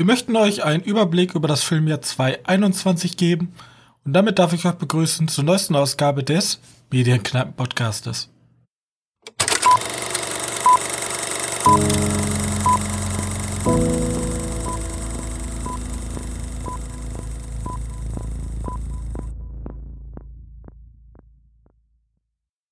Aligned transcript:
Wir 0.00 0.06
möchten 0.06 0.34
euch 0.34 0.64
einen 0.64 0.82
Überblick 0.82 1.34
über 1.34 1.46
das 1.46 1.62
Filmjahr 1.62 2.00
2021 2.00 3.18
geben 3.18 3.52
und 4.02 4.14
damit 4.14 4.38
darf 4.38 4.54
ich 4.54 4.64
euch 4.64 4.72
begrüßen 4.72 5.28
zur 5.28 5.44
neuesten 5.44 5.76
Ausgabe 5.76 6.24
des 6.24 6.58
Medienkneipen-Podcastes. 6.90 8.30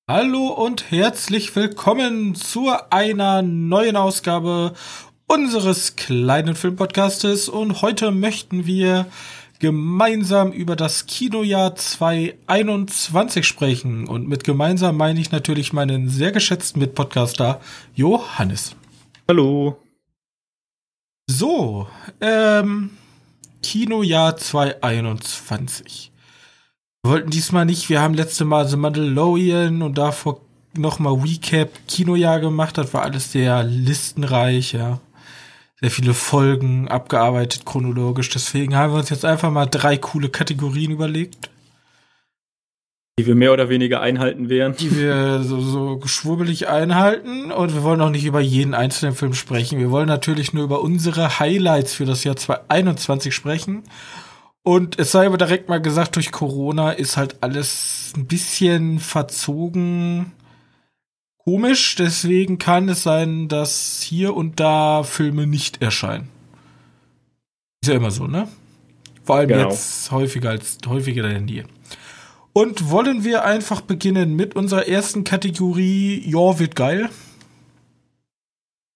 Hallo 0.09 0.47
und 0.47 0.89
herzlich 0.89 1.55
willkommen 1.55 2.33
zu 2.33 2.71
einer 2.89 3.43
neuen 3.43 3.95
Ausgabe 3.95 4.73
unseres 5.29 5.95
kleinen 5.95 6.55
Filmpodcastes 6.55 7.49
und 7.49 7.83
heute 7.83 8.09
möchten 8.11 8.65
wir 8.65 9.05
gemeinsam 9.59 10.51
über 10.51 10.75
das 10.75 11.05
Kinojahr 11.05 11.75
2021 11.75 13.45
sprechen 13.45 14.07
und 14.07 14.27
mit 14.27 14.43
gemeinsam 14.43 14.97
meine 14.97 15.19
ich 15.19 15.31
natürlich 15.31 15.71
meinen 15.71 16.09
sehr 16.09 16.31
geschätzten 16.31 16.79
Mitpodcaster 16.79 17.61
Johannes. 17.93 18.75
Hallo. 19.27 19.77
So, 21.29 21.87
ähm, 22.21 22.89
Kinojahr 23.61 24.35
2021. 24.35 26.11
Wir 27.03 27.11
wollten 27.11 27.29
diesmal 27.29 27.65
nicht, 27.65 27.87
wir 27.89 28.01
haben 28.01 28.15
letzte 28.15 28.45
Mal 28.45 28.67
The 28.67 28.77
Mandalorian 28.77 29.83
und 29.83 29.99
davor 29.99 30.41
nochmal 30.73 31.13
Recap 31.13 31.69
Kinojahr 31.87 32.39
gemacht, 32.39 32.79
das 32.79 32.95
war 32.95 33.03
alles 33.03 33.31
sehr 33.31 33.63
listenreich, 33.63 34.73
ja. 34.73 34.99
Sehr 35.81 35.91
viele 35.91 36.13
Folgen 36.13 36.87
abgearbeitet 36.89 37.65
chronologisch, 37.65 38.29
deswegen 38.29 38.75
haben 38.75 38.93
wir 38.93 38.99
uns 38.99 39.09
jetzt 39.09 39.23
einfach 39.23 39.49
mal 39.49 39.65
drei 39.65 39.97
coole 39.97 40.29
Kategorien 40.29 40.91
überlegt. 40.91 41.49
Die 43.17 43.25
wir 43.25 43.35
mehr 43.35 43.53
oder 43.53 43.69
weniger 43.69 44.01
einhalten 44.01 44.49
werden. 44.49 44.75
Die 44.77 44.95
wir 44.95 45.41
so, 45.43 45.59
so 45.59 45.97
geschwurbelig 45.97 46.67
einhalten 46.67 47.51
und 47.51 47.73
wir 47.73 47.83
wollen 47.83 48.01
auch 48.01 48.09
nicht 48.09 48.25
über 48.25 48.39
jeden 48.39 48.73
einzelnen 48.73 49.15
Film 49.15 49.33
sprechen. 49.33 49.79
Wir 49.79 49.91
wollen 49.91 50.07
natürlich 50.07 50.53
nur 50.53 50.63
über 50.63 50.81
unsere 50.81 51.39
Highlights 51.39 51.93
für 51.93 52.05
das 52.05 52.23
Jahr 52.23 52.35
2021 52.35 53.33
sprechen 53.33 53.83
und 54.63 54.99
es 54.99 55.11
sei 55.11 55.25
aber 55.25 55.37
direkt 55.37 55.69
mal 55.69 55.81
gesagt, 55.81 56.15
durch 56.15 56.31
Corona 56.31 56.91
ist 56.91 57.17
halt 57.17 57.37
alles 57.41 58.13
ein 58.15 58.27
bisschen 58.27 58.99
verzogen 58.99 60.33
komisch. 61.49 61.95
Deswegen 61.95 62.59
kann 62.59 62.89
es 62.89 63.03
sein, 63.03 63.47
dass 63.47 64.01
hier 64.01 64.35
und 64.35 64.59
da 64.59 65.03
Filme 65.03 65.47
nicht 65.47 65.81
erscheinen. 65.81 66.29
Ist 67.81 67.89
ja 67.89 67.95
immer 67.95 68.11
so, 68.11 68.27
ne? 68.27 68.47
Vor 69.23 69.37
allem 69.37 69.47
genau. 69.47 69.69
jetzt 69.69 70.11
häufiger 70.11 70.51
als 70.51 70.77
häufiger 70.87 71.23
denn 71.23 71.47
je. 71.47 71.63
Und 72.53 72.89
wollen 72.89 73.23
wir 73.23 73.45
einfach 73.45 73.81
beginnen 73.81 74.35
mit 74.35 74.55
unserer 74.55 74.87
ersten 74.87 75.23
Kategorie, 75.23 76.23
ja, 76.29 76.59
wird 76.59 76.75
geil. 76.75 77.09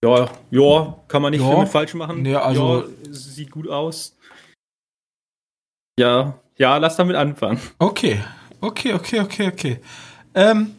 Ja, 0.04 0.30
ja, 0.52 0.98
kann 1.08 1.22
man 1.22 1.31
nicht 1.31 1.42
ja. 1.42 1.66
falsch 1.66 1.94
machen. 1.94 2.26
Ja, 2.26 2.42
also 2.42 2.81
ja, 2.81 2.88
sieht 3.09 3.52
gut 3.52 3.70
aus. 3.70 4.18
Ja, 5.98 6.36
ja, 6.58 6.78
lass 6.78 6.98
damit 6.98 7.16
anfangen. 7.16 7.59
Okay, 7.80 8.20
okay, 8.59 8.94
okay, 8.94 9.22
okay, 9.22 9.48
okay. 9.48 9.80
Ähm, 10.36 10.76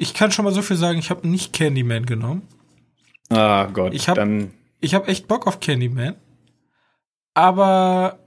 ich 0.00 0.14
kann 0.14 0.32
schon 0.32 0.46
mal 0.46 0.54
so 0.54 0.62
viel 0.62 0.78
sagen, 0.78 0.98
ich 0.98 1.10
habe 1.10 1.28
nicht 1.28 1.52
Candyman 1.52 2.06
genommen. 2.06 2.42
Ah 3.28 3.66
Gott, 3.66 3.92
ich 3.92 4.08
habe 4.08 4.48
ich 4.80 4.94
habe 4.94 5.08
echt 5.08 5.28
Bock 5.28 5.46
auf 5.46 5.60
Candyman. 5.60 6.16
Aber 7.34 8.18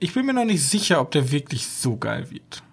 ich 0.00 0.12
bin 0.12 0.26
mir 0.26 0.34
noch 0.34 0.44
nicht 0.44 0.64
sicher, 0.64 1.00
ob 1.00 1.12
der 1.12 1.30
wirklich 1.30 1.68
so 1.68 1.96
geil 1.96 2.30
wird. 2.32 2.64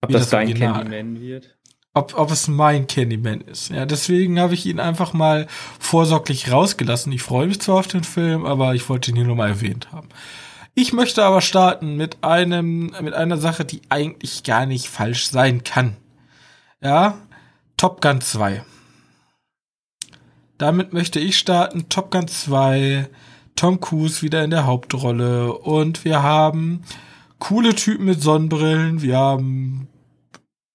Ob 0.00 0.10
das, 0.10 0.22
das 0.22 0.30
dein 0.30 0.48
Original. 0.48 0.82
Candyman 0.82 1.20
wird? 1.20 1.56
Ob, 1.94 2.18
ob 2.18 2.32
es 2.32 2.48
mein 2.48 2.88
Candyman 2.88 3.42
ist. 3.42 3.70
Ja, 3.70 3.86
deswegen 3.86 4.40
habe 4.40 4.54
ich 4.54 4.66
ihn 4.66 4.80
einfach 4.80 5.12
mal 5.12 5.46
vorsorglich 5.78 6.50
rausgelassen. 6.50 7.12
Ich 7.12 7.22
freue 7.22 7.46
mich 7.46 7.60
zwar 7.60 7.76
auf 7.76 7.86
den 7.86 8.02
Film, 8.02 8.44
aber 8.44 8.74
ich 8.74 8.88
wollte 8.88 9.12
ihn 9.12 9.16
hier 9.16 9.26
nur 9.26 9.36
mal 9.36 9.48
erwähnt 9.48 9.92
haben. 9.92 10.08
Ich 10.74 10.92
möchte 10.92 11.22
aber 11.22 11.40
starten 11.40 11.96
mit 11.96 12.24
einem, 12.24 12.92
mit 13.00 13.14
einer 13.14 13.38
Sache, 13.38 13.64
die 13.64 13.82
eigentlich 13.90 14.42
gar 14.42 14.66
nicht 14.66 14.88
falsch 14.88 15.28
sein 15.28 15.62
kann. 15.62 15.96
Ja, 16.84 17.16
Top 17.78 18.02
Gun 18.02 18.20
2. 18.20 18.62
Damit 20.58 20.92
möchte 20.92 21.18
ich 21.18 21.38
starten. 21.38 21.88
Top 21.88 22.10
Gun 22.10 22.28
2, 22.28 23.08
Tom 23.56 23.80
Cruise 23.80 24.20
wieder 24.20 24.44
in 24.44 24.50
der 24.50 24.66
Hauptrolle 24.66 25.54
und 25.54 26.04
wir 26.04 26.22
haben 26.22 26.82
coole 27.38 27.74
Typen 27.74 28.04
mit 28.04 28.20
Sonnenbrillen. 28.20 29.00
Wir 29.00 29.16
haben 29.16 29.88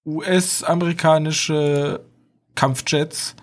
US-amerikanische 0.04 2.00
Kampfjets. 2.56 3.36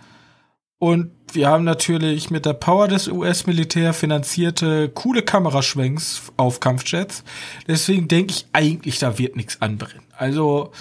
Und 0.77 1.11
wir 1.31 1.47
haben 1.47 1.63
natürlich 1.63 2.29
mit 2.29 2.45
der 2.45 2.53
Power 2.53 2.89
des 2.89 3.07
US-Militär 3.07 3.93
finanzierte 3.93 4.89
coole 4.89 5.23
Kameraschwenks 5.23 6.33
auf 6.35 6.59
Kampfjets. 6.59 7.23
Deswegen 7.65 8.09
denke 8.09 8.33
ich 8.33 8.45
eigentlich, 8.51 8.99
da 8.99 9.17
wird 9.17 9.37
nichts 9.37 9.61
anbrennen. 9.61 10.03
Also 10.15 10.73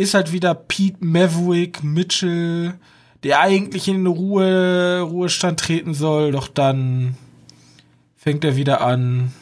ist 0.00 0.14
halt 0.14 0.32
wieder 0.32 0.54
Pete 0.54 0.96
Maverick 1.00 1.84
Mitchell, 1.84 2.74
der 3.22 3.40
eigentlich 3.40 3.86
in 3.86 4.06
Ruhe, 4.06 5.02
Ruhestand 5.02 5.60
treten 5.60 5.92
soll, 5.92 6.32
doch 6.32 6.48
dann 6.48 7.16
fängt 8.16 8.44
er 8.44 8.56
wieder 8.56 8.80
an 8.80 9.32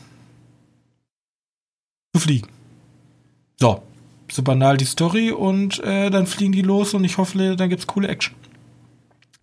zu 2.13 2.21
fliegen. 2.21 2.49
So, 3.61 3.83
so 4.31 4.43
banal 4.43 4.77
die 4.77 4.85
Story 4.85 5.31
und 5.31 5.79
äh, 5.85 6.11
dann 6.11 6.27
fliegen 6.27 6.53
die 6.53 6.63
los 6.63 6.93
und 6.95 7.05
ich 7.05 7.19
hoffe, 7.19 7.57
dann 7.57 7.69
gibt's 7.69 7.87
coole 7.87 8.09
Action. 8.09 8.35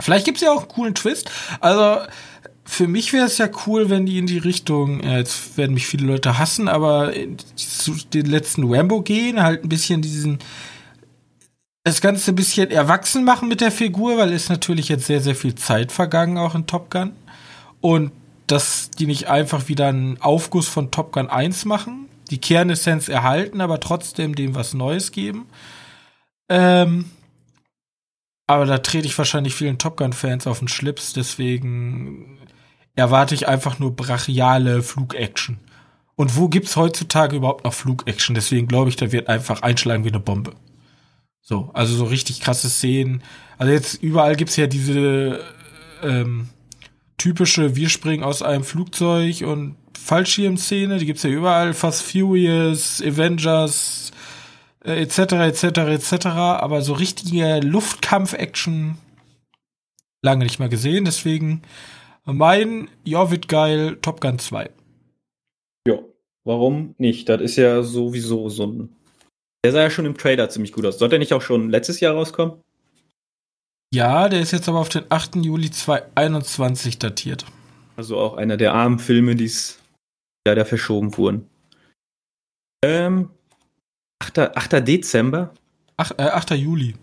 Vielleicht 0.02 0.26
gibt's 0.26 0.42
ja 0.42 0.52
auch 0.52 0.62
einen 0.64 0.68
coolen 0.68 0.96
Twist. 0.96 1.32
Also 1.62 2.06
für 2.66 2.88
mich 2.88 3.14
wäre 3.14 3.26
es 3.26 3.38
ja 3.38 3.48
cool, 3.66 3.90
wenn 3.90 4.06
die 4.06 4.18
in 4.18 4.28
die 4.28 4.40
Richtung, 4.40 5.02
ja, 5.02 5.18
jetzt 5.18 5.58
werden 5.58 5.74
mich 5.74 5.88
viele 5.88 6.06
Leute 6.06 6.38
hassen, 6.38 6.68
aber 6.68 7.14
zu 7.56 7.96
den 8.14 8.26
letzten 8.26 8.66
Rambo 8.66 9.02
gehen, 9.02 9.42
halt 9.42 9.64
ein 9.64 9.70
bisschen 9.70 10.02
diesen 10.02 10.40
das 11.86 12.02
Ganze 12.02 12.32
ein 12.32 12.36
bisschen 12.36 12.72
erwachsen 12.72 13.24
machen 13.24 13.48
mit 13.48 13.62
der 13.62 13.72
Figur, 13.72 14.18
weil 14.18 14.34
es 14.34 14.50
natürlich 14.50 14.90
jetzt 14.90 15.06
sehr, 15.06 15.22
sehr 15.22 15.36
viel 15.36 15.54
Zeit 15.54 15.92
vergangen, 15.92 16.40
auch 16.40 16.56
in 16.56 16.66
Top 16.66 16.90
Gun. 16.90 17.14
Und 17.80 18.12
dass 18.48 18.90
die 18.90 19.06
nicht 19.06 19.28
einfach 19.28 19.68
wieder 19.68 19.88
einen 19.88 20.20
Aufguss 20.20 20.68
von 20.68 20.90
Top 20.90 21.12
Gun 21.12 21.30
1 21.30 21.66
machen, 21.66 22.10
die 22.32 22.40
Kernessenz 22.40 23.08
erhalten, 23.08 23.62
aber 23.62 23.80
trotzdem 23.80 24.34
dem 24.34 24.56
was 24.56 24.74
Neues 24.74 25.12
geben. 25.12 25.46
Ähm, 26.50 27.06
aber 28.48 28.66
da 28.66 28.80
trete 28.80 29.06
ich 29.06 29.18
wahrscheinlich 29.18 29.54
vielen 29.54 29.78
Top 29.78 29.98
Gun-Fans 29.98 30.48
auf 30.48 30.60
den 30.60 30.68
Schlips, 30.68 31.14
deswegen 31.14 32.40
erwarte 32.96 33.36
ich 33.36 33.48
einfach 33.48 33.78
nur 33.78 33.96
brachiale 33.96 34.82
Flugaction. 34.82 35.60
Und 36.16 36.36
wo 36.36 36.48
gibt's 36.48 36.78
heutzutage 36.78 37.36
überhaupt 37.36 37.64
noch 37.64 37.74
Flugaction? 37.74 38.34
Deswegen 38.34 38.68
glaube 38.68 38.90
ich, 38.90 38.96
da 38.96 39.12
wird 39.12 39.28
einfach 39.28 39.62
einschlagen 39.62 40.04
wie 40.04 40.10
eine 40.10 40.20
Bombe. 40.20 40.54
So, 41.48 41.70
also 41.74 41.96
so 41.96 42.06
richtig 42.06 42.42
krasse 42.42 42.72
Szenen. 42.72 43.22
Also 43.60 43.72
jetzt 43.72 44.02
überall 44.02 44.36
gibt's 44.36 44.56
ja 44.56 44.66
diese 44.66 45.42
ähm, 46.02 46.50
typische 47.20 47.76
Wir 47.76 47.90
springen 47.90 48.24
aus 48.24 48.42
einem 48.42 48.64
Flugzeug 48.64 49.44
und 49.44 49.76
Fallschirmszene, 49.96 50.98
die 50.98 51.06
gibt's 51.06 51.22
ja 51.22 51.30
überall, 51.30 51.76
Fast 51.76 52.02
Furious, 52.02 53.00
Avengers, 53.00 54.12
etc., 54.84 55.20
etc., 55.20 55.64
etc., 55.64 56.26
aber 56.26 56.82
so 56.82 56.94
richtige 56.94 57.60
Luftkampf-Action 57.60 58.98
lange 60.24 60.46
nicht 60.46 60.58
mehr 60.58 60.70
gesehen, 60.70 61.06
deswegen 61.06 61.62
mein 62.26 62.90
Ja 63.04 63.30
wird 63.30 63.48
geil 63.48 64.00
Top 64.02 64.20
Gun 64.20 64.40
2. 64.40 64.72
Ja, 65.88 66.00
warum 66.44 66.96
nicht? 66.98 67.30
Das 67.30 67.40
ist 67.40 67.56
ja 67.56 67.84
sowieso 67.84 68.50
so 68.50 68.66
ein. 68.66 68.90
Der 69.66 69.72
sah 69.72 69.82
ja 69.82 69.90
schon 69.90 70.06
im 70.06 70.16
Trailer 70.16 70.48
ziemlich 70.48 70.74
gut 70.74 70.86
aus. 70.86 71.00
Sollte 71.00 71.14
der 71.14 71.20
nicht 71.20 71.34
auch 71.34 71.42
schon 71.42 71.72
letztes 71.72 72.00
Jahr 72.00 72.14
rauskommen? 72.14 72.62
Ja, 73.92 74.30
der 74.30 74.40
ist 74.40 74.52
jetzt 74.52 74.70
aber 74.70 74.78
auf 74.78 74.90
den 74.90 75.06
8. 75.10 75.38
Juli 75.38 75.72
2021 75.72 77.00
datiert. 77.00 77.48
Also 77.96 78.16
auch 78.20 78.36
einer 78.36 78.58
der 78.58 78.76
armen 78.76 79.00
Filme, 79.00 79.34
die 79.34 79.52
leider 80.46 80.68
verschoben 80.68 81.18
wurden. 81.18 81.50
Ähm, 82.84 83.32
8. 84.20 84.38
8. 84.56 84.88
Dezember? 84.88 85.52
Ach, 85.98 86.12
äh, 86.20 86.30
8. 86.30 86.52
Juli. 86.52 86.94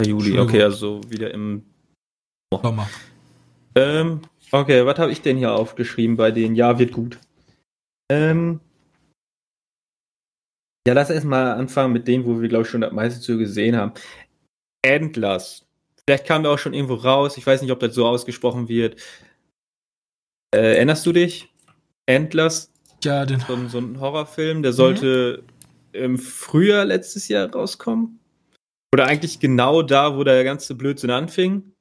8. 0.00 0.08
Juli, 0.08 0.38
okay, 0.38 0.62
also 0.62 1.02
wieder 1.10 1.30
im 1.34 1.62
Sommer. 2.50 2.88
Ähm, 3.74 4.22
okay, 4.50 4.86
was 4.86 4.98
habe 4.98 5.12
ich 5.12 5.20
denn 5.20 5.36
hier 5.36 5.52
aufgeschrieben 5.52 6.16
bei 6.16 6.30
denen? 6.30 6.54
Ja, 6.54 6.78
wird 6.78 6.92
gut. 6.92 7.18
Ähm, 8.10 8.60
ja, 10.86 10.94
lass 10.94 11.10
erstmal 11.10 11.52
anfangen 11.52 11.92
mit 11.92 12.08
denen, 12.08 12.24
wo 12.24 12.40
wir, 12.40 12.48
glaube 12.48 12.64
ich, 12.64 12.70
schon 12.70 12.80
das 12.80 12.92
meiste 12.92 13.20
zu 13.20 13.38
gesehen 13.38 13.76
haben. 13.76 13.92
Endless. 14.82 15.64
Vielleicht 16.06 16.26
kam 16.26 16.42
der 16.42 16.52
auch 16.52 16.58
schon 16.58 16.74
irgendwo 16.74 16.94
raus. 16.94 17.36
Ich 17.36 17.46
weiß 17.46 17.62
nicht, 17.62 17.70
ob 17.70 17.78
das 17.80 17.94
so 17.94 18.06
ausgesprochen 18.06 18.68
wird. 18.68 19.00
Äh, 20.54 20.76
erinnerst 20.76 21.06
du 21.06 21.12
dich? 21.12 21.48
Endless, 22.06 22.70
Ja, 23.04 23.24
den. 23.24 23.40
so, 23.40 23.54
ein- 23.54 23.68
so 23.68 23.78
ein 23.78 24.00
Horrorfilm, 24.00 24.62
der 24.62 24.72
sollte 24.72 25.44
im 25.92 26.18
Frühjahr 26.18 26.84
letztes 26.84 27.28
Jahr 27.28 27.50
rauskommen. 27.50 28.18
Oder 28.92 29.06
eigentlich 29.06 29.38
genau 29.40 29.82
da, 29.82 30.16
wo 30.16 30.24
der 30.24 30.42
ganze 30.44 30.74
Blödsinn 30.74 31.10
anfing. 31.10 31.72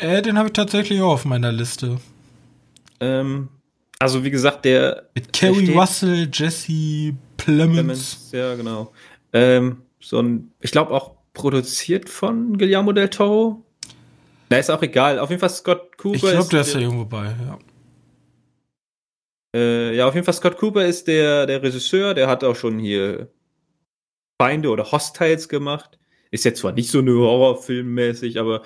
Äh, 0.00 0.22
den 0.22 0.36
habe 0.36 0.48
ich 0.48 0.52
tatsächlich 0.52 1.00
auch 1.00 1.12
auf 1.14 1.24
meiner 1.24 1.50
Liste. 1.52 1.98
Ähm, 3.00 3.48
also 3.98 4.22
wie 4.24 4.30
gesagt, 4.30 4.64
der 4.64 5.08
Mit 5.14 5.32
Kerry 5.32 5.72
Russell, 5.76 6.28
Jesse 6.32 7.14
Plemons. 7.44 7.74
Clemens, 7.76 8.28
ja 8.32 8.54
genau. 8.54 8.92
Ähm, 9.32 9.82
so 10.00 10.20
ein, 10.20 10.52
ich 10.60 10.70
glaube 10.70 10.92
auch 10.92 11.16
produziert 11.32 12.08
von 12.08 12.56
Guillermo 12.56 12.92
del 12.92 13.10
Toro. 13.10 13.64
Na, 14.50 14.58
ist 14.58 14.70
auch 14.70 14.82
egal. 14.82 15.18
Auf 15.18 15.30
jeden 15.30 15.40
Fall 15.40 15.50
Scott 15.50 15.96
Cooper. 15.98 16.14
Ich 16.14 16.22
glaube, 16.22 16.48
der 16.50 16.60
ist 16.60 16.74
da 16.74 16.78
irgendwo 16.78 17.04
bei, 17.04 17.24
ja. 17.26 17.58
Äh, 19.54 19.96
ja, 19.96 20.08
auf 20.08 20.14
jeden 20.14 20.24
Fall 20.24 20.34
Scott 20.34 20.56
Cooper 20.56 20.84
ist 20.84 21.06
der, 21.06 21.46
der 21.46 21.62
Regisseur, 21.62 22.14
der 22.14 22.28
hat 22.28 22.42
auch 22.42 22.56
schon 22.56 22.78
hier 22.78 23.30
Feinde 24.40 24.68
oder 24.68 24.90
Hostiles 24.90 25.48
gemacht. 25.48 25.98
Ist 26.30 26.44
jetzt 26.44 26.60
zwar 26.60 26.72
nicht 26.72 26.90
so 26.90 26.98
eine 26.98 27.12
Horrorfilmmäßig, 27.12 28.40
aber 28.40 28.62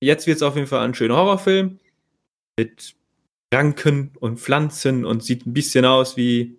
jetzt 0.00 0.26
wird 0.26 0.36
es 0.36 0.42
auf 0.42 0.56
jeden 0.56 0.66
Fall 0.66 0.80
ein 0.80 0.94
schöner 0.94 1.16
Horrorfilm 1.16 1.78
mit 2.58 2.94
Ranken 3.52 4.12
und 4.20 4.40
Pflanzen 4.40 5.04
und 5.04 5.22
sieht 5.22 5.46
ein 5.46 5.52
bisschen 5.52 5.84
aus 5.84 6.16
wie 6.16 6.57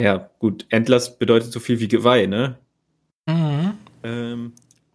ja, 0.00 0.30
gut, 0.38 0.66
Endless 0.70 1.18
bedeutet 1.18 1.52
so 1.52 1.60
viel 1.60 1.80
wie 1.80 1.88
Geweih, 1.88 2.26
ne? 2.26 2.56
Mhm. 3.26 3.72
Ähm, 4.04 4.52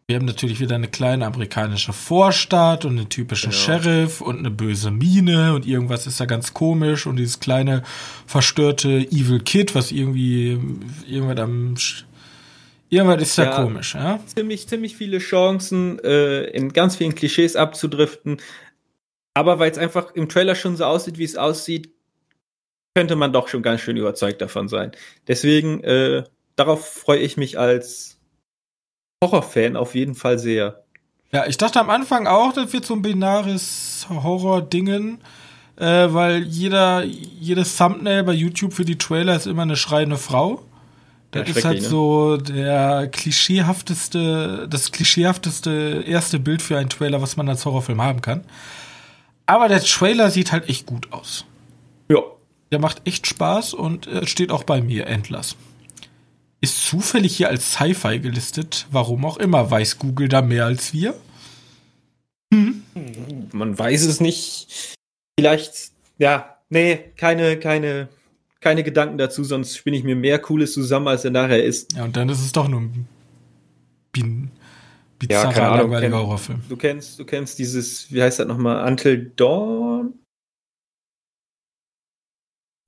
Wir 0.08 0.18
haben 0.18 0.26
natürlich 0.26 0.60
wieder 0.60 0.76
eine 0.76 0.88
kleine 0.90 1.26
amerikanische 1.26 1.94
Vorstadt 1.94 2.86
und 2.86 2.98
einen 2.98 3.10
typischen 3.10 3.52
Genau. 3.52 3.62
Sheriff 3.64 4.22
und 4.22 4.40
eine 4.40 4.52
böse 4.52 4.92
Mine 4.92 5.54
und 5.54 5.66
irgendwas 5.66 6.06
ist 6.06 6.20
da 6.20 6.26
ganz 6.26 6.54
komisch 6.54 7.06
und 7.08 7.16
dieses 7.16 7.40
kleine 7.40 7.84
verstörte 8.28 8.90
Evil 8.90 9.40
Kid, 9.40 9.74
was 9.74 9.92
irgendwie 9.92 10.60
irgendwas 11.08 11.40
am 11.40 11.76
irgendwas 12.90 13.22
ist 13.22 13.38
da 13.38 13.44
Ja. 13.46 13.64
komisch, 13.64 13.96
ja? 13.96 14.20
ziemlich, 14.26 14.68
ziemlich 14.68 14.98
viele 14.98 15.20
Chancen, 15.20 15.98
äh, 16.00 16.44
in 16.48 16.74
ganz 16.74 16.98
vielen 16.98 17.16
Klischees 17.16 17.56
abzudriften. 17.56 18.38
Aber 19.34 19.60
weil 19.60 19.72
es 19.72 19.78
einfach 19.78 20.14
im 20.14 20.28
Trailer 20.28 20.56
schon 20.56 20.76
so 20.76 20.84
aussieht, 20.84 21.18
wie 21.18 21.24
es 21.24 21.38
aussieht, 21.38 21.90
könnte 22.96 23.16
man 23.16 23.34
doch 23.34 23.48
schon 23.48 23.62
ganz 23.62 23.82
schön 23.82 23.98
überzeugt 23.98 24.42
davon 24.42 24.68
sein. 24.68 24.92
Deswegen, 25.28 25.84
äh, 25.84 26.24
darauf 26.56 26.86
freue 26.86 27.20
ich 27.20 27.38
mich 27.38 27.58
als 27.58 28.18
Horrorfan 29.24 29.76
auf 29.76 29.96
jeden 29.96 30.16
Fall 30.16 30.40
sehr. 30.40 30.84
Ja, 31.32 31.46
ich 31.46 31.58
dachte 31.58 31.80
am 31.80 31.90
Anfang 31.90 32.28
auch, 32.28 32.54
das 32.54 32.74
wird 32.74 32.86
so 32.86 32.94
ein 32.94 33.02
binares 33.02 34.06
Horror-Dingen, 34.10 35.20
äh, 35.78 36.08
weil 36.10 36.44
jeder, 36.44 37.04
jedes 37.04 37.78
Thumbnail 37.78 38.24
bei 38.24 38.34
YouTube 38.34 38.74
für 38.74 38.84
die 38.84 38.98
Trailer 38.98 39.36
ist 39.38 39.48
immer 39.48 39.62
eine 39.62 39.78
schreiende 39.78 40.18
Frau. 40.18 40.62
Das 41.32 41.48
Ja, 41.48 41.56
ist 41.56 41.64
halt 41.64 41.82
ne? 41.82 41.88
so 41.88 42.36
der 42.36 43.08
klischeehafteste, 43.08 44.68
das 44.70 44.92
klischeehafteste 44.92 46.04
erste 46.06 46.40
Bild 46.40 46.62
für 46.62 46.78
einen 46.78 46.90
Trailer, 46.90 47.22
was 47.22 47.38
man 47.38 47.48
als 47.48 47.64
Horrorfilm 47.66 48.02
haben 48.02 48.22
kann. 48.22 48.44
Aber 49.46 49.70
der 49.70 49.82
Trailer 49.82 50.30
sieht 50.30 50.52
halt 50.52 50.68
echt 50.68 50.86
gut 50.86 51.14
aus. 51.14 51.46
Ja. 52.10 52.20
Der 52.72 52.80
macht 52.80 53.02
echt 53.06 53.28
Spaß 53.28 53.74
und 53.74 54.08
äh, 54.08 54.26
steht 54.26 54.52
auch 54.52 54.64
bei 54.64 54.82
mir, 54.82 55.08
Endless. 55.08 55.56
Ist 56.62 56.86
zufällig 56.86 57.36
hier 57.36 57.50
als 57.50 57.74
Sci-Fi 57.74 58.20
gelistet, 58.20 58.88
warum 58.92 59.26
auch 59.26 59.38
immer. 59.38 59.70
Weiß 59.70 59.98
Google 59.98 60.30
da 60.30 60.42
mehr 60.42 60.66
als 60.66 60.94
wir? 60.94 61.16
Man 62.52 63.78
weiß 63.78 64.04
es 64.06 64.20
nicht. 64.20 64.96
Vielleicht, 65.40 65.92
ja, 66.18 66.58
nee, 66.70 66.98
keine, 67.16 67.58
keine, 67.58 68.10
keine 68.60 68.84
Gedanken 68.84 69.18
dazu, 69.18 69.44
sonst 69.44 69.76
spinne 69.76 69.98
ich 69.98 70.04
mir 70.04 70.16
mehr 70.16 70.40
Cooles 70.40 70.74
zusammen, 70.74 71.08
als 71.08 71.26
er 71.26 71.32
nachher 71.32 71.64
ist. 71.64 71.94
Ja, 71.94 72.04
und 72.04 72.16
dann 72.16 72.30
ist 72.30 72.42
es 72.42 72.52
doch 72.52 72.68
nur 72.68 72.82
ein 72.82 73.08
bin 74.12 74.52
Ja, 75.30 75.46
bizarrer, 75.46 75.72
Ahnung, 75.72 75.92
langweiliger 75.92 76.18
Horrorfilm. 76.18 76.62
Du 76.68 76.76
kennst, 76.76 77.20
du 77.20 77.26
kennst 77.26 77.60
dieses, 77.60 78.12
wie 78.12 78.22
heißt 78.22 78.40
das 78.40 78.48
nochmal, 78.48 78.88
Until 78.88 79.32
Dawn? 79.36 80.14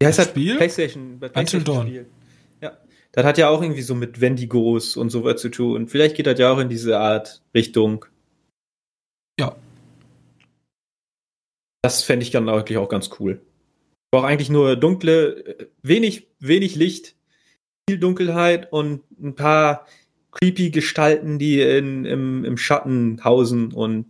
Wie 0.03 0.07
heißt 0.07 0.19
Das? 0.19 0.27
Spiel? 0.27 0.57
PlayStation, 0.57 1.17
bei 1.19 1.29
Until 1.29 1.63
Dawn. 1.63 1.87
Spiel. 1.87 2.05
Ja. 2.61 2.77
Das 3.13 3.25
hat 3.25 3.37
ja 3.37 3.47
auch 3.47 3.61
irgendwie 3.61 3.81
so 3.81 3.95
mit 3.95 4.19
Wendigos 4.19 4.97
und 4.97 5.09
so 5.09 5.23
was 5.23 5.39
zu 5.39 5.49
tun. 5.49 5.87
Vielleicht 5.87 6.17
geht 6.17 6.27
das 6.27 6.37
ja 6.37 6.51
auch 6.51 6.59
in 6.59 6.67
diese 6.67 6.99
Art 6.99 7.41
Richtung. 7.55 8.05
Ja. 9.39 9.55
Das 11.81 12.03
fände 12.03 12.23
ich 12.23 12.31
dann 12.31 12.47
wirklich 12.47 12.77
auch 12.77 12.89
ganz 12.89 13.11
cool. 13.19 13.41
Braucht 14.11 14.27
eigentlich 14.27 14.49
nur 14.49 14.75
dunkle, 14.75 15.45
äh, 15.45 15.67
wenig, 15.83 16.27
wenig 16.39 16.75
Licht, 16.75 17.15
viel 17.89 17.97
Dunkelheit 17.97 18.71
und 18.73 19.03
ein 19.21 19.35
paar 19.35 19.87
creepy 20.31 20.69
Gestalten, 20.69 21.39
die 21.39 21.61
in, 21.61 22.03
im, 22.03 22.43
im 22.43 22.57
Schatten 22.57 23.23
hausen 23.23 23.71
und 23.71 24.05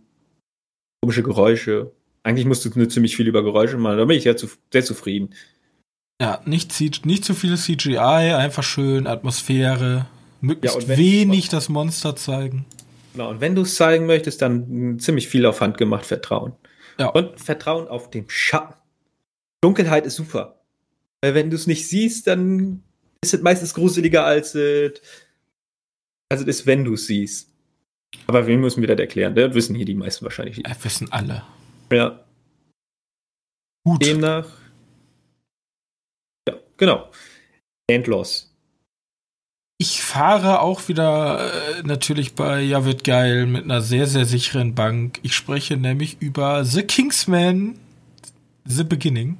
komische 1.02 1.22
Geräusche. 1.22 1.92
Eigentlich 2.24 2.46
musst 2.46 2.64
du 2.64 2.70
nur 2.74 2.88
ziemlich 2.88 3.16
viel 3.16 3.28
über 3.28 3.44
Geräusche 3.44 3.76
machen. 3.76 3.98
Da 3.98 4.04
bin 4.06 4.16
ich 4.16 4.24
sehr, 4.24 4.36
zu, 4.36 4.48
sehr 4.72 4.84
zufrieden. 4.84 5.30
Ja, 6.20 6.40
nicht, 6.44 7.04
nicht 7.06 7.24
zu 7.24 7.34
viel 7.34 7.56
CGI, 7.56 7.96
einfach 7.98 8.62
schön 8.62 9.06
Atmosphäre, 9.06 10.06
möglichst 10.40 10.80
Ja, 10.82 10.88
wenn- 10.88 10.98
wenig 10.98 11.48
das 11.48 11.68
Monster 11.68 12.14
zeigen. 12.16 12.66
Genau, 13.12 13.30
und 13.30 13.40
wenn 13.40 13.54
du 13.54 13.62
es 13.62 13.74
zeigen 13.76 14.06
möchtest, 14.06 14.42
dann 14.42 14.98
ziemlich 14.98 15.28
viel 15.28 15.46
auf 15.46 15.60
Hand 15.60 15.76
gemacht, 15.78 16.06
Vertrauen. 16.06 16.52
Ja. 16.98 17.08
Und 17.08 17.40
Vertrauen 17.40 17.88
auf 17.88 18.10
dem 18.10 18.28
Schatten. 18.28 18.74
Dunkelheit 19.62 20.06
ist 20.06 20.16
super. 20.16 20.60
Weil 21.20 21.34
wenn 21.34 21.50
du 21.50 21.56
es 21.56 21.66
nicht 21.66 21.88
siehst, 21.88 22.26
dann 22.26 22.82
ist 23.22 23.34
es 23.34 23.40
meistens 23.42 23.74
gruseliger 23.74 24.24
als 24.24 24.54
es 24.54 25.00
als 26.30 26.40
es 26.42 26.46
ist, 26.46 26.66
wenn 26.66 26.84
du 26.84 26.94
es 26.94 27.06
siehst. 27.06 27.50
Aber 28.26 28.46
wen 28.46 28.60
müssen 28.60 28.80
wir 28.80 28.88
das 28.88 28.98
erklären? 28.98 29.34
Das 29.34 29.54
wissen 29.54 29.74
hier 29.74 29.84
die 29.84 29.94
meisten 29.94 30.24
wahrscheinlich 30.24 30.56
nicht. 30.58 30.68
Ja, 30.68 30.76
wissen 30.84 31.10
alle. 31.12 31.42
Ja. 31.92 32.24
Gut. 33.84 34.04
Demnach. 34.04 34.46
Genau. 36.76 37.08
Endlos. 37.86 38.50
Ich 39.78 40.02
fahre 40.02 40.60
auch 40.60 40.88
wieder 40.88 41.52
äh, 41.78 41.82
natürlich 41.82 42.34
bei 42.34 42.60
Ja 42.60 42.84
wird 42.84 43.04
geil 43.04 43.46
mit 43.46 43.64
einer 43.64 43.82
sehr, 43.82 44.06
sehr 44.06 44.24
sicheren 44.24 44.74
Bank. 44.74 45.18
Ich 45.22 45.34
spreche 45.34 45.76
nämlich 45.76 46.18
über 46.20 46.64
The 46.64 46.82
Kingsman 46.82 47.78
The 48.64 48.84
Beginning. 48.84 49.38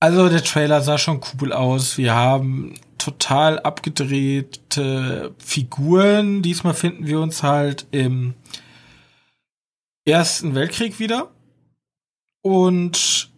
Also 0.00 0.28
der 0.28 0.42
Trailer 0.42 0.80
sah 0.80 0.98
schon 0.98 1.20
cool 1.40 1.52
aus. 1.52 1.98
Wir 1.98 2.14
haben 2.14 2.74
total 2.98 3.60
abgedrehte 3.60 5.34
Figuren. 5.38 6.42
Diesmal 6.42 6.74
finden 6.74 7.06
wir 7.06 7.20
uns 7.20 7.42
halt 7.42 7.86
im 7.92 8.34
Ersten 10.04 10.54
Weltkrieg 10.54 10.98
wieder. 10.98 11.30
Und 12.42 13.30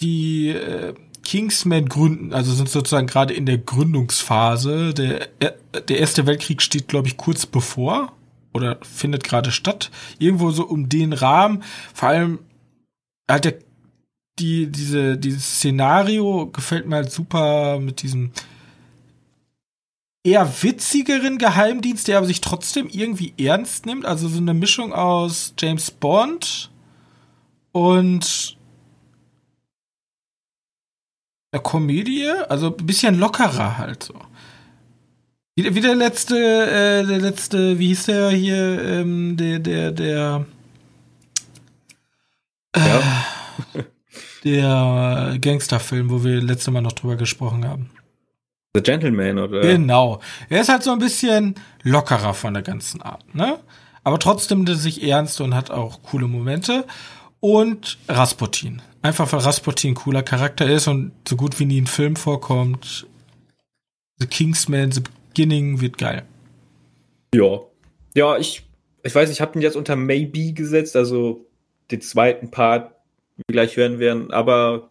die 0.00 0.50
äh, 0.50 0.94
Kingsmen 1.24 1.88
gründen, 1.88 2.32
also 2.32 2.52
sind 2.52 2.68
sozusagen 2.68 3.06
gerade 3.06 3.34
in 3.34 3.46
der 3.46 3.58
Gründungsphase. 3.58 4.94
Der, 4.94 5.28
äh, 5.40 5.52
der 5.88 5.98
Erste 5.98 6.26
Weltkrieg 6.26 6.62
steht, 6.62 6.88
glaube 6.88 7.08
ich, 7.08 7.16
kurz 7.16 7.46
bevor 7.46 8.12
oder 8.52 8.78
findet 8.82 9.24
gerade 9.24 9.50
statt. 9.50 9.90
Irgendwo 10.18 10.50
so 10.50 10.64
um 10.66 10.88
den 10.88 11.12
Rahmen. 11.12 11.62
Vor 11.92 12.08
allem 12.08 12.38
hat 13.28 13.44
der 13.44 13.54
die, 14.38 14.66
diese, 14.66 15.16
dieses 15.16 15.58
Szenario 15.58 16.48
gefällt 16.52 16.86
mir 16.86 16.96
halt 16.96 17.12
super 17.12 17.78
mit 17.78 18.02
diesem 18.02 18.32
eher 20.24 20.50
witzigeren 20.62 21.38
Geheimdienst, 21.38 22.08
der 22.08 22.18
aber 22.18 22.26
sich 22.26 22.40
trotzdem 22.40 22.88
irgendwie 22.88 23.34
ernst 23.38 23.86
nimmt. 23.86 24.06
Also 24.06 24.28
so 24.28 24.38
eine 24.38 24.54
Mischung 24.54 24.92
aus 24.92 25.54
James 25.58 25.90
Bond 25.90 26.70
und 27.72 28.56
Komödie, 31.60 32.28
also 32.48 32.76
ein 32.76 32.86
bisschen 32.86 33.18
lockerer 33.18 33.78
halt 33.78 34.02
so. 34.02 34.14
Wie, 35.56 35.74
wie 35.74 35.80
der 35.80 35.94
letzte, 35.94 36.36
äh, 36.36 37.06
der 37.06 37.18
letzte, 37.18 37.78
wie 37.78 37.88
hieß 37.88 38.06
der 38.06 38.30
hier, 38.30 38.82
ähm, 38.82 39.36
der, 39.36 39.58
der, 39.60 39.92
der, 39.92 40.46
Ja. 42.76 43.02
der 44.44 45.38
Gangsterfilm, 45.40 46.10
wo 46.10 46.24
wir 46.24 46.40
letzte 46.40 46.70
Mal 46.70 46.82
noch 46.82 46.92
drüber 46.92 47.16
gesprochen 47.16 47.66
haben. 47.66 47.90
The 48.74 48.82
Gentleman, 48.82 49.38
oder? 49.38 49.60
Genau. 49.60 50.20
Er 50.48 50.60
ist 50.60 50.68
halt 50.68 50.82
so 50.82 50.90
ein 50.90 50.98
bisschen 50.98 51.54
lockerer 51.82 52.34
von 52.34 52.54
der 52.54 52.62
ganzen 52.64 53.00
Art, 53.02 53.32
ne? 53.34 53.60
Aber 54.02 54.18
trotzdem 54.18 54.58
nimmt 54.58 54.70
er 54.70 54.74
sich 54.74 55.02
ernst 55.08 55.40
und 55.40 55.54
hat 55.54 55.70
auch 55.70 56.02
coole 56.02 56.26
Momente. 56.26 56.84
Und 57.40 57.98
Rasputin. 58.08 58.82
Einfach 59.04 59.30
weil 59.34 59.40
Rasputin 59.40 59.90
ein 59.90 59.94
cooler 59.96 60.22
Charakter 60.22 60.66
ist 60.66 60.88
und 60.88 61.12
so 61.28 61.36
gut 61.36 61.60
wie 61.60 61.66
nie 61.66 61.76
in 61.76 61.86
Film 61.86 62.16
vorkommt. 62.16 63.06
The 64.18 64.26
Kingsman, 64.26 64.92
The 64.92 65.02
Beginning 65.28 65.82
wird 65.82 65.98
geil. 65.98 66.24
Ja. 67.34 67.60
Ja, 68.14 68.38
ich, 68.38 68.62
ich 69.02 69.14
weiß, 69.14 69.28
ich 69.28 69.42
habe 69.42 69.58
ihn 69.58 69.62
jetzt 69.62 69.76
unter 69.76 69.94
Maybe 69.94 70.54
gesetzt, 70.54 70.96
also 70.96 71.46
den 71.90 72.00
zweiten 72.00 72.50
Part 72.50 72.94
wie 73.36 73.42
wir 73.48 73.52
gleich 73.52 73.76
hören 73.76 73.98
werden, 73.98 74.30
aber 74.30 74.90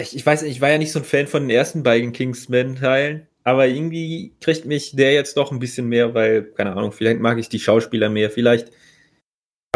ich, 0.00 0.16
ich 0.16 0.26
weiß 0.26 0.42
ich 0.42 0.60
war 0.60 0.70
ja 0.70 0.78
nicht 0.78 0.90
so 0.90 0.98
ein 0.98 1.04
Fan 1.04 1.28
von 1.28 1.42
den 1.42 1.50
ersten 1.50 1.84
beiden 1.84 2.12
Kingsman-Teilen, 2.12 3.28
aber 3.44 3.68
irgendwie 3.68 4.34
kriegt 4.40 4.64
mich 4.64 4.96
der 4.96 5.12
jetzt 5.12 5.36
doch 5.36 5.52
ein 5.52 5.60
bisschen 5.60 5.88
mehr, 5.88 6.14
weil, 6.14 6.42
keine 6.42 6.72
Ahnung, 6.72 6.90
vielleicht 6.90 7.20
mag 7.20 7.38
ich 7.38 7.48
die 7.48 7.60
Schauspieler 7.60 8.08
mehr, 8.08 8.30
vielleicht 8.30 8.72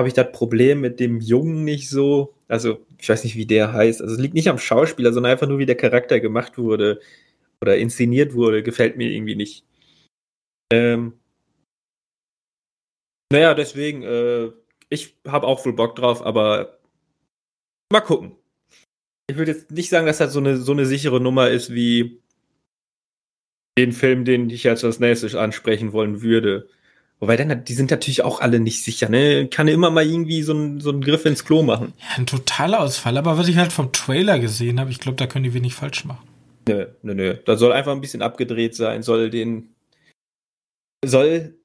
habe 0.01 0.09
ich 0.09 0.15
das 0.15 0.33
Problem 0.33 0.81
mit 0.81 0.99
dem 0.99 1.21
Jungen 1.21 1.63
nicht 1.65 1.91
so. 1.91 2.35
Also, 2.49 2.79
ich 2.99 3.09
weiß 3.09 3.23
nicht, 3.25 3.37
wie 3.37 3.45
der 3.45 3.75
heißt. 3.75 4.01
Also, 4.01 4.15
es 4.15 4.21
liegt 4.21 4.35
nicht 4.35 4.49
am 4.49 4.59
Schauspieler, 4.59 5.13
sondern 5.13 5.33
einfach 5.33 5.47
nur, 5.47 5.59
wie 5.59 5.67
der 5.67 5.77
Charakter 5.77 6.21
gemacht 6.21 6.57
wurde 6.57 7.01
oder 7.61 7.77
inszeniert 7.77 8.33
wurde, 8.33 8.63
gefällt 8.63 8.97
mir 8.97 9.11
irgendwie 9.11 9.37
nicht. 9.37 9.65
Ähm, 10.73 11.13
naja, 13.31 13.53
deswegen, 13.53 14.03
äh, 14.03 14.51
ich 14.89 15.17
habe 15.29 15.47
auch 15.47 15.65
wohl 15.67 15.75
Bock 15.75 15.97
drauf, 15.97 16.25
aber 16.25 16.79
mal 17.93 18.01
gucken. 18.01 18.37
Ich 19.29 19.37
würde 19.37 19.53
jetzt 19.53 19.71
nicht 19.71 19.91
sagen, 19.91 20.07
dass 20.07 20.19
das 20.19 20.33
so 20.33 20.41
eine, 20.41 20.57
so 20.57 20.73
eine 20.73 20.87
sichere 20.87 21.21
Nummer 21.21 21.51
ist 21.51 21.75
wie 21.75 22.23
den 23.77 23.93
Film, 23.93 24.25
den 24.25 24.49
ich 24.49 24.65
jetzt 24.65 24.83
als 24.83 24.99
nächstes 24.99 25.35
ansprechen 25.35 25.93
wollen 25.93 26.23
würde. 26.23 26.71
Wobei 27.21 27.37
dann, 27.37 27.65
die 27.65 27.75
sind 27.75 27.91
natürlich 27.91 28.23
auch 28.25 28.41
alle 28.41 28.61
nicht 28.61 28.83
sicher, 28.83 29.11
ne? 29.11 29.47
Kann 29.47 29.69
immer 29.69 29.91
mal 29.91 30.07
irgendwie 30.07 30.43
so, 30.43 30.55
ein, 30.55 30.81
so 30.81 30.91
einen 30.91 31.03
Griff 31.03 31.27
ins 31.27 31.45
Klo 31.45 31.63
machen. 31.63 31.93
Ja, 31.99 32.17
ein 32.17 32.27
totaler 32.27 32.81
Ausfall. 32.81 33.19
Aber 33.19 33.37
was 33.37 33.47
ich 33.47 33.59
halt 33.59 33.73
vom 33.73 33.93
Trailer 33.93 34.39
gesehen 34.39 34.81
habe, 34.81 34.91
ich 34.91 35.01
glaube, 35.01 35.17
da 35.17 35.27
können 35.27 35.45
die 35.45 35.53
wenig 35.53 35.75
falsch 35.75 36.07
machen. 36.07 36.27
Nö, 36.67 36.87
nö, 37.03 37.15
nö. 37.15 37.37
Da 37.45 37.57
soll 37.57 37.73
einfach 37.73 37.93
ein 37.93 38.01
bisschen 38.01 38.23
abgedreht 38.23 38.75
sein, 38.75 39.03
soll 39.03 39.29
den, 39.29 39.75
soll 41.05 41.59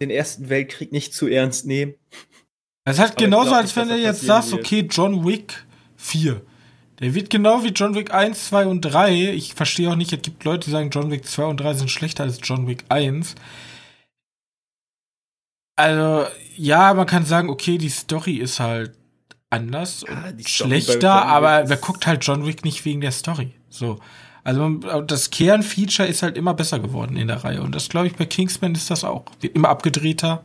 den 0.00 0.08
Ersten 0.08 0.48
Weltkrieg 0.48 0.92
nicht 0.92 1.12
zu 1.12 1.28
ernst 1.28 1.66
nehmen. 1.66 1.94
Es 2.84 2.96
ist 2.96 3.00
halt 3.00 3.18
genauso, 3.18 3.52
als 3.52 3.76
wenn 3.76 3.88
du 3.88 3.96
jetzt 3.96 4.22
sagst, 4.22 4.54
okay, 4.54 4.86
John 4.90 5.26
Wick 5.26 5.66
4. 5.96 6.40
Der 7.00 7.14
wird 7.14 7.28
genau 7.28 7.62
wie 7.64 7.68
John 7.68 7.94
Wick 7.94 8.14
1, 8.14 8.48
2 8.48 8.66
und 8.66 8.80
3. 8.80 9.32
Ich 9.32 9.54
verstehe 9.54 9.90
auch 9.90 9.96
nicht, 9.96 10.12
es 10.12 10.22
gibt 10.22 10.44
Leute, 10.44 10.66
die 10.66 10.70
sagen, 10.70 10.90
John 10.90 11.10
Wick 11.10 11.26
2 11.26 11.44
und 11.44 11.60
3 11.60 11.74
sind 11.74 11.90
schlechter 11.90 12.24
als 12.24 12.38
John 12.42 12.66
Wick 12.66 12.84
1. 12.88 13.34
Also, 15.80 16.26
ja, 16.56 16.92
man 16.92 17.06
kann 17.06 17.24
sagen, 17.24 17.48
okay, 17.48 17.78
die 17.78 17.88
Story 17.88 18.34
ist 18.34 18.60
halt 18.60 18.92
anders 19.48 20.04
ja, 20.06 20.28
und 20.28 20.48
schlechter, 20.48 21.24
aber 21.24 21.68
wer 21.70 21.76
guckt 21.78 22.06
halt 22.06 22.22
John 22.24 22.44
Wick 22.44 22.66
nicht 22.66 22.84
wegen 22.84 23.00
der 23.00 23.12
Story? 23.12 23.54
So. 23.70 23.98
Also 24.44 24.68
das 25.02 25.30
Kernfeature 25.30 26.06
ist 26.06 26.22
halt 26.22 26.36
immer 26.36 26.52
besser 26.52 26.80
geworden 26.80 27.16
in 27.16 27.28
der 27.28 27.44
Reihe. 27.44 27.62
Und 27.62 27.74
das 27.74 27.88
glaube 27.88 28.08
ich 28.08 28.16
bei 28.16 28.26
Kingsman 28.26 28.74
ist 28.74 28.90
das 28.90 29.04
auch. 29.04 29.24
Immer 29.40 29.70
abgedrehter. 29.70 30.44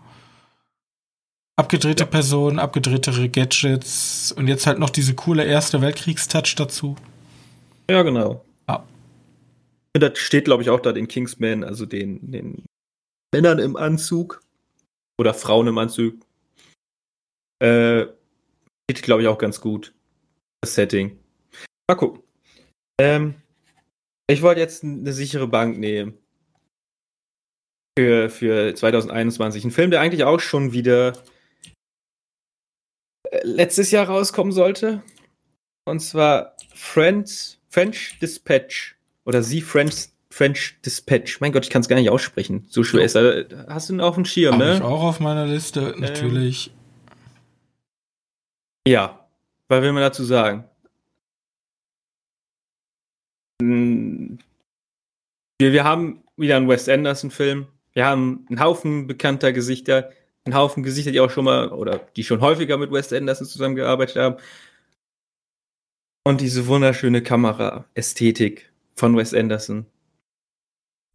Abgedrehte 1.58 2.04
ja. 2.04 2.10
Personen, 2.10 2.60
abgedrehtere 2.60 3.28
Gadgets 3.28 4.32
und 4.32 4.48
jetzt 4.48 4.68
halt 4.68 4.80
noch 4.80 4.90
diese 4.90 5.16
coole 5.16 5.44
Erste 5.44 5.82
Weltkriegstouch 5.82 6.56
dazu. 6.56 6.96
Ja, 7.90 8.04
genau. 8.04 8.44
Ja. 8.70 8.84
Und 9.96 10.02
das 10.02 10.18
steht, 10.18 10.46
glaube 10.46 10.64
ich, 10.64 10.70
auch 10.70 10.80
da 10.80 10.94
den 10.94 11.08
Kingsman, 11.08 11.64
also 11.64 11.86
den, 11.86 12.32
den 12.32 12.66
Männern 13.34 13.60
im 13.60 13.76
Anzug 13.76 14.42
oder 15.18 15.34
Frauen 15.34 15.68
im 15.68 15.78
Anzug. 15.78 16.16
Äh, 17.62 18.08
geht, 18.88 19.02
glaube 19.02 19.22
ich, 19.22 19.28
auch 19.28 19.38
ganz 19.38 19.62
gut. 19.62 19.94
Das 20.62 20.76
Setting. 20.76 21.20
Mal 21.88 21.96
gucken. 21.96 22.24
Ähm, 23.00 23.36
ich 24.28 24.42
wollte 24.42 24.62
jetzt 24.62 24.84
eine 24.84 25.14
sichere 25.14 25.48
Bank 25.48 25.78
nehmen. 25.78 26.18
Für, 27.98 28.30
für 28.30 28.76
2021. 28.76 29.64
Ein 29.64 29.72
Film, 29.72 29.92
der 29.92 30.02
eigentlich 30.02 30.26
auch 30.26 30.42
schon 30.42 30.74
wieder 30.74 31.14
äh, 33.32 33.40
letztes 33.44 33.92
Jahr 33.92 34.08
rauskommen 34.08 34.52
sollte. 34.52 35.02
Und 35.86 36.02
zwar 36.02 36.58
French, 36.74 37.60
French 37.70 38.20
Dispatch. 38.20 38.98
Oder 39.24 39.44
Sie 39.44 39.62
French, 39.62 40.10
French 40.36 40.76
Dispatch. 40.86 41.40
Mein 41.40 41.54
Gott, 41.54 41.64
ich 41.64 41.70
kann 41.70 41.82
es 41.82 41.88
gar 41.88 41.96
nicht 41.96 42.10
aussprechen. 42.10 42.66
So 42.68 42.84
schwer 42.84 43.06
ist 43.06 43.16
er. 43.16 43.46
Hast 43.70 43.88
du 43.88 43.94
ihn 43.94 44.02
auf 44.02 44.16
dem 44.16 44.26
Schirm, 44.26 44.58
ne? 44.58 44.72
Hab 44.72 44.76
ich 44.76 44.82
auch 44.82 45.04
auf 45.04 45.20
meiner 45.22 45.46
Liste, 45.46 45.94
ähm, 45.96 46.02
natürlich. 46.02 46.72
Ähm, 48.86 48.92
ja, 48.92 49.28
was 49.70 49.82
will 49.82 49.94
man 49.94 50.02
dazu 50.02 50.26
sagen? 50.26 50.66
Hm, 53.62 54.40
wir, 55.58 55.72
wir 55.72 55.86
haben 55.86 56.22
wieder 56.36 56.58
einen 56.58 56.68
Wes 56.68 56.90
Anderson-Film. 56.90 57.68
Wir 57.94 58.06
haben 58.06 58.46
einen 58.50 58.60
Haufen 58.60 59.08
bekannter 59.08 59.54
Gesichter 59.54 60.12
einen 60.44 60.56
Haufen 60.56 60.84
Gesichter, 60.84 61.12
die 61.12 61.22
auch 61.22 61.32
schon 61.32 61.46
mal 61.46 61.70
oder 61.70 62.02
die 62.16 62.26
schon 62.26 62.42
häufiger 62.42 62.78
mit 62.78 62.92
Wes 62.92 63.12
Anderson 63.14 63.48
zusammengearbeitet 63.48 64.18
haben. 64.18 64.36
Und 66.24 66.42
diese 66.42 66.68
wunderschöne 66.68 67.24
Kamera-Ästhetik 67.24 68.70
von 68.96 69.16
Wes 69.16 69.34
Anderson 69.34 69.86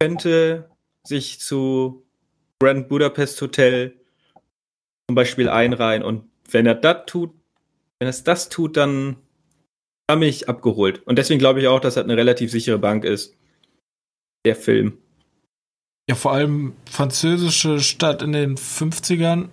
könnte 0.01 0.69
sich 1.03 1.39
zu 1.39 2.03
Grand 2.59 2.89
Budapest 2.89 3.39
Hotel 3.41 3.99
zum 5.07 5.15
Beispiel 5.15 5.49
einreihen. 5.49 6.03
Und 6.03 6.23
wenn 6.49 6.65
er 6.65 6.75
das 6.75 7.05
tut, 7.05 7.31
wenn 7.99 8.07
es 8.07 8.23
das 8.23 8.49
tut, 8.49 8.77
dann 8.77 9.17
habe 10.09 10.25
ich 10.25 10.49
abgeholt. 10.49 11.05
Und 11.05 11.17
deswegen 11.17 11.39
glaube 11.39 11.61
ich 11.61 11.67
auch, 11.67 11.79
dass 11.79 11.95
das 11.95 12.03
eine 12.03 12.17
relativ 12.17 12.51
sichere 12.51 12.79
Bank 12.79 13.05
ist. 13.05 13.35
Der 14.43 14.55
Film. 14.55 14.97
Ja, 16.09 16.15
vor 16.15 16.33
allem 16.33 16.73
französische 16.89 17.79
Stadt 17.79 18.23
in 18.23 18.31
den 18.31 18.57
50ern. 18.57 19.49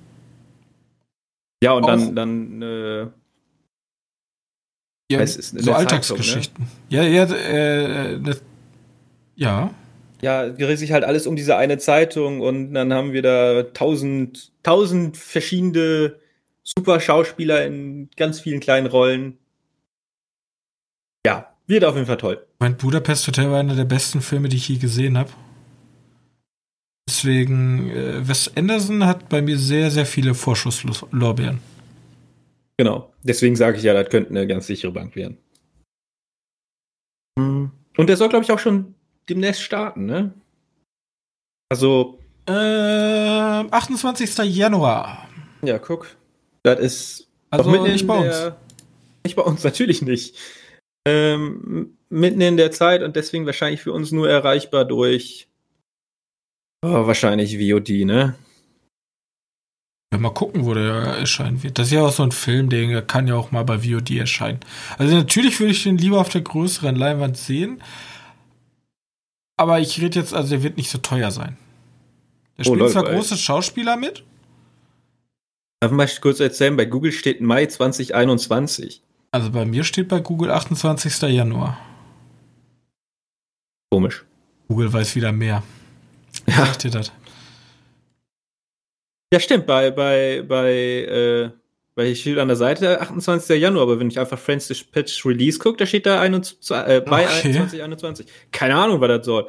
Ja, 1.62 1.72
und 1.72 1.86
dann, 1.86 2.16
dann 2.16 2.62
äh, 2.62 3.06
ja, 5.10 5.26
so 5.26 5.72
Alltagsgeschichten. 5.72 6.64
Ne? 6.64 6.70
Ja, 6.88 7.02
ja, 7.02 7.24
äh, 7.24 8.18
ne, 8.18 8.36
ja. 9.36 9.74
Ja, 10.20 10.48
dreht 10.48 10.78
sich 10.78 10.92
halt 10.92 11.04
alles 11.04 11.26
um 11.26 11.36
diese 11.36 11.56
eine 11.56 11.78
Zeitung 11.78 12.40
und 12.40 12.74
dann 12.74 12.92
haben 12.92 13.12
wir 13.12 13.22
da 13.22 13.62
tausend, 13.62 14.52
tausend 14.62 15.16
verschiedene 15.16 16.16
super 16.64 17.00
Schauspieler 17.00 17.64
in 17.64 18.10
ganz 18.16 18.40
vielen 18.40 18.60
kleinen 18.60 18.88
Rollen. 18.88 19.38
Ja, 21.24 21.54
wird 21.66 21.84
auf 21.84 21.94
jeden 21.94 22.06
Fall 22.06 22.16
toll. 22.16 22.44
Mein 22.58 22.76
Budapest 22.76 23.26
Hotel 23.28 23.50
war 23.50 23.60
einer 23.60 23.76
der 23.76 23.84
besten 23.84 24.20
Filme, 24.20 24.48
die 24.48 24.56
ich 24.56 24.68
je 24.68 24.76
gesehen 24.76 25.16
habe. 25.16 25.30
Deswegen, 27.08 27.90
äh, 27.90 28.28
Wes 28.28 28.54
Anderson 28.56 29.06
hat 29.06 29.28
bei 29.28 29.40
mir 29.40 29.56
sehr, 29.56 29.90
sehr 29.90 30.04
viele 30.04 30.34
Vorschusslorbeeren. 30.34 31.60
Genau. 32.76 33.12
Deswegen 33.22 33.56
sage 33.56 33.78
ich 33.78 33.82
ja, 33.82 33.94
das 33.94 34.10
könnte 34.10 34.30
eine 34.30 34.46
ganz 34.46 34.66
sichere 34.66 34.92
Bank 34.92 35.16
werden. 35.16 35.38
Und 37.36 38.06
der 38.08 38.16
soll, 38.16 38.28
glaube 38.28 38.44
ich, 38.44 38.52
auch 38.52 38.58
schon 38.58 38.94
demnächst 39.28 39.62
starten, 39.62 40.06
ne? 40.06 40.32
Also. 41.70 42.18
Äh, 42.46 42.52
28. 42.52 44.38
Januar. 44.54 45.28
Ja, 45.62 45.78
guck. 45.78 46.16
Das 46.62 46.78
ist. 46.78 47.28
Also 47.50 47.70
nicht 47.70 48.06
bei 48.06 48.18
uns. 48.18 48.36
Der, 48.36 48.56
nicht 49.24 49.36
bei 49.36 49.42
uns, 49.42 49.64
natürlich 49.64 50.02
nicht. 50.02 50.36
Ähm, 51.06 51.96
mitten 52.10 52.40
in 52.40 52.56
der 52.56 52.70
Zeit 52.70 53.02
und 53.02 53.16
deswegen 53.16 53.46
wahrscheinlich 53.46 53.80
für 53.80 53.92
uns 53.92 54.12
nur 54.12 54.28
erreichbar 54.28 54.84
durch 54.84 55.48
Oh, 56.84 57.06
wahrscheinlich 57.06 57.58
VOD, 57.58 58.04
ne? 58.04 58.36
Ja, 60.12 60.18
mal 60.18 60.30
gucken, 60.30 60.64
wo 60.64 60.74
der 60.74 60.94
erscheinen 61.18 61.62
wird. 61.62 61.78
Das 61.78 61.88
ist 61.88 61.92
ja 61.92 62.02
auch 62.02 62.12
so 62.12 62.22
ein 62.22 62.30
Film, 62.30 62.70
der 62.70 63.02
kann 63.02 63.26
ja 63.26 63.34
auch 63.34 63.50
mal 63.50 63.64
bei 63.64 63.80
VOD 63.80 64.12
erscheinen. 64.12 64.60
Also 64.96 65.14
natürlich 65.16 65.58
würde 65.58 65.72
ich 65.72 65.82
den 65.82 65.98
lieber 65.98 66.20
auf 66.20 66.28
der 66.28 66.42
größeren 66.42 66.94
Leinwand 66.94 67.36
sehen. 67.36 67.82
Aber 69.58 69.80
ich 69.80 70.00
rede 70.00 70.20
jetzt, 70.20 70.32
also 70.32 70.50
der 70.50 70.62
wird 70.62 70.76
nicht 70.76 70.88
so 70.88 70.98
teuer 70.98 71.30
sein. 71.30 71.58
Da 72.56 72.62
oh, 72.62 72.74
spielen 72.74 72.90
zwar 72.90 73.04
große 73.04 73.36
Schauspieler 73.36 73.96
mit. 73.96 74.24
Darf 75.80 75.92
ich 75.92 75.96
mal 75.96 76.08
kurz 76.20 76.40
erzählen, 76.40 76.76
bei 76.76 76.86
Google 76.86 77.12
steht 77.12 77.40
Mai 77.40 77.66
2021. 77.66 79.02
Also 79.32 79.50
bei 79.50 79.64
mir 79.64 79.84
steht 79.84 80.08
bei 80.08 80.20
Google 80.20 80.50
28. 80.52 81.20
Januar. 81.22 81.78
Komisch. 83.90 84.24
Google 84.68 84.92
weiß 84.92 85.16
wieder 85.16 85.32
mehr. 85.32 85.62
Ja. 86.46 86.66
Sag 86.66 86.78
dir 86.78 86.90
das? 86.90 87.12
Ja, 89.32 89.40
stimmt. 89.40 89.66
Bei, 89.66 89.90
bei, 89.90 90.42
bei, 90.46 90.70
äh, 90.72 91.50
bei 91.98 92.14
steht 92.14 92.38
an 92.38 92.46
der 92.46 92.56
Seite 92.56 93.00
28. 93.00 93.60
Januar, 93.60 93.82
aber 93.82 93.98
wenn 93.98 94.08
ich 94.08 94.20
einfach 94.20 94.38
Friends 94.38 94.68
Dispatch 94.68 95.26
Release 95.26 95.58
gucke, 95.58 95.78
da 95.78 95.84
steht 95.84 96.06
da 96.06 96.20
21, 96.20 96.70
äh, 96.70 97.00
bei 97.04 97.24
okay. 97.24 97.52
2021. 97.52 98.24
Keine 98.52 98.76
Ahnung, 98.76 99.00
was 99.00 99.08
das 99.08 99.26
soll. 99.26 99.48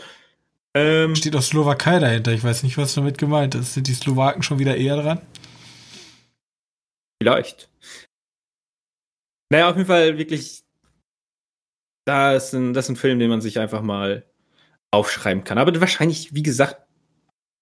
Ähm, 0.73 1.15
steht 1.15 1.35
auch 1.35 1.43
Slowakei 1.43 1.99
dahinter. 1.99 2.31
Ich 2.31 2.43
weiß 2.43 2.63
nicht, 2.63 2.75
was 2.79 2.95
damit 2.95 3.19
gemeint 3.19 3.53
ist. 3.53 3.75
Sind 3.75 3.85
die 3.85 3.93
Slowaken 3.93 4.41
schon 4.41 4.57
wieder 4.57 4.75
eher 4.75 4.95
dran? 4.95 5.21
Vielleicht. 7.21 7.69
Naja, 9.51 9.69
auf 9.69 9.75
jeden 9.75 9.87
Fall 9.87 10.17
wirklich. 10.17 10.63
Da 12.05 12.33
ist 12.33 12.53
ein, 12.53 12.73
das 12.73 12.85
ist 12.85 12.89
ein 12.89 12.95
Film, 12.95 13.19
den 13.19 13.29
man 13.29 13.41
sich 13.41 13.59
einfach 13.59 13.83
mal 13.83 14.25
aufschreiben 14.89 15.43
kann. 15.43 15.59
Aber 15.59 15.79
wahrscheinlich, 15.79 16.33
wie 16.33 16.41
gesagt, 16.41 16.81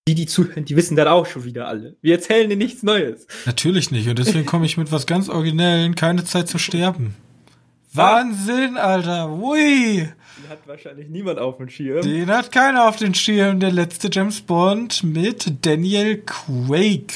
die, 0.08 0.16
die 0.16 0.26
zuhören, 0.26 0.66
die 0.66 0.76
wissen 0.76 0.96
das 0.96 1.08
auch 1.08 1.26
schon 1.26 1.44
wieder 1.44 1.68
alle. 1.68 1.98
Wir 2.02 2.16
erzählen 2.16 2.50
dir 2.50 2.56
nichts 2.56 2.82
Neues. 2.82 3.28
Natürlich 3.46 3.92
nicht. 3.92 4.08
Und 4.08 4.18
deswegen 4.18 4.46
komme 4.46 4.66
ich 4.66 4.78
mit 4.78 4.92
was 4.92 5.06
ganz 5.06 5.28
Originellen, 5.28 5.96
keine 5.96 6.24
Zeit 6.24 6.48
zu 6.48 6.58
sterben. 6.58 7.16
Wahnsinn, 7.94 8.78
Alter. 8.78 9.30
Ui. 9.32 9.98
Den 9.98 10.50
hat 10.50 10.60
wahrscheinlich 10.66 11.10
niemand 11.10 11.40
auf 11.40 11.58
dem 11.58 11.68
Schirm. 11.68 12.04
Den 12.04 12.30
hat 12.30 12.52
keiner 12.52 12.88
auf 12.88 12.96
den 12.96 13.14
Schirm. 13.14 13.60
Der 13.60 13.72
letzte 13.72 14.10
James 14.12 14.42
Bond 14.42 15.04
mit 15.04 15.66
Daniel 15.66 16.24
Quake. 16.26 17.14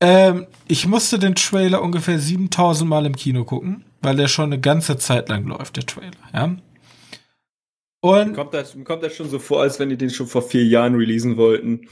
Ähm, 0.00 0.46
ich 0.66 0.86
musste 0.86 1.18
den 1.18 1.34
Trailer 1.34 1.82
ungefähr 1.82 2.18
7000 2.18 2.88
Mal 2.88 3.06
im 3.06 3.14
Kino 3.16 3.44
gucken, 3.44 3.84
weil 4.00 4.16
der 4.16 4.28
schon 4.28 4.46
eine 4.46 4.60
ganze 4.60 4.96
Zeit 4.96 5.28
lang 5.28 5.46
läuft, 5.46 5.76
der 5.76 5.86
Trailer, 5.86 6.12
ja. 6.32 6.56
Und 8.00 8.34
kommt 8.34 8.54
das, 8.54 8.76
kommt 8.84 9.02
das 9.02 9.16
schon 9.16 9.28
so 9.28 9.38
vor, 9.38 9.62
als 9.62 9.78
wenn 9.78 9.88
die 9.88 9.96
den 9.96 10.10
schon 10.10 10.26
vor 10.26 10.42
vier 10.42 10.64
Jahren 10.64 10.94
releasen 10.94 11.36
wollten? 11.36 11.88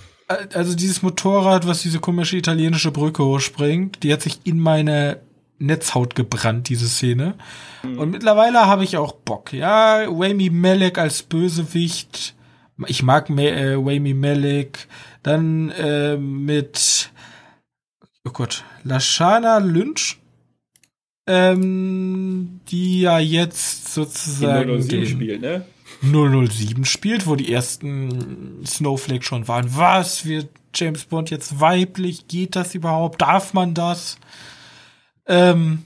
Also 0.54 0.74
dieses 0.74 1.02
Motorrad, 1.02 1.66
was 1.66 1.82
diese 1.82 2.00
komische 2.00 2.36
italienische 2.36 2.90
Brücke 2.90 3.24
hochspringt, 3.24 4.02
die 4.02 4.12
hat 4.12 4.22
sich 4.22 4.40
in 4.44 4.58
meine 4.58 5.20
Netzhaut 5.58 6.14
gebrannt, 6.14 6.68
diese 6.68 6.88
Szene. 6.88 7.34
Mhm. 7.82 7.98
Und 7.98 8.10
mittlerweile 8.10 8.66
habe 8.66 8.84
ich 8.84 8.96
auch 8.96 9.12
Bock, 9.12 9.52
ja. 9.52 10.06
Wayme 10.08 10.50
Malek 10.50 10.98
als 10.98 11.22
Bösewicht. 11.22 12.34
Ich 12.86 13.02
mag 13.02 13.30
äh, 13.30 13.76
Wayme 13.76 14.14
Malek. 14.14 14.86
Dann 15.22 15.70
äh, 15.70 16.16
mit 16.16 17.10
oh 18.26 18.32
Gott, 18.32 18.64
Lashana 18.82 19.58
Lynch, 19.58 20.18
ähm, 21.26 22.60
die 22.68 23.02
ja 23.02 23.18
jetzt 23.18 23.94
sozusagen 23.94 24.76
die 24.76 24.82
007 24.82 25.06
spielt, 25.06 25.40
ne? 25.40 25.64
007 26.02 26.84
spielt, 26.84 27.26
wo 27.26 27.36
die 27.36 27.52
ersten 27.52 28.64
Snowflake 28.66 29.24
schon 29.24 29.48
waren. 29.48 29.76
Was 29.76 30.24
wird 30.24 30.48
James 30.74 31.04
Bond 31.04 31.30
jetzt 31.30 31.60
weiblich? 31.60 32.28
Geht 32.28 32.56
das 32.56 32.74
überhaupt? 32.74 33.22
Darf 33.22 33.54
man 33.54 33.74
das? 33.74 34.18
Ähm, 35.26 35.84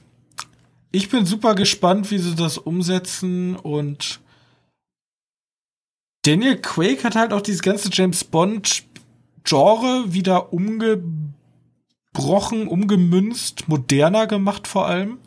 ich 0.92 1.08
bin 1.08 1.26
super 1.26 1.54
gespannt, 1.54 2.10
wie 2.10 2.18
sie 2.18 2.34
das 2.34 2.58
umsetzen 2.58 3.56
und 3.56 4.20
Daniel 6.22 6.60
Quake 6.60 7.02
hat 7.04 7.16
halt 7.16 7.32
auch 7.32 7.40
dieses 7.40 7.62
ganze 7.62 7.88
James 7.92 8.24
Bond 8.24 8.84
Genre 9.44 10.12
wieder 10.12 10.52
umge 10.52 11.02
umgebrochen, 12.12 12.68
umgemünzt, 12.68 13.68
moderner 13.68 14.26
gemacht 14.26 14.66
vor 14.66 14.86
allem. 14.86 15.18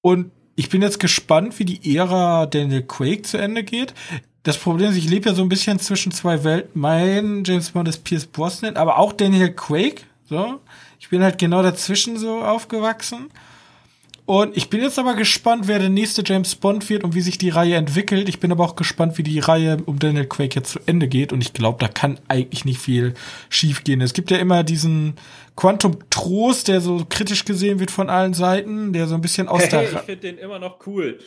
Und 0.00 0.30
ich 0.56 0.68
bin 0.68 0.82
jetzt 0.82 1.00
gespannt, 1.00 1.58
wie 1.58 1.64
die 1.64 1.96
Ära 1.96 2.46
Daniel 2.46 2.82
Quake 2.82 3.22
zu 3.22 3.38
Ende 3.38 3.64
geht. 3.64 3.94
Das 4.42 4.58
Problem 4.58 4.90
ist, 4.90 4.96
ich 4.96 5.08
lebe 5.08 5.28
ja 5.28 5.34
so 5.34 5.42
ein 5.42 5.48
bisschen 5.48 5.78
zwischen 5.78 6.12
zwei 6.12 6.44
Welten. 6.44 6.80
Mein 6.80 7.44
James 7.44 7.70
Bond 7.70 7.88
ist 7.88 8.04
Pierce 8.04 8.26
Brosnan, 8.26 8.76
aber 8.76 8.98
auch 8.98 9.12
Daniel 9.12 9.50
Quake. 9.52 10.02
So, 10.28 10.60
ich 11.00 11.08
bin 11.08 11.22
halt 11.22 11.38
genau 11.38 11.62
dazwischen 11.62 12.18
so 12.18 12.40
aufgewachsen. 12.42 13.30
Und 14.26 14.56
ich 14.56 14.70
bin 14.70 14.80
jetzt 14.80 14.98
aber 14.98 15.14
gespannt, 15.14 15.68
wer 15.68 15.78
der 15.78 15.90
nächste 15.90 16.22
James 16.24 16.54
Bond 16.54 16.88
wird 16.88 17.04
und 17.04 17.14
wie 17.14 17.20
sich 17.20 17.36
die 17.36 17.50
Reihe 17.50 17.76
entwickelt. 17.76 18.26
Ich 18.30 18.40
bin 18.40 18.52
aber 18.52 18.64
auch 18.64 18.74
gespannt, 18.74 19.18
wie 19.18 19.22
die 19.22 19.38
Reihe 19.38 19.76
um 19.84 19.98
Daniel 19.98 20.24
Quake 20.24 20.54
jetzt 20.54 20.70
zu 20.70 20.80
Ende 20.86 21.08
geht. 21.08 21.30
Und 21.30 21.42
ich 21.42 21.52
glaube, 21.52 21.78
da 21.78 21.88
kann 21.88 22.18
eigentlich 22.28 22.64
nicht 22.64 22.78
viel 22.78 23.12
schiefgehen. 23.50 24.00
Es 24.00 24.14
gibt 24.14 24.30
ja 24.30 24.38
immer 24.38 24.62
diesen 24.62 25.16
Quantum 25.56 25.98
Trost, 26.08 26.68
der 26.68 26.80
so 26.80 27.04
kritisch 27.06 27.44
gesehen 27.44 27.80
wird 27.80 27.90
von 27.90 28.08
allen 28.08 28.32
Seiten, 28.32 28.94
der 28.94 29.08
so 29.08 29.14
ein 29.14 29.20
bisschen 29.20 29.46
aus 29.46 29.62
hey, 29.62 29.68
der 29.68 29.82
Ich 29.82 29.98
finde 29.98 30.16
den 30.16 30.38
immer 30.38 30.58
noch 30.58 30.86
cool. 30.86 31.18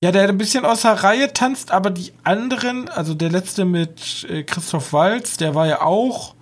Ja, 0.00 0.12
der 0.12 0.28
ein 0.28 0.38
bisschen 0.38 0.64
aus 0.64 0.82
der 0.82 0.92
Reihe 0.92 1.32
tanzt, 1.32 1.72
aber 1.72 1.90
die 1.90 2.12
anderen, 2.22 2.88
also 2.88 3.14
der 3.14 3.30
letzte 3.30 3.64
mit 3.64 4.24
äh, 4.30 4.44
Christoph 4.44 4.92
Walz, 4.92 5.36
der 5.36 5.56
war 5.56 5.66
ja 5.66 5.82
auch 5.82 6.34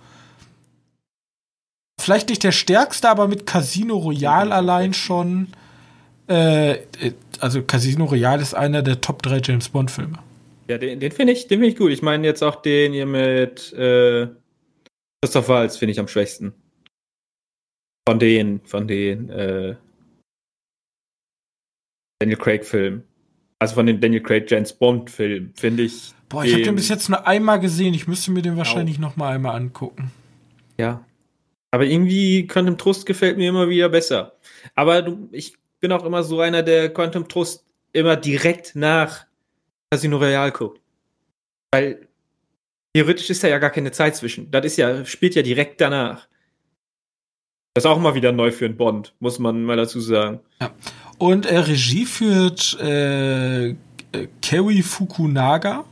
vielleicht 1.99 2.29
nicht 2.29 2.43
der 2.43 2.51
stärkste, 2.51 3.09
aber 3.09 3.27
mit 3.27 3.47
Casino 3.47 3.97
Royale 3.97 4.53
allein 4.53 4.93
schon 4.93 5.47
äh, 6.27 6.77
also 7.39 7.61
Casino 7.63 8.05
Royale 8.05 8.41
ist 8.41 8.53
einer 8.53 8.81
der 8.81 9.01
Top 9.01 9.21
3 9.23 9.41
James 9.43 9.69
Bond 9.69 9.91
Filme. 9.91 10.19
Ja, 10.67 10.77
den, 10.77 10.99
den 10.99 11.11
finde 11.11 11.33
ich, 11.33 11.47
den 11.47 11.59
finde 11.59 11.67
ich 11.67 11.75
gut. 11.75 11.91
Ich 11.91 12.01
meine 12.01 12.25
jetzt 12.25 12.41
auch 12.41 12.55
den 12.55 12.93
hier 12.93 13.05
mit 13.05 13.73
äh, 13.73 14.27
Christoph 15.21 15.49
Waltz 15.49 15.77
finde 15.77 15.91
ich 15.91 15.99
am 15.99 16.07
schwächsten. 16.07 16.53
Von 18.07 18.19
den, 18.19 18.61
von 18.65 18.87
den 18.87 19.29
äh, 19.29 19.75
Daniel 22.19 22.37
Craig 22.37 22.65
Filmen. 22.65 23.03
Also 23.59 23.75
von 23.75 23.85
den 23.85 23.99
Daniel 24.01 24.21
Craig 24.21 24.49
James 24.49 24.73
Bond 24.73 25.09
Filmen 25.09 25.53
finde 25.55 25.83
ich. 25.83 26.13
Boah, 26.29 26.43
ich 26.43 26.53
habe 26.53 26.63
den 26.63 26.75
bis 26.75 26.89
jetzt 26.89 27.09
nur 27.09 27.27
einmal 27.27 27.59
gesehen. 27.59 27.93
Ich 27.93 28.07
müsste 28.07 28.31
mir 28.31 28.41
den 28.41 28.57
wahrscheinlich 28.57 28.99
noch 28.99 29.15
mal 29.15 29.35
einmal 29.35 29.55
angucken. 29.55 30.11
Ja. 30.77 31.05
Aber 31.71 31.85
irgendwie 31.85 32.47
Quantum 32.47 32.77
Trust 32.77 33.05
gefällt 33.05 33.37
mir 33.37 33.49
immer 33.49 33.69
wieder 33.69 33.89
besser. 33.89 34.37
Aber 34.75 35.01
du, 35.01 35.29
ich 35.31 35.57
bin 35.83 35.91
auch 35.91 36.05
immer 36.05 36.23
so 36.23 36.39
einer, 36.39 36.63
der 36.63 36.93
Quantum 36.93 37.27
Trost 37.27 37.65
immer 37.91 38.15
direkt 38.15 38.73
nach 38.73 39.25
Casino 39.91 40.15
Royale 40.15 40.53
guckt. 40.53 40.79
Weil 41.73 42.07
theoretisch 42.93 43.29
ist 43.29 43.43
da 43.43 43.49
ja 43.49 43.57
gar 43.57 43.69
keine 43.69 43.91
Zeit 43.91 44.15
zwischen. 44.15 44.49
Das 44.49 44.65
ist 44.65 44.77
ja, 44.77 45.03
spielt 45.03 45.35
ja 45.35 45.41
direkt 45.41 45.81
danach. 45.81 46.29
Das 47.73 47.83
ist 47.83 47.89
auch 47.89 47.99
mal 47.99 48.15
wieder 48.15 48.31
neu 48.31 48.51
für 48.51 48.63
einen 48.63 48.77
Bond, 48.77 49.13
muss 49.19 49.39
man 49.39 49.65
mal 49.65 49.75
dazu 49.75 49.99
sagen. 49.99 50.39
Ja. 50.61 50.71
Und 51.17 51.45
äh, 51.47 51.57
Regie 51.57 52.05
führt 52.05 52.79
äh, 52.79 53.75
Kerry 54.41 54.83
Fukunaga. 54.83 55.83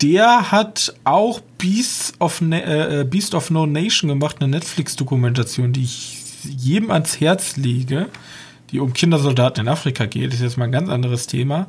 Der 0.00 0.50
hat 0.50 0.94
auch 1.04 1.40
Beast 1.58 2.18
of, 2.18 2.40
ne 2.40 3.00
äh, 3.00 3.04
Beast 3.04 3.34
of 3.34 3.50
No 3.50 3.66
Nation 3.66 4.08
gemacht, 4.08 4.36
eine 4.40 4.48
Netflix-Dokumentation, 4.48 5.74
die 5.74 5.82
ich 5.82 6.44
jedem 6.44 6.90
ans 6.90 7.20
Herz 7.20 7.56
lege 7.56 8.08
die 8.74 8.80
um 8.80 8.92
Kindersoldaten 8.92 9.66
in 9.66 9.68
Afrika 9.68 10.04
geht. 10.04 10.34
Ist 10.34 10.42
jetzt 10.42 10.58
mal 10.58 10.64
ein 10.64 10.72
ganz 10.72 10.90
anderes 10.90 11.28
Thema. 11.28 11.68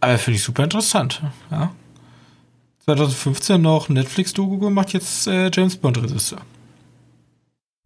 Aber 0.00 0.18
finde 0.18 0.36
ich 0.36 0.42
super 0.42 0.64
interessant. 0.64 1.22
Ja. 1.50 1.72
2015 2.80 3.62
noch 3.62 3.88
Netflix-Doku 3.88 4.58
gemacht, 4.58 4.92
jetzt 4.92 5.26
äh, 5.26 5.50
James 5.54 5.76
Bond-Regisseur. 5.76 6.40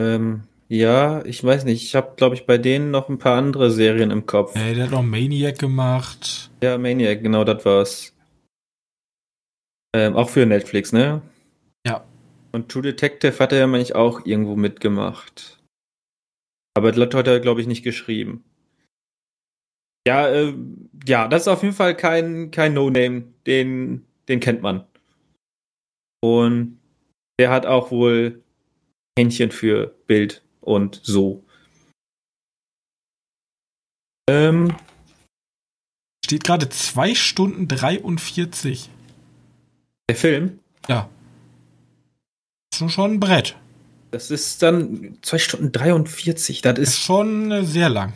Ähm, 0.01 0.45
ja, 0.69 1.25
ich 1.25 1.45
weiß 1.45 1.65
nicht. 1.65 1.85
Ich 1.85 1.95
habe, 1.95 2.15
glaube 2.17 2.35
ich, 2.35 2.47
bei 2.47 2.59
denen 2.59 2.91
noch 2.91 3.09
ein 3.09 3.19
paar 3.19 3.37
andere 3.37 3.71
Serien 3.71 4.11
im 4.11 4.27
Kopf. 4.27 4.57
Äh, 4.57 4.75
der 4.75 4.85
hat 4.85 4.93
noch 4.93 5.03
Maniac 5.03 5.59
gemacht. 5.59 6.51
Ja, 6.63 6.79
Maniac, 6.79 7.23
genau, 7.23 7.45
das 7.45 7.65
war's. 7.65 8.15
Ähm, 9.95 10.17
auch 10.17 10.31
für 10.31 10.47
Netflix, 10.47 10.93
ne? 10.93 11.21
Ja. 11.87 12.03
Und 12.53 12.71
True 12.71 12.83
Detective 12.83 13.39
hat 13.39 13.53
er 13.53 13.59
ja 13.59 13.67
manchmal 13.67 14.03
auch 14.03 14.25
irgendwo 14.25 14.57
mitgemacht. 14.57 15.58
Aber 16.75 16.93
das 16.93 17.15
hat 17.15 17.27
er, 17.27 17.41
glaube 17.41 17.61
ich, 17.61 17.67
nicht 17.67 17.83
geschrieben. 17.83 18.45
Ja, 20.07 20.29
äh, 20.29 20.55
ja, 21.07 21.29
das 21.29 21.43
ist 21.43 21.49
auf 21.49 21.63
jeden 21.63 21.75
Fall 21.75 21.97
kein, 21.97 22.51
kein 22.51 22.75
No-Name. 22.75 23.25
Den, 23.47 24.07
den 24.29 24.41
kennt 24.41 24.63
man. 24.63 24.87
Und 26.21 26.81
der 27.39 27.51
hat 27.51 27.67
auch 27.67 27.91
wohl 27.91 28.43
Händchen 29.19 29.51
für 29.51 29.95
Bild 30.07 30.43
und 30.61 31.01
so. 31.03 31.45
Ähm, 34.31 34.75
Steht 36.29 36.45
gerade 36.45 36.69
2 36.69 37.15
Stunden 37.15 37.69
43. 37.69 38.91
Der 40.11 40.17
Film? 40.17 40.59
Ja. 40.87 41.09
Ist 42.71 42.93
schon 42.93 43.13
ein 43.13 43.21
Brett. 43.21 43.57
Das 44.11 44.31
ist 44.31 44.63
dann 44.63 45.19
2 45.23 45.39
Stunden 45.39 45.73
43. 45.73 46.63
Das 46.63 46.79
ist, 46.79 46.89
ist 46.89 46.99
schon 47.01 47.51
äh, 47.53 47.65
sehr 47.65 47.89
lang. 47.89 48.15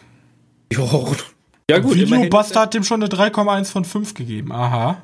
Jo. 0.72 1.14
Ja, 1.70 1.78
gut. 1.78 1.94
Videobuster 1.94 2.60
hat 2.60 2.74
dem 2.74 2.84
schon 2.84 3.02
eine 3.02 3.12
3,1 3.12 3.66
von 3.66 3.84
5 3.84 4.14
gegeben. 4.14 4.52
Aha. 4.52 5.02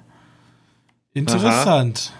Interessant. 1.14 2.12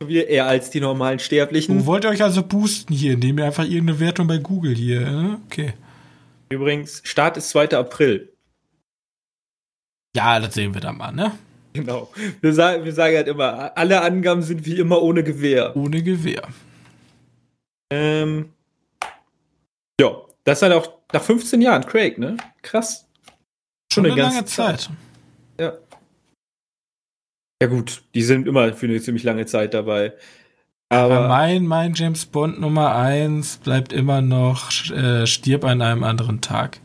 Aha. 0.00 0.08
Wie 0.08 0.18
eher 0.18 0.46
als 0.46 0.70
die 0.70 0.80
normalen 0.80 1.18
Sterblichen. 1.18 1.80
Wo 1.80 1.86
wollt 1.86 2.04
ihr 2.04 2.10
euch 2.10 2.22
also 2.22 2.42
boosten 2.42 2.94
hier, 2.94 3.14
indem 3.14 3.38
ihr 3.38 3.46
einfach 3.46 3.64
irgendeine 3.64 3.98
Wertung 3.98 4.26
bei 4.26 4.38
Google 4.38 4.74
hier. 4.74 5.00
Äh? 5.00 5.36
Okay. 5.46 5.72
Übrigens, 6.48 7.00
Start 7.04 7.36
ist 7.36 7.50
2. 7.50 7.70
April. 7.70 8.32
Ja, 10.14 10.40
das 10.40 10.54
sehen 10.54 10.74
wir 10.74 10.80
dann 10.80 10.96
mal, 10.96 11.12
ne? 11.12 11.32
Genau. 11.72 12.10
Wir 12.40 12.52
sagen, 12.52 12.84
wir 12.84 12.92
sagen 12.92 13.16
halt 13.16 13.28
immer, 13.28 13.76
alle 13.76 14.00
Angaben 14.00 14.42
sind 14.42 14.64
wie 14.64 14.78
immer 14.78 15.02
ohne 15.02 15.22
Gewehr. 15.22 15.76
Ohne 15.76 16.02
Gewehr. 16.02 16.42
Ähm, 17.90 18.52
ja, 20.00 20.10
das 20.44 20.58
ist 20.58 20.62
halt 20.62 20.74
auch 20.74 20.98
nach 21.12 21.22
15 21.22 21.60
Jahren 21.62 21.84
Craig, 21.84 22.18
ne? 22.18 22.36
Krass. 22.62 23.06
Schon, 23.92 24.04
Schon 24.04 24.12
eine, 24.12 24.12
eine 24.14 24.22
lange 24.34 24.44
Zeit. 24.44 24.80
Zeit. 24.82 24.90
Ja. 25.58 25.72
Ja, 27.60 27.68
gut, 27.68 28.02
die 28.14 28.22
sind 28.22 28.46
immer 28.46 28.72
für 28.72 28.86
eine 28.86 29.00
ziemlich 29.00 29.24
lange 29.24 29.46
Zeit 29.46 29.74
dabei. 29.74 30.12
Aber, 30.90 31.16
Aber 31.16 31.28
mein, 31.28 31.66
mein 31.66 31.94
James 31.94 32.24
Bond 32.24 32.60
Nummer 32.60 32.94
1 32.94 33.58
bleibt 33.58 33.92
immer 33.92 34.22
noch 34.22 34.70
äh, 34.90 35.26
stirb 35.26 35.64
an 35.64 35.82
einem 35.82 36.04
anderen 36.04 36.40
Tag. 36.40 36.80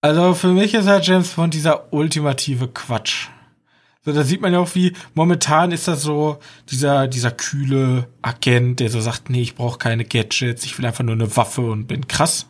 Also 0.00 0.34
für 0.34 0.52
mich 0.52 0.74
ist 0.74 0.86
halt 0.86 1.06
James 1.06 1.32
Bond 1.32 1.54
dieser 1.54 1.92
ultimative 1.92 2.68
Quatsch. 2.68 3.28
So, 4.08 4.14
da 4.14 4.24
sieht 4.24 4.40
man 4.40 4.54
ja 4.54 4.60
auch, 4.60 4.74
wie 4.74 4.94
momentan 5.12 5.70
ist 5.70 5.86
das 5.86 6.00
so 6.00 6.38
dieser, 6.70 7.08
dieser 7.08 7.30
kühle 7.30 8.08
Agent, 8.22 8.80
der 8.80 8.88
so 8.88 9.02
sagt, 9.02 9.28
nee, 9.28 9.42
ich 9.42 9.54
brauche 9.54 9.76
keine 9.76 10.06
Gadgets, 10.06 10.64
ich 10.64 10.78
will 10.78 10.86
einfach 10.86 11.04
nur 11.04 11.14
eine 11.14 11.36
Waffe 11.36 11.60
und 11.60 11.88
bin 11.88 12.08
krass. 12.08 12.46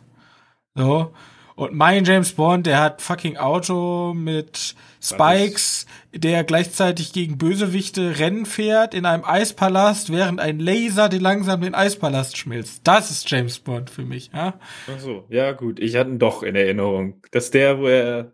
So. 0.73 1.11
Und 1.57 1.73
mein 1.73 2.05
James 2.05 2.31
Bond, 2.31 2.65
der 2.65 2.79
hat 2.79 3.01
fucking 3.01 3.35
Auto 3.35 4.13
mit 4.13 4.73
Spikes, 5.01 5.85
der 6.13 6.45
gleichzeitig 6.45 7.11
gegen 7.11 7.37
Bösewichte 7.37 8.19
Rennen 8.19 8.45
fährt 8.45 8.93
in 8.93 9.05
einem 9.05 9.25
Eispalast, 9.25 10.13
während 10.13 10.39
ein 10.39 10.59
Laser 10.59 11.09
den 11.09 11.19
langsam 11.19 11.59
den 11.59 11.75
Eispalast 11.75 12.37
schmilzt. 12.37 12.87
Das 12.87 13.11
ist 13.11 13.29
James 13.29 13.59
Bond 13.59 13.89
für 13.89 14.05
mich, 14.05 14.31
ja? 14.33 14.57
Ach 14.87 14.99
so, 15.01 15.25
ja 15.27 15.51
gut, 15.51 15.81
ich 15.81 15.97
hatte 15.97 16.11
ihn 16.11 16.19
doch 16.19 16.41
in 16.41 16.55
Erinnerung. 16.55 17.21
Das 17.31 17.45
ist 17.45 17.53
der, 17.53 17.79
wo 17.79 17.87
er 17.87 18.31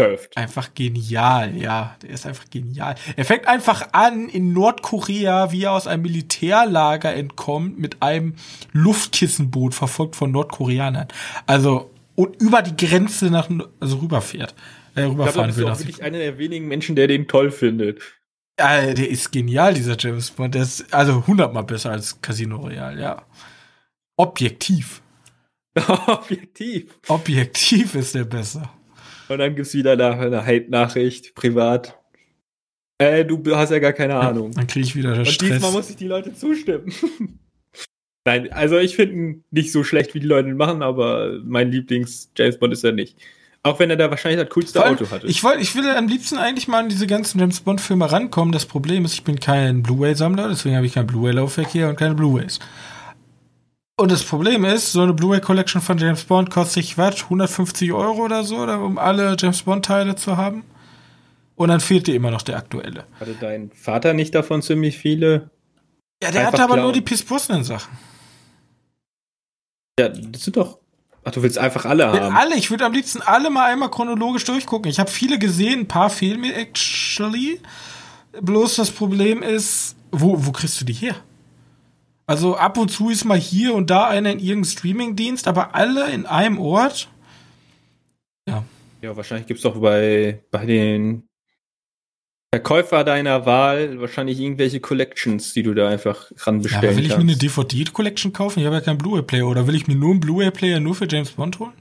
surft. 0.00 0.36
Einfach 0.36 0.74
genial, 0.74 1.56
ja. 1.56 1.96
Der 2.02 2.10
ist 2.10 2.26
einfach 2.26 2.48
genial. 2.50 2.94
Er 3.16 3.24
fängt 3.24 3.46
einfach 3.46 3.88
an 3.92 4.28
in 4.28 4.52
Nordkorea, 4.52 5.52
wie 5.52 5.64
er 5.64 5.72
aus 5.72 5.86
einem 5.86 6.02
Militärlager 6.02 7.14
entkommt, 7.14 7.78
mit 7.78 8.02
einem 8.02 8.34
Luftkissenboot 8.72 9.74
verfolgt 9.74 10.16
von 10.16 10.30
Nordkoreanern. 10.30 11.08
Also, 11.46 11.90
und 12.14 12.40
über 12.40 12.62
die 12.62 12.76
Grenze 12.76 13.26
nach, 13.30 13.48
also 13.80 13.98
rüberfährt. 13.98 14.54
Äh, 14.94 15.06
Ich 15.06 15.14
glaube, 15.14 15.22
rüberfahren 15.22 15.48
das 15.48 15.80
ist 15.80 15.86
wirklich 15.86 16.02
einer 16.02 16.18
der 16.18 16.38
wenigen 16.38 16.68
Menschen, 16.68 16.96
der 16.96 17.06
den 17.06 17.28
toll 17.28 17.50
findet. 17.50 18.00
Ja, 18.58 18.92
der 18.92 19.08
ist 19.08 19.32
genial, 19.32 19.74
dieser 19.74 19.96
James 19.98 20.30
Bond. 20.30 20.54
Der 20.54 20.62
ist 20.62 20.92
also 20.92 21.26
hundertmal 21.26 21.64
besser 21.64 21.90
als 21.90 22.20
Casino 22.20 22.56
Royale, 22.56 23.00
ja. 23.00 23.22
Objektiv. 24.16 25.02
Objektiv. 26.06 26.98
Objektiv 27.08 27.94
ist 27.94 28.14
der 28.14 28.24
besser. 28.24 28.70
Und 29.32 29.38
dann 29.38 29.54
gibt's 29.56 29.74
wieder 29.74 29.92
eine, 29.92 30.10
eine 30.10 30.46
Hate-Nachricht, 30.46 31.34
privat. 31.34 31.98
Äh, 32.98 33.24
du 33.24 33.42
hast 33.56 33.70
ja 33.70 33.78
gar 33.78 33.92
keine 33.92 34.16
Ahnung. 34.16 34.52
Dann 34.52 34.66
kriege 34.66 34.86
ich 34.86 34.94
wieder 34.94 35.16
Und 35.16 35.26
Stress. 35.26 35.52
diesmal 35.52 35.72
muss 35.72 35.90
ich 35.90 35.96
die 35.96 36.06
Leute 36.06 36.34
zustimmen. 36.34 36.92
Nein, 38.24 38.52
also 38.52 38.78
ich 38.78 38.94
finde 38.94 39.14
ihn 39.14 39.44
nicht 39.50 39.72
so 39.72 39.82
schlecht, 39.82 40.14
wie 40.14 40.20
die 40.20 40.26
Leute 40.26 40.48
ihn 40.48 40.56
machen, 40.56 40.82
aber 40.82 41.40
mein 41.44 41.72
Lieblings-James 41.72 42.58
Bond 42.58 42.72
ist 42.72 42.84
er 42.84 42.92
nicht. 42.92 43.16
Auch 43.64 43.78
wenn 43.78 43.90
er 43.90 43.96
da 43.96 44.10
wahrscheinlich 44.10 44.40
das 44.40 44.52
coolste 44.52 44.78
Vor 44.78 44.86
allem, 44.86 44.96
Auto 44.96 45.10
hatte. 45.10 45.26
Ich, 45.26 45.42
wollt, 45.42 45.60
ich 45.60 45.74
will 45.74 45.88
am 45.88 46.08
liebsten 46.08 46.36
eigentlich 46.36 46.68
mal 46.68 46.80
an 46.80 46.88
diese 46.88 47.06
ganzen 47.06 47.38
James 47.38 47.60
Bond-Filme 47.60 48.10
rankommen. 48.10 48.52
Das 48.52 48.66
Problem 48.66 49.04
ist, 49.04 49.14
ich 49.14 49.24
bin 49.24 49.40
kein 49.40 49.82
Blu-ray-Sammler, 49.82 50.48
deswegen 50.48 50.76
habe 50.76 50.86
ich 50.86 50.94
kein 50.94 51.06
Blu-ray-Laufwerk 51.06 51.68
hier 51.68 51.88
und 51.88 51.96
keine 51.96 52.14
Blu-rays. 52.14 52.60
Und 54.02 54.10
das 54.10 54.24
Problem 54.24 54.64
ist, 54.64 54.90
so 54.90 55.02
eine 55.02 55.12
Blu-ray-Collection 55.12 55.80
von 55.80 55.96
James 55.96 56.24
Bond 56.24 56.50
kostet 56.50 56.82
sich, 56.82 56.98
was, 56.98 57.22
150 57.22 57.92
Euro 57.92 58.24
oder 58.24 58.42
so, 58.42 58.56
um 58.56 58.98
alle 58.98 59.36
James 59.38 59.62
Bond-Teile 59.62 60.16
zu 60.16 60.36
haben. 60.36 60.64
Und 61.54 61.68
dann 61.68 61.78
fehlt 61.78 62.08
dir 62.08 62.16
immer 62.16 62.32
noch 62.32 62.42
der 62.42 62.56
aktuelle. 62.56 63.04
hatte 63.20 63.36
dein 63.40 63.70
Vater 63.70 64.12
nicht 64.12 64.34
davon 64.34 64.60
ziemlich 64.60 64.98
viele? 64.98 65.50
Ja, 66.20 66.32
der 66.32 66.48
hatte 66.48 66.64
aber 66.64 66.74
klauen. 66.74 66.82
nur 66.82 66.92
die 66.92 67.00
Pierce 67.00 67.22
Brosnan-Sachen. 67.22 67.96
Ja, 70.00 70.08
das 70.08 70.42
sind 70.42 70.56
doch. 70.56 70.78
Ach, 71.22 71.30
du 71.30 71.40
willst 71.44 71.58
einfach 71.58 71.84
alle 71.84 72.08
haben. 72.08 72.34
Alle, 72.34 72.56
ich 72.56 72.72
würde 72.72 72.84
am 72.84 72.92
liebsten 72.92 73.22
alle 73.22 73.50
mal 73.50 73.70
einmal 73.70 73.92
chronologisch 73.92 74.42
durchgucken. 74.42 74.90
Ich 74.90 74.98
habe 74.98 75.12
viele 75.12 75.38
gesehen, 75.38 75.82
ein 75.82 75.86
paar 75.86 76.10
fehlen 76.10 76.40
mir 76.40 76.56
actually. 76.56 77.60
Bloß 78.40 78.74
das 78.74 78.90
Problem 78.90 79.44
ist, 79.44 79.94
wo, 80.10 80.44
wo 80.44 80.50
kriegst 80.50 80.80
du 80.80 80.84
die 80.84 80.92
her? 80.92 81.14
Also 82.26 82.56
ab 82.56 82.78
und 82.78 82.88
zu 82.90 83.10
ist 83.10 83.24
mal 83.24 83.38
hier 83.38 83.74
und 83.74 83.90
da 83.90 84.06
einer 84.08 84.30
in 84.30 84.38
irgendeinem 84.38 84.64
Streamingdienst, 84.64 85.48
aber 85.48 85.74
alle 85.74 86.10
in 86.12 86.26
einem 86.26 86.58
Ort. 86.58 87.08
Ja, 88.46 89.16
wahrscheinlich 89.16 89.48
gibt's 89.48 89.64
doch 89.64 89.76
bei, 89.80 90.40
bei 90.52 90.64
den 90.64 91.24
Verkäufer 92.54 93.02
deiner 93.02 93.46
Wahl 93.46 94.00
wahrscheinlich 94.00 94.38
irgendwelche 94.38 94.78
Collections, 94.78 95.52
die 95.54 95.64
du 95.64 95.74
da 95.74 95.88
einfach 95.88 96.30
ran 96.38 96.56
Ja, 96.58 96.62
bestellen 96.62 96.84
aber 96.84 96.96
will 96.98 97.04
ich 97.06 97.16
mir 97.16 97.20
eine 97.20 97.32
kannst. 97.32 97.42
DVD-Collection 97.42 98.32
kaufen? 98.32 98.60
Ich 98.60 98.66
habe 98.66 98.76
ja 98.76 98.80
keinen 98.80 98.98
Blu-ray-Player. 98.98 99.46
Oder 99.48 99.66
will 99.66 99.74
ich 99.74 99.88
mir 99.88 99.96
nur 99.96 100.10
einen 100.10 100.20
Blu-ray-Player 100.20 100.78
nur 100.78 100.94
für 100.94 101.08
James 101.08 101.32
Bond 101.32 101.58
holen? 101.58 101.72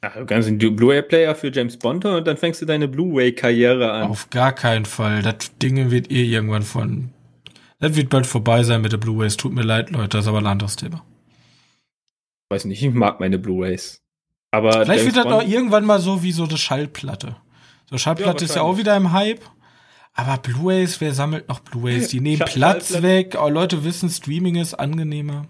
Ach, 0.00 0.14
du 0.16 0.26
kannst 0.26 0.48
einen 0.48 0.58
Blu-ray-Player 0.58 1.34
für 1.36 1.52
James 1.52 1.76
Bond 1.76 2.04
holen 2.04 2.16
und 2.16 2.26
dann 2.26 2.36
fängst 2.36 2.60
du 2.62 2.66
deine 2.66 2.88
Blu-ray-Karriere 2.88 3.92
an. 3.92 4.10
Auf 4.10 4.30
gar 4.30 4.52
keinen 4.52 4.86
Fall. 4.86 5.22
Das 5.22 5.56
Ding 5.62 5.90
wird 5.92 6.10
eh 6.10 6.24
irgendwann 6.24 6.62
von. 6.62 7.10
Das 7.78 7.94
wird 7.94 8.08
bald 8.08 8.26
vorbei 8.26 8.62
sein 8.62 8.80
mit 8.80 8.92
der 8.92 8.96
Blu-rays. 8.98 9.36
Tut 9.36 9.52
mir 9.52 9.62
leid, 9.62 9.90
Leute, 9.90 10.08
das 10.08 10.24
ist 10.24 10.28
aber 10.28 10.38
ein 10.38 10.46
anderes 10.46 10.76
Thema. 10.76 11.02
Weiß 12.48 12.64
nicht, 12.64 12.82
ich 12.82 12.94
mag 12.94 13.20
meine 13.20 13.38
Blu-rays. 13.38 14.00
Aber 14.50 14.84
Vielleicht 14.84 15.04
wird 15.04 15.16
das 15.16 15.24
noch 15.26 15.42
irgendwann 15.46 15.84
mal 15.84 15.98
so 16.00 16.22
wie 16.22 16.32
so 16.32 16.44
eine 16.44 16.56
Schallplatte. 16.56 17.36
So 17.90 17.98
Schallplatte 17.98 18.44
ist 18.44 18.54
ja 18.54 18.62
auch 18.62 18.78
wieder 18.78 18.96
im 18.96 19.12
Hype. 19.12 19.40
Aber 20.14 20.38
Blu-rays, 20.38 21.00
wer 21.02 21.12
sammelt 21.12 21.48
noch 21.48 21.60
Blu-rays? 21.60 22.08
Die 22.08 22.20
nehmen 22.20 22.38
Schall- 22.38 22.48
Platz 22.48 22.88
Schallplatte- 22.92 23.02
weg. 23.02 23.36
Oh, 23.38 23.48
Leute 23.50 23.84
wissen, 23.84 24.08
Streaming 24.08 24.56
ist 24.56 24.74
angenehmer. 24.74 25.46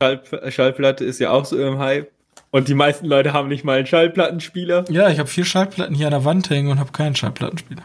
Schall 0.00 0.22
Schallplatte 0.50 1.04
ist 1.04 1.18
ja 1.20 1.30
auch 1.30 1.44
so 1.44 1.58
im 1.60 1.78
Hype. 1.78 2.10
Und 2.50 2.68
die 2.68 2.74
meisten 2.74 3.04
Leute 3.06 3.34
haben 3.34 3.48
nicht 3.48 3.64
mal 3.64 3.76
einen 3.76 3.86
Schallplattenspieler. 3.86 4.84
Ja, 4.90 5.10
ich 5.10 5.18
habe 5.18 5.28
vier 5.28 5.44
Schallplatten 5.44 5.94
hier 5.94 6.06
an 6.06 6.12
der 6.12 6.24
Wand 6.24 6.48
hängen 6.48 6.70
und 6.70 6.78
habe 6.78 6.92
keinen 6.92 7.14
Schallplattenspieler. 7.16 7.82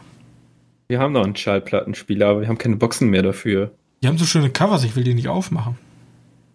Wir 0.92 0.98
haben 0.98 1.14
noch 1.14 1.24
einen 1.24 1.34
Schallplattenspieler, 1.34 2.26
aber 2.28 2.42
wir 2.42 2.48
haben 2.48 2.58
keine 2.58 2.76
Boxen 2.76 3.08
mehr 3.08 3.22
dafür. 3.22 3.74
Die 4.02 4.08
haben 4.08 4.18
so 4.18 4.26
schöne 4.26 4.50
Covers, 4.50 4.84
ich 4.84 4.94
will 4.94 5.04
die 5.04 5.14
nicht 5.14 5.26
aufmachen. 5.26 5.78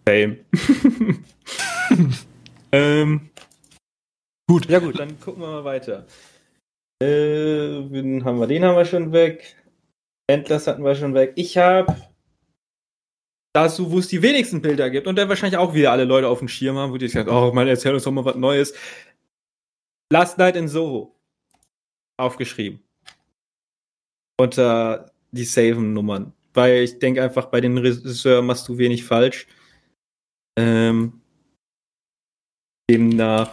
Same. 0.06 0.36
ähm, 2.72 3.30
Gut. 4.46 4.66
ja 4.70 4.78
gut, 4.78 4.96
dann 4.96 5.18
gucken 5.18 5.42
wir 5.42 5.48
mal 5.48 5.64
weiter. 5.64 6.06
Äh, 7.02 7.06
wen 7.90 8.24
haben 8.24 8.38
wir, 8.38 8.46
den 8.46 8.62
haben 8.62 8.76
wir 8.76 8.84
schon 8.84 9.10
weg. 9.10 9.56
Endless 10.28 10.68
hatten 10.68 10.84
wir 10.84 10.94
schon 10.94 11.14
weg. 11.14 11.32
Ich 11.34 11.58
habe 11.58 11.96
dazu, 13.52 13.90
wo 13.90 13.98
es 13.98 14.06
die 14.06 14.22
wenigsten 14.22 14.62
Bilder 14.62 14.88
gibt 14.88 15.08
und 15.08 15.16
dann 15.16 15.28
wahrscheinlich 15.28 15.58
auch 15.58 15.74
wieder 15.74 15.90
alle 15.90 16.04
Leute 16.04 16.28
auf 16.28 16.38
dem 16.38 16.46
Schirm 16.46 16.76
haben, 16.76 16.92
wo 16.92 16.96
die 16.96 17.08
sagen, 17.08 17.28
oh 17.28 17.50
man, 17.52 17.66
erzähl 17.66 17.92
uns 17.92 18.04
doch 18.04 18.12
mal 18.12 18.24
was 18.24 18.36
Neues. 18.36 18.72
Last 20.12 20.38
Night 20.38 20.54
in 20.54 20.68
Soho. 20.68 21.18
Aufgeschrieben. 22.16 22.87
Unter 24.38 25.10
die 25.32 25.44
Saven-Nummern. 25.44 26.32
Weil 26.54 26.82
ich 26.82 26.98
denke 26.98 27.22
einfach, 27.22 27.46
bei 27.46 27.60
den 27.60 27.76
Regisseur 27.76 28.42
machst 28.42 28.68
du 28.68 28.78
wenig 28.78 29.04
falsch. 29.04 29.46
Ähm, 30.58 31.20
demnach. 32.90 33.50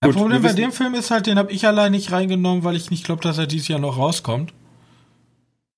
Das 0.00 0.10
Gut, 0.10 0.16
Problem 0.16 0.42
bei 0.42 0.52
dem 0.52 0.72
Film 0.72 0.94
ist 0.94 1.10
halt, 1.10 1.26
den 1.26 1.38
habe 1.38 1.52
ich 1.52 1.66
allein 1.66 1.92
nicht 1.92 2.12
reingenommen, 2.12 2.64
weil 2.64 2.76
ich 2.76 2.90
nicht 2.90 3.04
glaube, 3.04 3.22
dass 3.22 3.38
er 3.38 3.46
dieses 3.46 3.68
Jahr 3.68 3.78
noch 3.78 3.96
rauskommt. 3.96 4.52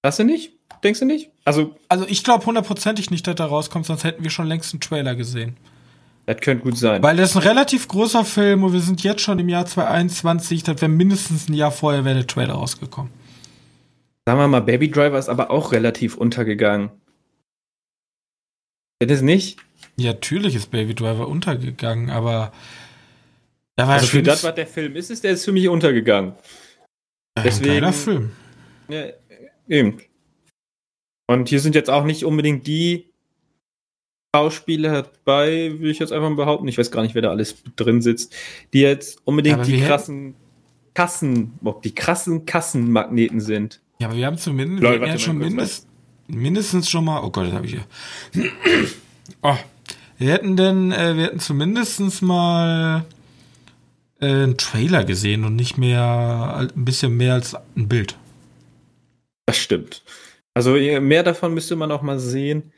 Hast 0.05 0.18
du 0.18 0.24
nicht? 0.24 0.53
Denkst 0.83 1.01
du 1.01 1.07
nicht? 1.07 1.31
Also, 1.44 1.77
Also 1.88 2.07
ich 2.09 2.24
glaube 2.24 2.46
hundertprozentig 2.46 3.11
nicht, 3.11 3.27
dass 3.27 3.37
er 3.38 3.46
rauskommt, 3.46 3.87
sonst 3.87 4.05
hätten 4.05 4.22
wir 4.22 4.31
schon 4.31 4.46
längst 4.46 4.72
einen 4.72 4.81
Trailer 4.81 5.14
gesehen. 5.14 5.57
das 6.27 6.40
könnte 6.40 6.64
gut 6.64 6.77
sein. 6.77 7.03
Weil 7.03 7.16
das 7.16 7.31
ist 7.31 7.37
ein 7.37 7.42
relativ 7.42 7.88
großer 7.88 8.24
Film 8.24 8.64
und 8.64 8.72
wir 8.72 8.81
sind 8.81 9.03
jetzt 9.03 9.22
schon 9.22 9.38
im 9.38 9.48
Jahr 9.48 9.66
2021, 9.66 10.62
das 10.62 10.81
wäre 10.81 10.90
mindestens 10.90 11.48
ein 11.48 11.55
Jahr 11.55 11.72
vorher 11.72 12.05
wäre 12.05 12.16
der 12.16 12.27
Trailer 12.27 12.55
rausgekommen. 12.55 13.12
Sagen 14.29 14.41
wir 14.41 14.49
mal, 14.49 14.61
Baby 14.61 14.91
Driver 14.91 15.19
ist 15.19 15.31
aber 15.31 15.51
auch 15.51 15.73
relativ 15.73 16.19
untergegangen. 16.19 16.91
Ist 19.03 19.11
es 19.11 19.23
nicht? 19.23 19.59
Ja, 19.97 20.12
natürlich 20.12 20.55
ist 20.55 20.71
Baby 20.71 20.95
Driver 20.95 21.29
untergegangen, 21.29 22.11
aber 22.11 22.53
da 23.79 23.88
war 23.88 23.95
Also 23.95 24.09
für 24.09 24.23
das, 24.23 24.45
was 24.45 24.55
der 24.55 24.67
Film 24.67 24.97
ist, 24.97 25.09
ist 25.11 25.25
der 25.25 25.31
ist 25.31 25.47
für 25.47 25.53
mich 25.53 25.67
untergegangen. 25.67 26.35
ein 27.37 27.43
deswegen- 27.45 27.69
geiler 27.73 27.93
Film. 27.95 28.33
Ja, 28.88 29.07
eben. 29.67 30.03
Und 31.27 31.49
hier 31.49 31.61
sind 31.61 31.75
jetzt 31.75 31.88
auch 31.88 32.05
nicht 32.05 32.23
unbedingt 32.27 32.67
die 32.67 33.09
Schauspieler 34.37 35.05
dabei, 35.05 35.73
will 35.81 35.91
ich 35.91 36.01
jetzt 36.01 36.12
einfach 36.12 36.29
mal 36.29 36.37
behaupten. 36.37 36.69
Ich 36.69 36.77
weiß 36.77 36.91
gar 36.91 37.01
nicht, 37.01 37.14
wer 37.14 37.23
da 37.23 37.31
alles 37.31 37.62
drin 37.77 38.03
sitzt, 38.03 38.37
die 38.75 38.81
jetzt 38.81 39.23
unbedingt 39.27 39.55
Aber 39.55 39.64
die 39.64 39.73
wir 39.73 39.79
hätten- 39.79 39.88
krassen 39.88 40.35
Kassen, 40.93 41.59
ob 41.64 41.81
die 41.81 41.95
krassen 41.95 42.45
Kassenmagneten 42.45 43.41
sind. 43.41 43.81
Ja, 44.00 44.08
aber 44.08 44.16
wir 44.16 44.26
haben 44.26 44.38
zumindest 44.38 44.82
Leute, 44.82 45.00
wir 45.00 45.08
warte 45.08 45.18
schon 45.18 45.38
mindest, 45.38 45.87
mindestens 46.28 46.88
schon 46.88 47.04
mal, 47.04 47.22
oh 47.22 47.30
Gott, 47.30 47.46
das 47.46 47.52
habe 47.52 47.66
ich 47.66 47.72
hier. 47.72 48.44
Oh, 49.42 49.56
wir 50.16 50.32
hätten 50.32 50.56
denn, 50.56 50.90
äh, 50.90 51.14
wir 51.14 51.24
hätten 51.24 51.38
zumindestens 51.38 52.22
mal 52.22 53.04
äh, 54.20 54.26
einen 54.26 54.56
Trailer 54.56 55.04
gesehen 55.04 55.44
und 55.44 55.54
nicht 55.54 55.76
mehr, 55.76 56.70
ein 56.74 56.84
bisschen 56.84 57.16
mehr 57.16 57.34
als 57.34 57.54
ein 57.54 57.88
Bild. 57.88 58.16
Das 59.46 59.58
stimmt. 59.58 60.02
Also 60.54 60.72
mehr 60.72 61.22
davon 61.22 61.54
müsste 61.54 61.76
man 61.76 61.92
auch 61.92 62.02
mal 62.02 62.18
sehen. 62.18 62.72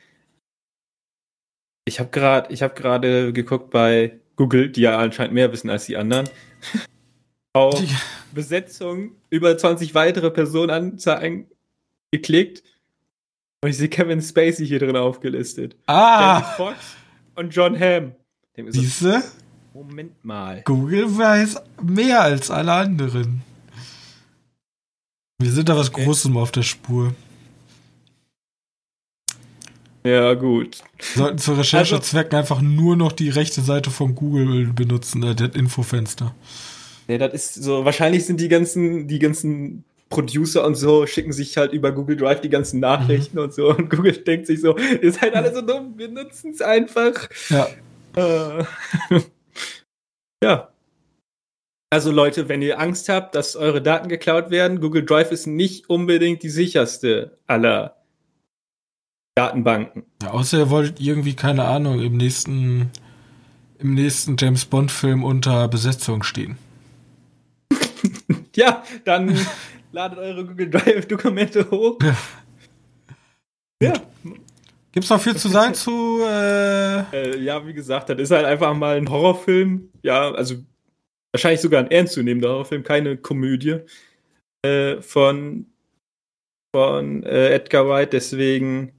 Ich 1.87 1.99
habe 1.99 2.11
gerade, 2.11 2.53
ich 2.53 2.63
habe 2.63 2.75
gerade 2.75 3.33
geguckt 3.33 3.71
bei 3.71 4.19
Google, 4.37 4.69
die 4.69 4.83
ja 4.83 4.99
anscheinend 4.99 5.33
mehr 5.33 5.51
wissen 5.53 5.71
als 5.71 5.87
die 5.87 5.97
anderen. 5.97 6.29
Auf 7.53 7.75
Die- 7.81 7.89
Besetzung 8.33 9.13
über 9.29 9.57
20 9.59 9.95
weitere 9.95 10.31
Personen 10.31 10.71
anzeigen 10.71 11.47
geklickt. 12.13 12.63
Und 13.63 13.71
ich 13.71 13.77
sehe 13.77 13.89
Kevin 13.89 14.23
Spacey 14.23 14.67
hier 14.67 14.79
drin 14.79 14.97
aufgelistet. 14.97 15.73
Jamie 15.89 16.01
Ah, 16.01 16.41
Foxx 16.57 16.79
und 17.35 17.51
John 17.55 17.79
Hamm. 17.79 18.13
Ist 18.55 18.75
so, 18.75 18.81
siehste, 18.81 19.23
Moment 19.75 20.25
mal. 20.25 20.63
Google 20.65 21.17
weiß 21.19 21.57
mehr 21.83 22.23
als 22.23 22.51
alle 22.51 22.73
anderen. 22.73 23.43
Wir 25.41 25.51
sind 25.51 25.69
da 25.69 25.77
was 25.77 25.89
okay. 25.91 26.05
Großes 26.05 26.35
auf 26.37 26.53
der 26.53 26.63
Spur. 26.63 27.15
Ja, 30.05 30.33
gut. 30.35 30.83
Sollten 31.15 31.39
zu 31.39 31.53
Recherchezwecken 31.53 32.35
also, 32.35 32.55
einfach 32.55 32.63
nur 32.63 32.97
noch 32.97 33.13
die 33.13 33.29
rechte 33.29 33.61
Seite 33.61 33.91
von 33.91 34.15
Google 34.15 34.73
benutzen, 34.73 35.23
äh, 35.23 35.35
das 35.35 35.55
Infofenster. 35.55 36.35
Ja, 37.11 37.19
das 37.19 37.35
ist 37.35 37.55
so, 37.55 37.85
wahrscheinlich 37.85 38.25
sind 38.25 38.41
die 38.41 38.49
ganzen, 38.49 39.09
die 39.09 39.19
ganzen 39.19 39.85
Producer 40.11 40.67
und 40.67 40.75
so 40.75 41.07
schicken 41.07 41.33
sich 41.33 41.57
halt 41.57 41.73
über 41.73 41.93
Google 41.93 42.17
Drive 42.17 42.41
die 42.41 42.51
ganzen 42.51 42.81
Nachrichten 42.81 43.39
mhm. 43.39 43.45
und 43.45 43.55
so 43.55 43.69
und 43.77 43.89
Google 43.89 44.13
denkt 44.13 44.47
sich 44.47 44.61
so, 44.61 44.77
ihr 44.77 45.13
seid 45.13 45.35
alle 45.35 45.55
so 45.55 45.63
dumm, 45.63 45.95
wir 45.97 46.09
nutzen 46.09 46.51
es 46.51 46.61
einfach. 46.61 47.29
Ja. 47.49 47.69
Äh, 48.17 48.65
ja. 50.45 50.69
Also 51.93 52.13
Leute, 52.13 52.49
wenn 52.49 52.63
ihr 52.63 52.79
Angst 52.79 53.09
habt, 53.09 53.35
dass 53.35 53.57
eure 53.57 53.83
Daten 53.83 54.09
geklaut 54.09 54.51
werden, 54.51 54.81
Google 54.81 55.05
Drive 55.05 55.33
ist 55.33 55.47
nicht 55.47 55.91
unbedingt 55.91 56.43
die 56.43 56.51
sicherste 56.51 57.39
aller 57.47 57.97
Datenbanken. 59.37 60.05
Ja, 60.23 60.31
außer 60.31 60.59
ihr 60.59 60.71
wollt 60.71 61.01
irgendwie, 61.01 61.35
keine 61.35 61.65
Ahnung, 61.65 62.01
im 62.01 62.17
nächsten, 62.17 62.91
im 63.79 63.95
nächsten 63.95 64.37
James 64.39 64.67
Bond-Film 64.67 65.25
unter 65.25 65.67
Besetzung 65.67 66.23
stehen. 66.23 66.59
ja, 68.57 68.85
dann 69.05 69.39
ladet 69.93 70.19
eure 70.19 70.47
Google 70.47 70.71
Drive-Dokumente 70.71 71.71
hoch. 71.71 71.99
Ja. 72.03 72.17
ja. 73.83 73.93
Gibt's 74.93 75.11
noch 75.11 75.21
viel 75.21 75.37
zu 75.37 75.49
sagen 75.49 75.75
zu. 75.75 76.21
Äh 76.23 77.01
äh, 77.13 77.39
ja, 77.39 77.65
wie 77.67 77.73
gesagt, 77.73 78.09
das 78.09 78.19
ist 78.19 78.31
halt 78.31 78.45
einfach 78.45 78.75
mal 78.75 78.97
ein 78.97 79.09
Horrorfilm. 79.09 79.91
Ja, 80.03 80.33
also 80.33 80.57
wahrscheinlich 81.33 81.61
sogar 81.61 81.81
ein 81.81 81.91
ernstzunehmender 81.91 82.49
Horrorfilm, 82.49 82.83
keine 82.83 83.17
Komödie. 83.17 83.81
Äh, 84.63 85.01
von 85.01 85.67
von 86.75 87.23
äh, 87.25 87.55
Edgar 87.55 87.89
Wright, 87.89 88.13
deswegen 88.13 88.93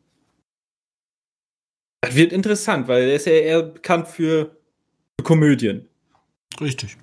das 2.01 2.15
wird 2.15 2.33
interessant, 2.33 2.87
weil 2.87 3.03
er 3.03 3.15
ist 3.15 3.27
ja 3.27 3.33
eher 3.33 3.63
bekannt 3.63 4.07
für, 4.07 4.57
für 5.19 5.23
Komödien. 5.23 5.87
Richtig. 6.59 6.97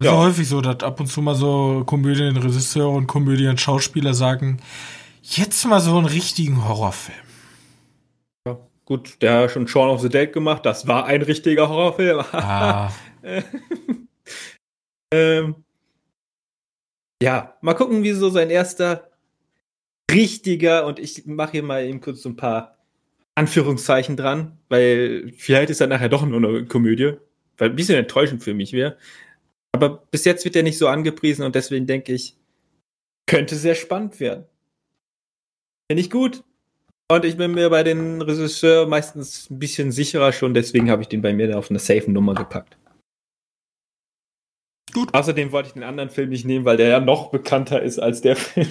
Es 0.00 0.06
ja. 0.06 0.12
ist 0.12 0.18
häufig 0.18 0.48
so, 0.48 0.62
dass 0.62 0.82
ab 0.82 0.98
und 0.98 1.08
zu 1.08 1.20
mal 1.20 1.34
so 1.34 1.82
Komödienregisseure 1.84 2.88
und 2.88 3.06
Komödien-Schauspieler 3.06 4.14
sagen, 4.14 4.62
jetzt 5.22 5.62
mal 5.66 5.80
so 5.80 5.98
einen 5.98 6.06
richtigen 6.06 6.66
Horrorfilm. 6.66 7.18
Ja, 8.46 8.58
gut, 8.86 9.20
der 9.20 9.42
hat 9.42 9.50
schon 9.50 9.68
Shaun 9.68 9.90
of 9.90 10.00
the 10.00 10.08
Dead 10.08 10.32
gemacht, 10.32 10.64
das 10.64 10.86
war 10.86 11.04
ein 11.04 11.20
richtiger 11.20 11.68
Horrorfilm. 11.68 12.24
Ah. 12.32 12.90
ähm, 15.12 15.56
ja, 17.22 17.58
mal 17.60 17.74
gucken, 17.74 18.02
wie 18.02 18.12
so 18.12 18.30
sein 18.30 18.48
erster 18.48 19.10
richtiger, 20.10 20.86
und 20.86 20.98
ich 20.98 21.26
mache 21.26 21.52
hier 21.52 21.62
mal 21.62 21.84
eben 21.84 22.00
kurz 22.00 22.22
so 22.22 22.30
ein 22.30 22.36
paar 22.36 22.78
Anführungszeichen 23.34 24.16
dran, 24.16 24.58
weil 24.70 25.34
vielleicht 25.36 25.68
ist 25.68 25.82
er 25.82 25.88
nachher 25.88 26.08
doch 26.08 26.24
nur 26.24 26.38
eine 26.38 26.64
Komödie, 26.64 27.16
weil 27.58 27.68
ein 27.68 27.76
bisschen 27.76 27.98
enttäuschend 27.98 28.42
für 28.42 28.54
mich 28.54 28.72
wäre. 28.72 28.96
Aber 29.72 30.02
bis 30.10 30.24
jetzt 30.24 30.44
wird 30.44 30.56
er 30.56 30.62
nicht 30.62 30.78
so 30.78 30.88
angepriesen 30.88 31.44
und 31.44 31.54
deswegen 31.54 31.86
denke 31.86 32.12
ich, 32.12 32.36
könnte 33.26 33.56
sehr 33.56 33.74
spannend 33.74 34.20
werden. 34.20 34.44
Finde 35.90 36.02
ich 36.02 36.10
gut. 36.10 36.44
Und 37.10 37.24
ich 37.24 37.36
bin 37.36 37.52
mir 37.52 37.70
bei 37.70 37.82
den 37.82 38.22
Regisseur 38.22 38.86
meistens 38.86 39.50
ein 39.50 39.58
bisschen 39.58 39.90
sicherer 39.90 40.32
schon, 40.32 40.54
deswegen 40.54 40.90
habe 40.90 41.02
ich 41.02 41.08
den 41.08 41.22
bei 41.22 41.32
mir 41.32 41.58
auf 41.58 41.70
eine 41.70 41.80
safe 41.80 42.10
Nummer 42.10 42.34
gepackt. 42.34 42.76
Gut. 44.92 45.12
Außerdem 45.14 45.52
wollte 45.52 45.68
ich 45.68 45.74
den 45.74 45.82
anderen 45.82 46.10
Film 46.10 46.30
nicht 46.30 46.44
nehmen, 46.44 46.64
weil 46.64 46.76
der 46.76 46.88
ja 46.88 47.00
noch 47.00 47.30
bekannter 47.30 47.82
ist 47.82 47.98
als 47.98 48.20
der 48.20 48.36
Film. 48.36 48.68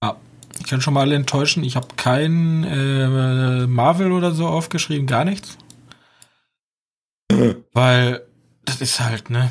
Ah, 0.00 0.16
ich 0.58 0.66
kann 0.66 0.80
schon 0.80 0.94
mal 0.94 1.02
alle 1.02 1.14
enttäuschen. 1.14 1.64
Ich 1.64 1.76
habe 1.76 1.88
kein 1.96 2.64
äh, 2.64 3.66
Marvel 3.66 4.12
oder 4.12 4.32
so 4.32 4.46
aufgeschrieben, 4.46 5.06
gar 5.06 5.24
nichts. 5.24 5.58
weil 7.72 8.26
das 8.64 8.80
ist 8.80 9.00
halt, 9.00 9.30
ne? 9.30 9.50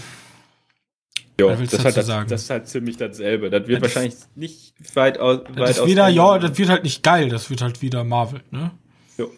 Ja, 1.49 1.55
das, 1.55 1.83
halt 1.83 1.97
das, 1.97 2.07
das, 2.07 2.41
ist 2.43 2.49
halt 2.49 2.67
ziemlich 2.67 2.97
dasselbe. 2.97 3.49
Das 3.49 3.67
wird 3.67 3.83
das 3.83 3.95
wahrscheinlich 3.95 4.15
nicht 4.35 4.73
weit 4.95 5.19
aus. 5.19 5.41
Das 5.55 5.77
ist 5.77 5.85
wieder, 5.85 6.07
ja, 6.07 6.39
das 6.39 6.57
wird 6.57 6.69
halt 6.69 6.83
nicht 6.83 7.03
geil. 7.03 7.29
Das 7.29 7.49
wird 7.49 7.61
halt 7.61 7.81
wieder 7.81 8.03
Marvel, 8.03 8.41
ne? 8.51 8.71
Jo. 9.17 9.31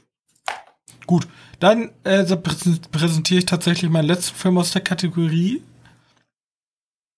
Gut, 1.06 1.28
dann 1.60 1.92
äh, 2.04 2.26
präsentiere 2.36 3.40
ich 3.40 3.46
tatsächlich 3.46 3.90
meinen 3.90 4.08
letzten 4.08 4.36
Film 4.36 4.58
aus 4.58 4.72
der 4.72 4.82
Kategorie. 4.82 5.62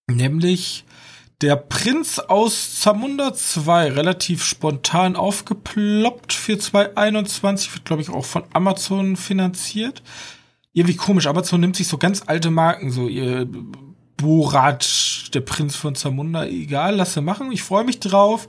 Nämlich 0.08 0.86
Der 1.42 1.56
Prinz 1.56 2.20
aus 2.20 2.80
Zamunda 2.80 3.34
2. 3.34 3.92
Relativ 3.92 4.44
spontan 4.44 5.16
aufgeploppt 5.16 6.32
für 6.32 6.58
2021. 6.58 7.74
Wird, 7.74 7.86
glaube 7.86 8.02
ich, 8.02 8.10
auch 8.10 8.24
von 8.24 8.44
Amazon 8.54 9.18
finanziert. 9.18 10.02
Irgendwie 10.74 10.96
komisch. 10.96 11.28
Amazon 11.28 11.62
nimmt 11.62 11.76
sich 11.76 11.88
so 11.88 11.98
ganz 11.98 12.24
alte 12.28 12.52
Marken, 12.52 12.92
so 12.92 13.08
ihr 13.08 13.48
Borat, 14.18 15.34
der 15.34 15.42
Prinz 15.42 15.76
von 15.76 15.96
Zamunda, 15.96 16.46
egal, 16.46 16.96
lass 16.96 17.14
sie 17.14 17.22
machen. 17.22 17.52
Ich 17.52 17.64
freue 17.64 17.84
mich 17.84 18.00
drauf. 18.00 18.48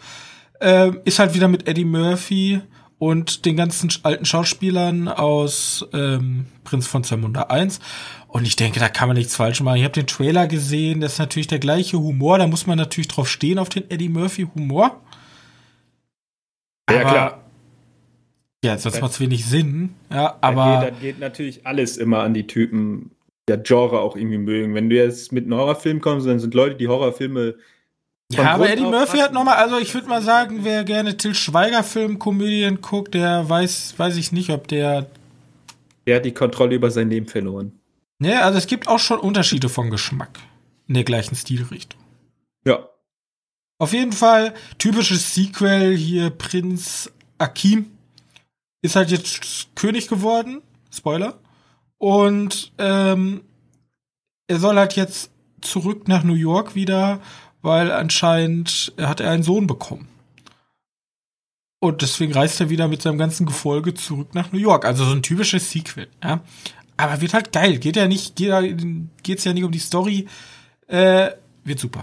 Ähm, 0.61 1.01
ist 1.05 1.19
halt 1.19 1.35
wieder 1.35 1.49
mit 1.49 1.69
Eddie 1.69 1.85
Murphy 1.85 2.61
und 2.99 3.45
den 3.45 3.57
ganzen 3.57 3.91
alten 4.05 4.25
Schauspielern 4.25 5.09
aus 5.09 5.87
ähm, 5.93 6.47
Prinz 6.65 6.87
von 6.87 7.05
Zamunda 7.05 7.43
1. 7.43 7.81
Und 8.29 8.47
ich 8.47 8.57
denke, 8.57 8.81
da 8.81 8.89
kann 8.89 9.09
man 9.09 9.17
nichts 9.17 9.37
falsch 9.37 9.61
machen. 9.61 9.77
Ich 9.79 9.85
habe 9.85 9.93
den 9.93 10.07
Trailer 10.07 10.47
gesehen, 10.47 11.01
das 11.01 11.15
ist 11.15 11.19
natürlich 11.19 11.47
der 11.47 11.59
gleiche 11.59 11.99
Humor. 11.99 12.39
Da 12.39 12.47
muss 12.47 12.67
man 12.67 12.79
natürlich 12.79 13.09
drauf 13.09 13.29
stehen, 13.29 13.59
auf 13.59 13.69
den 13.69 13.91
Eddie 13.91 14.09
Murphy 14.09 14.47
Humor. 14.55 15.01
Ja, 16.91 17.01
aber, 17.01 17.11
klar. 17.11 17.41
Ja, 18.65 18.79
sonst 18.79 19.01
macht 19.01 19.13
es 19.13 19.21
wenig 19.21 19.45
Sinn. 19.47 19.95
Ja, 20.11 20.37
aber. 20.41 20.65
Dann 20.65 20.81
geht, 20.81 20.91
dann 20.91 21.01
geht 21.01 21.21
natürlich 21.21 21.67
alles 21.67 21.97
immer 21.97 22.21
an 22.21 22.35
die 22.35 22.47
Typen 22.47 23.11
ja 23.49 23.57
Genre 23.57 24.01
auch 24.01 24.17
irgendwie 24.17 24.39
mögen. 24.39 24.75
Wenn 24.75 24.91
du 24.91 24.97
jetzt 24.97 25.33
mit 25.33 25.45
einem 25.45 25.55
Horrorfilm 25.55 26.01
kommst, 26.01 26.27
dann 26.27 26.41
sind 26.41 26.55
Leute, 26.55 26.77
die 26.77 26.89
Horrorfilme. 26.89 27.57
Ja, 28.33 28.55
aber 28.55 28.69
Eddie 28.69 28.83
Murphy 28.83 29.19
hat 29.19 29.33
nochmal, 29.33 29.57
also 29.57 29.79
ich 29.79 29.95
würde 29.95 30.09
mal 30.09 30.23
sagen, 30.23 30.61
wer 30.63 30.83
gerne 30.83 31.17
Till 31.17 31.35
Schweiger 31.35 31.85
Filmkomödien 31.85 32.81
guckt, 32.81 33.15
der 33.15 33.49
weiß, 33.49 33.95
weiß 33.97 34.17
ich 34.17 34.33
nicht, 34.33 34.51
ob 34.51 34.67
der. 34.67 35.07
Der 36.07 36.17
hat 36.17 36.25
die 36.25 36.35
Kontrolle 36.35 36.75
über 36.75 36.91
sein 36.91 37.09
Leben 37.09 37.29
verloren. 37.29 37.79
Ja, 38.19 38.41
also 38.41 38.59
es 38.59 38.67
gibt 38.67 38.89
auch 38.89 38.99
schon 38.99 39.21
Unterschiede 39.21 39.69
von 39.69 39.91
Geschmack 39.91 40.41
in 40.89 40.95
der 40.95 41.05
gleichen 41.05 41.37
Stilrichtung. 41.37 42.01
Ja. 42.65 42.89
Auf 43.79 43.93
jeden 43.93 44.13
Fall, 44.13 44.55
typisches 44.79 45.35
Sequel 45.35 45.95
hier, 45.97 46.31
Prinz 46.31 47.13
Akim 47.39 47.91
ist 48.83 48.97
halt 48.97 49.11
jetzt 49.11 49.69
König 49.75 50.09
geworden. 50.09 50.63
Spoiler. 50.91 51.39
Und 51.99 52.73
ähm, 52.79 53.43
er 54.49 54.59
soll 54.59 54.77
halt 54.77 54.97
jetzt 54.97 55.31
zurück 55.61 56.09
nach 56.09 56.23
New 56.23 56.35
York 56.35 56.75
wieder, 56.75 57.21
weil 57.63 57.91
anscheinend 57.91 58.93
hat 59.01 59.21
er 59.21 59.31
einen 59.31 59.43
Sohn 59.43 59.67
bekommen. 59.67 60.09
Und 61.79 62.03
deswegen 62.03 62.33
reist 62.33 62.61
er 62.61 62.71
wieder 62.71 62.89
mit 62.89 63.03
seinem 63.03 63.19
ganzen 63.19 63.47
Gefolge 63.47 63.95
zurück 63.95 64.35
nach 64.35 64.53
New 64.53 64.59
York. 64.59 64.85
Also 64.85 65.05
so 65.05 65.13
ein 65.13 65.23
typisches 65.23 65.71
Sequel, 65.71 66.09
ja. 66.23 66.41
Aber 66.97 67.21
wird 67.21 67.35
halt 67.35 67.53
geil. 67.53 67.79
Geht 67.79 67.97
ja 67.97 68.09
nicht, 68.09 68.37
geht, 68.37 68.51
geht's 69.23 69.45
ja 69.45 69.53
nicht 69.53 69.65
um 69.65 69.73
die 69.73 69.79
Story. 69.79 70.27
Äh, 70.87 71.31
wird 71.65 71.79
super. 71.79 72.03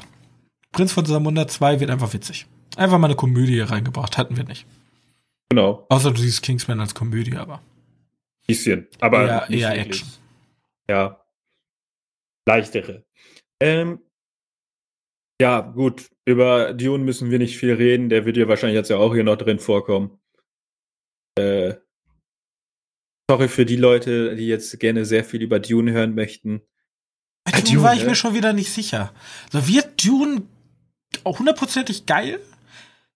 Prinz 0.72 0.92
von 0.92 1.06
Samunda 1.06 1.48
2 1.48 1.80
wird 1.80 1.90
einfach 1.90 2.14
witzig. 2.14 2.46
Einfach 2.76 3.00
mal 3.00 3.08
eine 3.08 3.16
Komödie 3.16 3.60
reingebracht. 3.60 4.18
Hatten 4.18 4.38
wir 4.38 4.44
nicht. 4.44 4.66
Genau. 5.50 5.86
Außer 5.90 6.12
du 6.12 6.22
siehst 6.22 6.44
Kingsman 6.44 6.80
als 6.80 6.94
Komödie, 6.94 7.38
aber. 7.38 7.62
Bisschen, 8.48 8.88
aber 9.00 9.26
eher, 9.26 9.50
eher 9.50 9.80
Action. 9.80 10.08
Ja. 10.90 11.26
Leichtere. 12.46 13.06
Ähm, 13.62 14.00
ja, 15.42 15.62
gut. 15.62 16.10
Über 16.26 16.74
Dune 16.74 17.04
müssen 17.04 17.32
wir 17.32 17.40
nicht 17.40 17.58
viel 17.58 17.74
reden. 17.74 18.10
Der 18.10 18.26
wird 18.26 18.38
ja 18.38 18.48
wahrscheinlich 18.48 18.78
jetzt 18.78 18.90
ja 18.90 18.98
auch 18.98 19.14
hier 19.14 19.24
noch 19.24 19.38
drin 19.38 19.60
vorkommen. 19.60 20.20
Äh, 21.38 21.76
sorry 23.30 23.48
für 23.48 23.66
die 23.66 23.78
Leute, 23.78 24.36
die 24.36 24.48
jetzt 24.48 24.80
gerne 24.80 25.06
sehr 25.06 25.24
viel 25.24 25.42
über 25.42 25.60
Dune 25.60 25.92
hören 25.92 26.16
möchten. 26.16 26.62
Bei 27.46 27.52
Dune, 27.52 27.64
Dune 27.64 27.84
war 27.84 27.96
ich 27.96 28.06
mir 28.06 28.16
schon 28.16 28.36
wieder 28.36 28.54
nicht 28.54 28.72
sicher. 28.72 29.14
So 29.52 29.68
wird 29.68 30.06
Dune 30.06 30.44
auch 31.24 31.40
hundertprozentig 31.40 32.06
geil? 32.06 32.40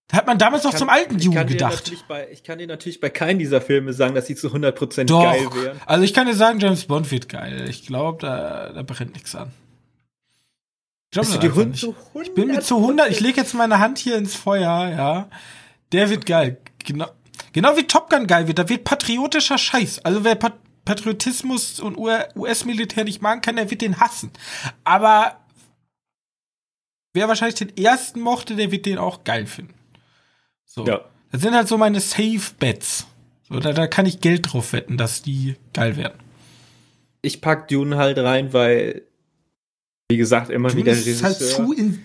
Da 0.08 0.16
hat 0.16 0.26
man 0.26 0.38
damals 0.38 0.64
noch 0.64 0.74
zum 0.74 0.88
alten 0.88 1.18
Dune 1.18 1.44
gedacht. 1.44 1.92
Bei, 2.08 2.28
ich 2.32 2.42
kann 2.42 2.58
dir 2.58 2.66
natürlich 2.66 2.98
bei 2.98 3.10
keinem 3.10 3.38
dieser 3.38 3.60
Filme 3.60 3.92
sagen, 3.92 4.14
dass 4.14 4.26
sie 4.26 4.34
zu 4.34 4.48
100% 4.48 5.04
Doch. 5.04 5.22
geil 5.22 5.46
wären. 5.52 5.80
Also 5.84 6.02
ich 6.02 6.14
kann 6.14 6.26
dir 6.26 6.34
sagen, 6.34 6.58
James 6.60 6.86
Bond 6.86 7.10
wird 7.10 7.28
geil. 7.28 7.68
Ich 7.68 7.86
glaube, 7.86 8.18
da, 8.22 8.72
da 8.72 8.82
brennt 8.82 9.12
nichts 9.12 9.34
an. 9.34 9.50
Ich, 11.10 11.20
glaub, 11.20 11.40
die 11.40 11.50
Hund 11.50 11.76
zu 11.76 11.94
ich 12.22 12.34
bin 12.34 12.48
mir 12.48 12.60
zu 12.60 12.76
100, 12.76 13.10
ich 13.10 13.20
lege 13.20 13.40
jetzt 13.40 13.54
meine 13.54 13.78
Hand 13.78 13.98
hier 13.98 14.16
ins 14.16 14.34
Feuer, 14.34 14.88
ja. 14.88 15.28
Der 15.92 16.10
wird 16.10 16.26
geil. 16.26 16.58
Genau, 16.84 17.06
genau 17.52 17.76
wie 17.76 17.84
Top 17.84 18.10
Gun 18.10 18.26
geil 18.26 18.46
wird. 18.46 18.58
Da 18.58 18.68
wird 18.68 18.84
patriotischer 18.84 19.58
Scheiß. 19.58 20.04
Also 20.04 20.24
wer 20.24 20.34
Pat 20.34 20.54
Patriotismus 20.86 21.80
und 21.80 21.98
US-Militär 21.98 23.04
nicht 23.04 23.20
mag 23.20 23.42
kann, 23.42 23.56
der 23.56 23.70
wird 23.70 23.82
den 23.82 24.00
hassen. 24.00 24.30
Aber 24.84 25.38
wer 27.12 27.28
wahrscheinlich 27.28 27.56
den 27.56 27.76
ersten 27.76 28.20
mochte, 28.20 28.56
der 28.56 28.72
wird 28.72 28.86
den 28.86 28.96
auch 28.96 29.22
geil 29.22 29.44
finden. 29.46 29.77
So. 30.78 30.86
Ja. 30.86 31.00
Das 31.32 31.42
sind 31.42 31.54
halt 31.54 31.66
so 31.68 31.76
meine 31.76 32.00
Safe 32.00 32.40
Bets. 32.58 33.06
So, 33.48 33.58
da, 33.60 33.72
da 33.72 33.86
kann 33.86 34.06
ich 34.06 34.20
Geld 34.20 34.52
drauf 34.52 34.72
wetten, 34.72 34.96
dass 34.96 35.22
die 35.22 35.56
geil 35.74 35.96
werden. 35.96 36.18
Ich 37.22 37.40
pack 37.40 37.66
Dune 37.68 37.96
halt 37.96 38.16
rein, 38.18 38.52
weil, 38.52 39.02
wie 40.10 40.16
gesagt, 40.16 40.50
immer 40.50 40.68
Dune 40.68 40.80
wieder 40.82 40.92
ist 40.92 41.22
halt 41.22 41.36
Regisseur- 41.36 41.56
zu 41.66 41.72
in, 41.72 41.98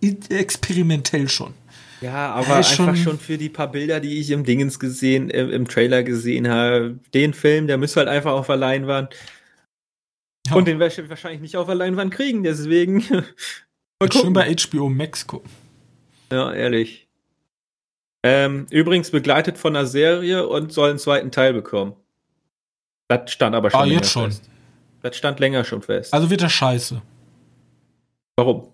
in, 0.00 0.18
experimentell 0.30 1.28
schon. 1.28 1.52
Ja, 2.00 2.32
aber 2.32 2.48
Ja, 2.48 2.54
einfach 2.56 2.74
schon- 2.74 2.96
schon, 2.96 3.18
für 3.18 3.36
die 3.38 3.48
paar 3.50 3.70
Bilder, 3.70 4.00
die 4.00 4.18
ich 4.20 4.30
im 4.30 4.44
Dingens 4.44 4.78
gesehen, 4.78 5.30
im, 5.30 5.50
im 5.50 5.68
Trailer 5.68 6.02
gesehen 6.02 6.48
habe, 6.48 6.98
den 7.12 7.34
Film, 7.34 7.66
der 7.66 7.76
müsste 7.78 8.00
halt 8.00 8.08
einfach 8.08 8.32
auf 8.32 8.46
der 8.46 8.56
Leinwand. 8.56 9.14
Ja. 10.48 10.54
Und 10.54 10.66
den 10.68 10.78
werde 10.78 11.02
ich 11.02 11.08
wahrscheinlich 11.10 11.40
nicht 11.40 11.56
auf 11.56 11.66
der 11.66 11.74
Leinwand 11.76 12.12
kriegen, 12.12 12.42
deswegen. 12.42 13.04
Mal 14.00 14.12
schön 14.12 14.32
bei 14.32 14.54
HBO 14.54 14.88
Max 14.88 15.26
gucken. 15.26 15.50
Ja, 16.32 16.52
ehrlich. 16.52 17.03
Ähm, 18.26 18.66
übrigens 18.70 19.10
begleitet 19.10 19.58
von 19.58 19.76
einer 19.76 19.84
Serie 19.86 20.48
und 20.48 20.72
soll 20.72 20.88
einen 20.88 20.98
zweiten 20.98 21.30
Teil 21.30 21.52
bekommen. 21.52 21.92
Das 23.08 23.30
stand 23.30 23.54
aber 23.54 23.70
schon 23.70 23.80
Ah, 23.80 23.84
länger 23.84 23.96
jetzt 23.96 24.10
schon. 24.10 24.30
fest. 24.30 24.48
Das 25.02 25.14
stand 25.14 25.38
länger 25.40 25.62
schon 25.62 25.82
fest. 25.82 26.14
Also 26.14 26.30
wird 26.30 26.40
das 26.40 26.50
scheiße. 26.52 27.02
Warum? 28.36 28.68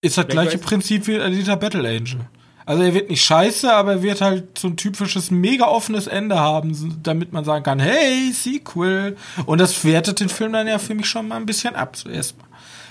Ist 0.00 0.16
das 0.16 0.24
ich 0.24 0.30
gleiche 0.30 0.56
Prinzip 0.56 1.06
wie 1.06 1.18
Alita 1.20 1.54
Battle 1.56 1.86
Angel. 1.86 2.20
Also 2.64 2.82
er 2.82 2.94
wird 2.94 3.10
nicht 3.10 3.22
scheiße, 3.22 3.70
aber 3.70 3.92
er 3.92 4.02
wird 4.02 4.22
halt 4.22 4.58
so 4.58 4.68
ein 4.68 4.76
typisches 4.78 5.30
mega 5.30 5.66
offenes 5.66 6.06
Ende 6.06 6.40
haben, 6.40 6.98
damit 7.02 7.32
man 7.34 7.44
sagen 7.44 7.62
kann, 7.62 7.78
hey, 7.78 8.32
Sequel. 8.32 9.16
Und 9.44 9.60
das 9.60 9.84
wertet 9.84 10.18
den 10.20 10.30
Film 10.30 10.54
dann 10.54 10.66
ja 10.66 10.78
für 10.78 10.94
mich 10.94 11.06
schon 11.06 11.28
mal 11.28 11.36
ein 11.36 11.46
bisschen 11.46 11.76
ab 11.76 11.94
zuerst 11.94 12.38
mal. 12.38 12.46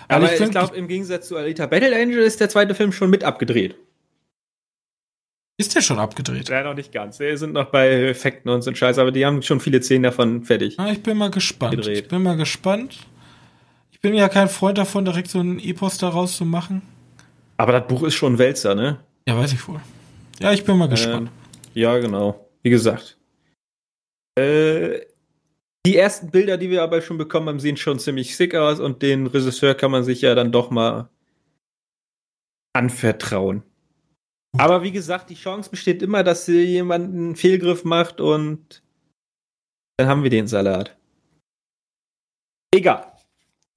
Aber 0.07 0.31
ich, 0.31 0.37
find, 0.37 0.51
glaube, 0.51 0.75
im 0.75 0.87
Gegensatz 0.87 1.27
zu 1.27 1.35
Alita 1.35 1.65
Battle 1.65 1.95
Angel 1.99 2.19
ist 2.19 2.39
der 2.39 2.49
zweite 2.49 2.75
Film 2.75 2.91
schon 2.91 3.09
mit 3.09 3.23
abgedreht. 3.23 3.75
Ist 5.57 5.75
der 5.75 5.81
schon 5.81 5.99
abgedreht? 5.99 6.49
Ja, 6.49 6.63
noch 6.63 6.73
nicht 6.73 6.91
ganz. 6.91 7.19
Wir 7.19 7.37
sind 7.37 7.53
noch 7.53 7.71
bei 7.71 7.89
Effekten 7.89 8.49
und 8.49 8.61
so 8.61 8.73
Scheiß, 8.73 8.97
aber 8.97 9.11
die 9.11 9.25
haben 9.25 9.41
schon 9.41 9.59
viele 9.59 9.81
Szenen 9.81 10.03
davon 10.03 10.43
fertig. 10.43 10.77
Ah, 10.79 10.91
ich 10.91 11.01
bin 11.01 11.17
mal 11.17 11.31
gespannt. 11.31 11.75
Gedreht. 11.75 11.97
Ich 11.97 12.07
bin 12.07 12.23
mal 12.23 12.35
gespannt. 12.35 12.97
Ich 13.91 14.01
bin 14.01 14.13
ja 14.13 14.27
kein 14.27 14.49
Freund 14.49 14.77
davon, 14.77 15.05
direkt 15.05 15.29
so 15.29 15.39
ein 15.39 15.59
Epos 15.59 15.97
daraus 15.97 16.35
zu 16.35 16.45
machen. 16.45 16.81
Aber 17.57 17.71
das 17.71 17.87
Buch 17.87 18.03
ist 18.03 18.15
schon 18.15 18.37
Wälzer, 18.37 18.75
ne? 18.75 18.99
Ja, 19.27 19.37
weiß 19.37 19.53
ich 19.53 19.67
wohl. 19.67 19.79
Ja, 20.39 20.51
ich 20.51 20.65
bin 20.65 20.77
mal 20.77 20.89
gespannt. 20.89 21.29
Ähm, 21.29 21.71
ja, 21.73 21.97
genau. 21.99 22.49
Wie 22.61 22.69
gesagt. 22.69 23.17
Äh, 24.37 24.99
die 25.85 25.95
ersten 25.95 26.31
Bilder, 26.31 26.57
die 26.57 26.69
wir 26.69 26.83
aber 26.83 27.01
schon 27.01 27.17
bekommen 27.17 27.47
haben, 27.47 27.59
sehen 27.59 27.77
schon 27.77 27.99
ziemlich 27.99 28.35
sick 28.35 28.55
aus 28.55 28.79
und 28.79 29.01
den 29.01 29.27
Regisseur 29.27 29.75
kann 29.75 29.91
man 29.91 30.03
sich 30.03 30.21
ja 30.21 30.35
dann 30.35 30.51
doch 30.51 30.69
mal 30.71 31.09
anvertrauen. 32.73 33.63
Aber 34.57 34.83
wie 34.83 34.91
gesagt, 34.91 35.29
die 35.29 35.35
Chance 35.35 35.69
besteht 35.69 36.01
immer, 36.01 36.23
dass 36.23 36.47
jemand 36.47 37.13
einen 37.13 37.35
Fehlgriff 37.35 37.83
macht 37.83 38.21
und 38.21 38.81
dann 39.97 40.07
haben 40.07 40.23
wir 40.23 40.29
den 40.29 40.47
Salat. 40.47 40.95
Egal. 42.73 43.11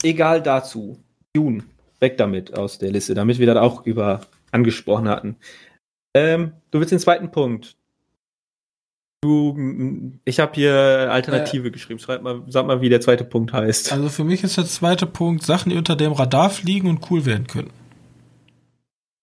Egal 0.03 0.43
dazu. 0.43 1.03
Dune. 1.33 1.65
Weg 2.01 2.17
damit 2.17 2.57
aus 2.57 2.79
der 2.79 2.93
Liste, 2.93 3.15
damit 3.15 3.39
wir 3.39 3.47
das 3.47 3.57
auch 3.57 3.85
über 3.87 4.21
angesprochen 4.53 5.09
hatten. 5.09 5.37
Ähm, 6.15 6.53
du 6.71 6.79
willst 6.79 6.93
den 6.93 7.01
zweiten 7.01 7.31
Punkt. 7.31 7.77
Du, 9.21 10.13
ich 10.25 10.39
habe 10.39 10.53
hier 10.55 11.09
Alternative 11.11 11.73
geschrieben. 11.73 11.99
Schreib 11.99 12.23
mal, 12.23 12.45
sag 12.47 12.67
mal, 12.67 12.81
wie 12.81 12.89
der 12.89 13.01
zweite 13.01 13.25
Punkt 13.25 13.53
heißt. 13.53 13.93
Also 13.93 14.09
für 14.09 14.23
mich 14.23 14.45
ist 14.45 14.57
der 14.57 14.67
zweite 14.67 15.07
Punkt 15.07 15.43
Sachen, 15.43 15.71
die 15.71 15.77
unter 15.77 15.97
dem 15.97 16.13
Radar 16.13 16.51
fliegen 16.51 16.89
und 16.89 17.11
cool 17.11 17.27
werden 17.27 17.49
können. 17.49 17.71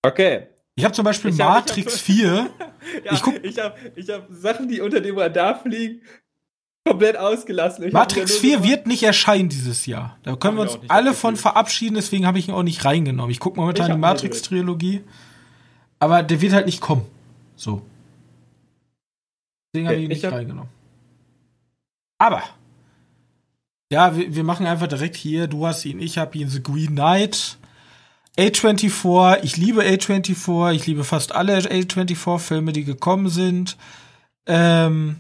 Okay. 0.06 0.48
Ich 0.78 0.84
habe 0.84 0.94
zum 0.94 1.06
Beispiel 1.06 1.32
Ich 1.32 1.40
hab- 1.40 1.66
ich 1.66 1.68
Matrix 1.78 1.94
hab- 1.96 2.02
4. 2.06 2.50
Ja, 3.06 3.14
Ich 3.14 3.22
guck- 3.22 3.44
ich 3.44 3.58
habe 3.60 3.76
ich 3.96 4.10
hab 4.10 4.28
Sachen, 4.30 4.68
die 4.68 4.82
unter 4.82 5.00
dem 5.02 5.18
Radar 5.18 5.60
fliegen, 5.60 6.02
komplett 6.86 7.18
ausgelassen. 7.18 7.86
Ich 7.86 7.94
Matrix 7.94 8.32
wieder 8.32 8.40
4 8.42 8.50
nur 8.50 8.62
gemacht- 8.62 8.70
wird 8.78 8.88
nicht 8.88 9.04
erscheinen 9.04 9.50
dieses 9.50 9.86
Jahr. 9.86 10.18
Da 10.24 10.36
können 10.36 10.58
Hab 10.60 10.66
wir 10.68 10.72
ich 10.76 10.82
uns 10.82 10.90
alle 10.90 11.14
von 11.14 11.36
verabschieden, 11.38 11.96
deswegen 11.96 12.28
habe 12.28 12.40
ich 12.40 12.48
ihn 12.50 12.54
auch 12.54 12.64
nicht 12.64 12.84
reingenommen. 12.86 13.32
Ich 13.32 13.40
gucke 13.40 13.60
momentan 13.60 13.88
Ich 13.88 13.94
die 13.94 14.00
Matrix-Trilogie. 14.00 15.02
Aber 16.00 16.24
der 16.24 16.42
wird 16.42 16.52
halt 16.54 16.66
nicht 16.66 16.82
kommen. 16.82 17.06
So. 17.56 17.82
Deswegen 19.74 19.88
habe 19.88 19.98
ich 19.98 20.06
ihn 20.06 20.12
Ich 20.12 20.22
nicht 20.24 20.32
reingenommen. 20.32 20.70
Aber. 22.18 22.44
Ja, 23.92 24.16
wir, 24.18 24.36
wir 24.36 24.44
machen 24.44 24.66
einfach 24.66 24.88
direkt 24.88 25.16
hier. 25.16 25.48
Du 25.48 25.66
hast 25.66 25.86
ihn, 25.86 26.00
ich 26.00 26.18
habe 26.18 26.38
ihn. 26.38 26.50
The 26.50 26.62
Green 26.62 26.88
Knight. 26.92 27.58
A24. 28.38 29.40
Ich 29.44 29.58
liebe 29.58 29.84
A24. 29.84 30.74
Ich 30.74 30.86
liebe 30.86 31.04
fast 31.04 31.34
alle 31.34 31.58
A24-Filme, 31.58 32.74
die 32.74 32.84
gekommen 32.84 33.30
sind. 33.30 33.78
Ähm, 34.46 35.18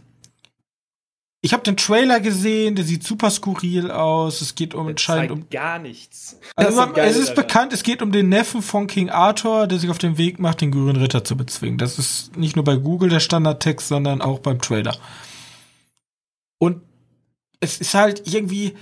ich 1.46 1.54
habe 1.54 1.62
den 1.62 1.78
Trailer 1.78 2.20
gesehen, 2.20 2.76
der 2.76 2.86
sieht 2.86 3.04
super 3.04 3.30
skurril 3.30 3.92
aus. 3.92 4.42
Es 4.42 4.56
geht 4.56 4.74
um 4.74 4.88
anscheinend 4.88 5.32
um. 5.32 5.50
gar 5.52 5.78
nichts. 5.78 6.40
Also 6.56 6.76
man, 6.76 6.94
Geile 6.94 7.08
es 7.08 7.18
ist 7.18 7.30
daran. 7.30 7.44
bekannt, 7.44 7.74
es 7.74 7.84
geht 7.84 8.02
um 8.02 8.12
den 8.12 8.30
Neffen 8.30 8.64
von 8.64 8.88
King 8.88 9.12
Arthur, 9.12 9.68
der 9.68 9.78
sich 9.78 9.92
auf 9.92 10.00
den 10.00 10.18
Weg 10.18 10.40
macht, 10.40 10.62
den 10.62 10.72
grünen 10.72 10.96
Ritter 10.96 11.24
zu 11.24 11.38
bezwingen. 11.38 11.78
Das 11.78 12.00
ist 12.00 12.36
nicht 12.36 12.56
nur 12.56 12.66
bei 12.66 12.78
Google 12.78 13.10
der 13.10 13.20
Standardtext, 13.20 13.88
sondern 13.88 14.24
auch 14.24 14.40
beim 14.40 14.60
Trailer. 14.60 14.98
Und 16.58 16.82
es 17.60 17.78
ist 17.80 17.94
halt 17.94 18.24
irgendwie 18.26 18.74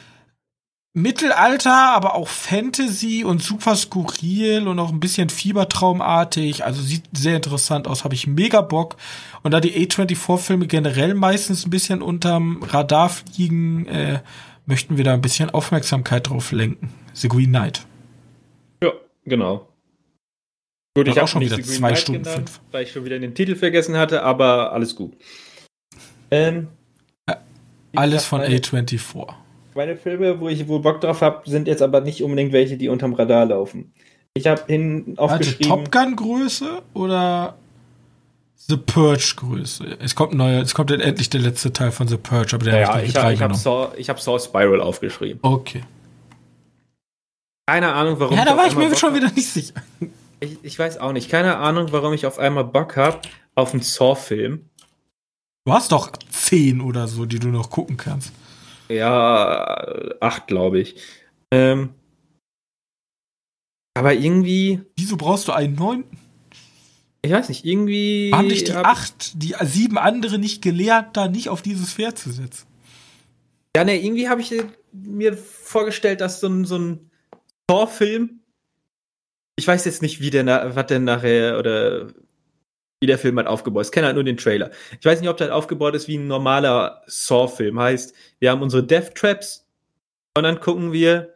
Mittelalter, 0.95 1.73
aber 1.95 2.13
auch 2.13 2.27
Fantasy 2.27 3.23
und 3.23 3.41
super 3.41 3.75
skurril 3.75 4.67
und 4.67 4.77
auch 4.77 4.91
ein 4.91 4.99
bisschen 4.99 5.29
Fiebertraumartig. 5.29 6.63
Also 6.65 6.83
sieht 6.83 7.05
sehr 7.13 7.35
interessant 7.35 7.87
aus, 7.87 8.03
habe 8.03 8.13
ich 8.13 8.27
mega 8.27 8.61
Bock. 8.61 8.97
Und 9.41 9.51
da 9.51 9.59
die 9.59 9.71
A24-Filme 9.73 10.67
generell 10.67 11.15
meistens 11.15 11.65
ein 11.65 11.71
bisschen 11.71 12.03
unterm 12.03 12.61
Radar 12.61 13.09
fliegen, 13.09 13.87
äh, 13.87 14.19
möchten 14.67 14.95
wir 14.97 15.03
da 15.03 15.13
ein 15.13 15.21
bisschen 15.21 15.49
Aufmerksamkeit 15.49 16.29
drauf 16.29 16.51
lenken. 16.51 16.93
The 17.13 17.27
Green 17.27 17.49
Knight. 17.49 17.85
Ja, 18.83 18.91
genau. 19.25 19.67
Gut, 20.95 21.07
ich 21.07 21.13
auch 21.13 21.17
habe 21.21 21.27
schon 21.27 21.39
nicht 21.41 21.57
wieder 21.57 21.67
zwei 21.67 21.87
Knight 21.89 21.97
Stunden 21.99 22.23
genannt, 22.23 22.49
fünf. 22.51 22.61
weil 22.71 22.83
ich 22.83 22.91
schon 22.91 23.03
wieder 23.03 23.17
den 23.17 23.33
Titel 23.33 23.55
vergessen 23.55 23.97
hatte, 23.97 24.21
aber 24.21 24.71
alles 24.73 24.95
gut. 24.95 25.13
Ähm, 26.29 26.67
wie 27.27 27.97
Alles 27.97 28.25
von 28.25 28.41
meine- 28.41 28.55
A24. 28.55 29.33
Meine 29.75 29.95
Filme, 29.95 30.39
wo 30.39 30.49
ich 30.49 30.67
wohl 30.67 30.81
Bock 30.81 31.01
drauf 31.01 31.21
habe, 31.21 31.49
sind 31.49 31.67
jetzt 31.67 31.81
aber 31.81 32.01
nicht 32.01 32.23
unbedingt 32.23 32.51
welche, 32.53 32.77
die 32.77 32.89
unterm 32.89 33.13
Radar 33.13 33.45
laufen. 33.45 33.91
Ich 34.35 34.47
habe 34.47 34.63
hin 34.67 35.13
aufgeschrieben. 35.17 35.67
Top 35.67 35.91
Gun 35.91 36.15
Größe 36.15 36.81
oder 36.93 37.55
The 38.67 38.77
Purge 38.77 39.33
Größe? 39.35 39.97
Es 39.99 40.15
kommt 40.15 40.33
neuer, 40.33 40.61
es 40.61 40.73
kommt 40.73 40.91
endlich 40.91 41.29
der 41.29 41.41
letzte 41.41 41.73
Teil 41.73 41.91
von 41.91 42.07
The 42.07 42.17
Purge, 42.17 42.55
aber 42.55 42.65
der 42.65 42.79
ja, 42.79 42.87
habe 42.87 42.87
ich 42.87 42.93
habe 42.93 43.01
nicht 43.01 43.09
ich 43.09 43.17
hab 43.17 43.25
reingenommen. 43.25 43.57
Saw, 43.57 43.91
ich 43.97 44.09
hab 44.09 44.19
Saw 44.19 44.39
Spiral 44.39 44.81
aufgeschrieben. 44.81 45.39
Okay. 45.41 45.83
Keine 47.67 47.93
Ahnung, 47.93 48.19
warum. 48.19 48.37
Ja, 48.37 48.45
da 48.45 48.57
war 48.57 48.67
ich 48.67 48.75
mir 48.75 48.89
Bock 48.89 48.97
schon 48.97 49.09
hab. 49.11 49.17
wieder 49.17 49.31
nicht 49.31 49.47
sicher. 49.47 49.75
Ich, 50.39 50.57
ich 50.63 50.79
weiß 50.79 50.97
auch 50.97 51.13
nicht. 51.13 51.29
Keine 51.29 51.57
Ahnung, 51.57 51.87
warum 51.91 52.13
ich 52.13 52.25
auf 52.25 52.39
einmal 52.39 52.65
Bock 52.65 52.95
habe 52.95 53.19
auf 53.55 53.73
einen 53.73 53.81
Saw-Film. 53.83 54.65
Du 55.65 55.73
hast 55.73 55.91
doch 55.91 56.11
zehn 56.29 56.81
oder 56.81 57.07
so, 57.07 57.25
die 57.25 57.39
du 57.39 57.47
noch 57.47 57.69
gucken 57.69 57.95
kannst. 57.97 58.33
Ja, 58.95 59.85
acht, 60.19 60.47
glaube 60.47 60.79
ich. 60.79 60.95
Ähm, 61.51 61.89
aber 63.95 64.13
irgendwie, 64.13 64.81
Wieso 64.95 65.17
brauchst 65.17 65.47
du 65.47 65.51
einen 65.51 65.75
neunten? 65.75 66.17
ich 67.25 67.31
weiß 67.31 67.47
nicht, 67.49 67.63
irgendwie. 67.63 68.31
Haben 68.33 68.49
dich 68.49 68.65
die 68.65 68.73
acht, 68.73 69.41
die 69.41 69.55
sieben 69.61 69.97
andere 69.97 70.39
nicht 70.39 70.61
gelehrt, 70.61 71.15
da 71.15 71.29
nicht 71.29 71.47
auf 71.49 71.61
dieses 71.61 71.93
Pferd 71.93 72.17
zu 72.17 72.31
setzen? 72.31 72.67
Ja, 73.75 73.85
ne, 73.85 74.03
irgendwie 74.03 74.27
habe 74.27 74.41
ich 74.41 74.53
mir 74.91 75.37
vorgestellt, 75.37 76.21
dass 76.21 76.41
so 76.41 76.47
ein, 76.47 76.65
so 76.65 76.77
ein 76.77 77.11
Saw-Film. 77.69 78.41
Ich 79.55 79.67
weiß 79.67 79.85
jetzt 79.85 80.01
nicht, 80.01 80.19
wie 80.19 80.31
der, 80.31 80.75
was 80.75 80.85
denn 80.87 81.05
nachher 81.05 81.57
oder 81.59 82.07
wie 83.03 83.07
der 83.07 83.17
Film 83.17 83.35
halt 83.35 83.47
aufgebaut 83.47 83.81
ist. 83.81 83.87
Ich 83.89 83.91
kenne 83.91 84.07
halt 84.07 84.15
nur 84.15 84.23
den 84.23 84.37
Trailer. 84.37 84.71
Ich 84.97 85.05
weiß 85.05 85.19
nicht, 85.19 85.29
ob 85.29 85.35
der 85.35 85.47
halt 85.47 85.53
aufgebaut 85.53 85.93
ist 85.93 86.07
wie 86.07 86.17
ein 86.17 86.25
normaler 86.25 87.01
Saw-Film. 87.05 87.77
Heißt, 87.77 88.15
wir 88.39 88.49
haben 88.49 88.61
unsere 88.61 88.81
Death 88.81 89.13
Traps 89.13 89.67
und 90.37 90.43
dann 90.43 90.61
gucken 90.61 90.93
wir 90.93 91.35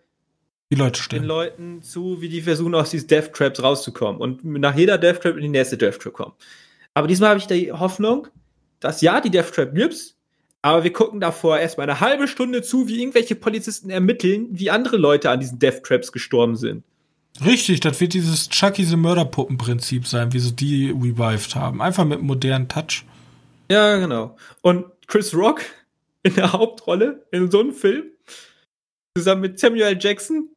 Die 0.72 0.76
Leute 0.76 1.02
den. 1.10 1.26
Leuten 1.26 1.82
zu, 1.82 2.22
wie 2.22 2.30
die 2.30 2.42
versuchen, 2.42 2.74
aus 2.74 2.92
diesen 2.92 3.10
Death 3.10 3.34
Traps 3.34 3.62
rauszukommen 3.62 4.22
und 4.22 4.46
nach 4.46 4.76
jeder 4.78 4.98
Death 4.98 5.20
Trap 5.24 5.36
in 5.36 5.42
die 5.42 5.50
nächste 5.50 5.78
Death 5.78 6.00
Trap 6.00 6.14
kommen. 6.14 6.34
Aber 6.94 7.08
diesmal 7.08 7.32
habe 7.32 7.40
ich 7.40 7.48
die 7.48 7.74
Hoffnung, 7.74 8.30
dass 8.80 9.02
ja, 9.02 9.20
die 9.20 9.30
Death 9.30 9.52
Trap 9.54 9.76
gibt's, 9.76 10.16
aber 10.62 10.86
wir 10.86 10.94
gucken 10.94 11.20
davor 11.20 11.60
erstmal 11.60 11.90
eine 11.90 12.00
halbe 12.00 12.30
Stunde 12.30 12.62
zu, 12.62 12.88
wie 12.88 13.02
irgendwelche 13.02 13.36
Polizisten 13.36 13.90
ermitteln, 13.90 14.48
wie 14.52 14.72
andere 14.72 14.96
Leute 14.96 15.30
an 15.30 15.42
diesen 15.42 15.60
Death 15.60 15.84
Traps 15.84 16.14
gestorben 16.14 16.56
sind. 16.56 16.86
Richtig, 17.46 17.82
das 17.82 18.02
wird 18.02 18.14
dieses 18.14 18.50
Chucky 18.50 18.84
the 18.84 18.96
Mörderpuppen-Prinzip 18.96 20.08
sein, 20.08 20.34
wie 20.34 20.40
sie 20.40 20.54
die 20.56 20.90
revived 20.90 21.56
haben. 21.56 21.82
Einfach 21.82 22.06
mit 22.06 22.22
modernen 22.22 22.68
Touch. 22.68 23.06
Ja, 23.70 23.98
genau. 23.98 24.36
Und 24.62 24.86
Chris 25.08 25.36
Rock 25.36 25.62
in 26.24 26.34
der 26.36 26.52
Hauptrolle 26.54 27.26
in 27.32 27.52
so 27.52 27.60
einem 27.60 27.74
Film, 27.74 28.06
zusammen 29.16 29.42
mit 29.42 29.60
Samuel 29.60 29.98
Jackson. 30.00 30.50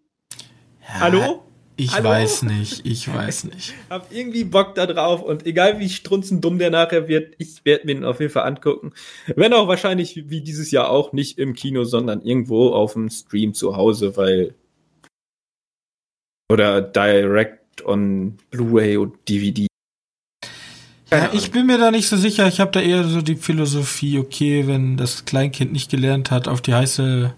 Ja, 0.82 1.00
Hallo? 1.00 1.44
Ich 1.76 1.92
Hallo? 1.92 2.10
weiß 2.10 2.42
nicht, 2.42 2.84
ich 2.84 3.12
weiß 3.12 3.44
nicht. 3.54 3.74
Hab 3.88 4.12
irgendwie 4.12 4.44
Bock 4.44 4.74
da 4.74 4.86
drauf 4.86 5.22
und 5.22 5.46
egal 5.46 5.78
wie 5.78 5.88
strunzendumm 5.88 6.58
der 6.58 6.70
nachher 6.70 7.08
wird, 7.08 7.34
ich 7.38 7.64
werde 7.64 7.86
mir 7.86 7.94
den 7.94 8.04
auf 8.04 8.20
jeden 8.20 8.32
Fall 8.32 8.44
angucken. 8.46 8.92
Wenn 9.34 9.54
auch 9.54 9.66
wahrscheinlich 9.66 10.28
wie 10.28 10.42
dieses 10.42 10.70
Jahr 10.70 10.90
auch 10.90 11.12
nicht 11.12 11.38
im 11.38 11.54
Kino, 11.54 11.84
sondern 11.84 12.20
irgendwo 12.22 12.70
auf 12.74 12.92
dem 12.92 13.08
Stream 13.08 13.54
zu 13.54 13.76
Hause, 13.76 14.16
weil 14.16 14.54
oder 16.50 16.82
direct 16.82 17.84
on 17.84 18.36
Blu-ray 18.50 18.96
und 18.96 19.16
DVD. 19.28 19.66
Ja, 21.10 21.30
ich 21.32 21.50
bin 21.52 21.66
mir 21.66 21.78
da 21.78 21.90
nicht 21.90 22.08
so 22.08 22.16
sicher. 22.16 22.46
Ich 22.46 22.60
habe 22.60 22.72
da 22.72 22.80
eher 22.80 23.04
so 23.04 23.22
die 23.22 23.36
Philosophie, 23.36 24.18
okay, 24.18 24.66
wenn 24.66 24.96
das 24.96 25.24
Kleinkind 25.24 25.72
nicht 25.72 25.90
gelernt 25.90 26.30
hat, 26.30 26.48
auf 26.48 26.60
die 26.60 26.74
heiße, 26.74 27.34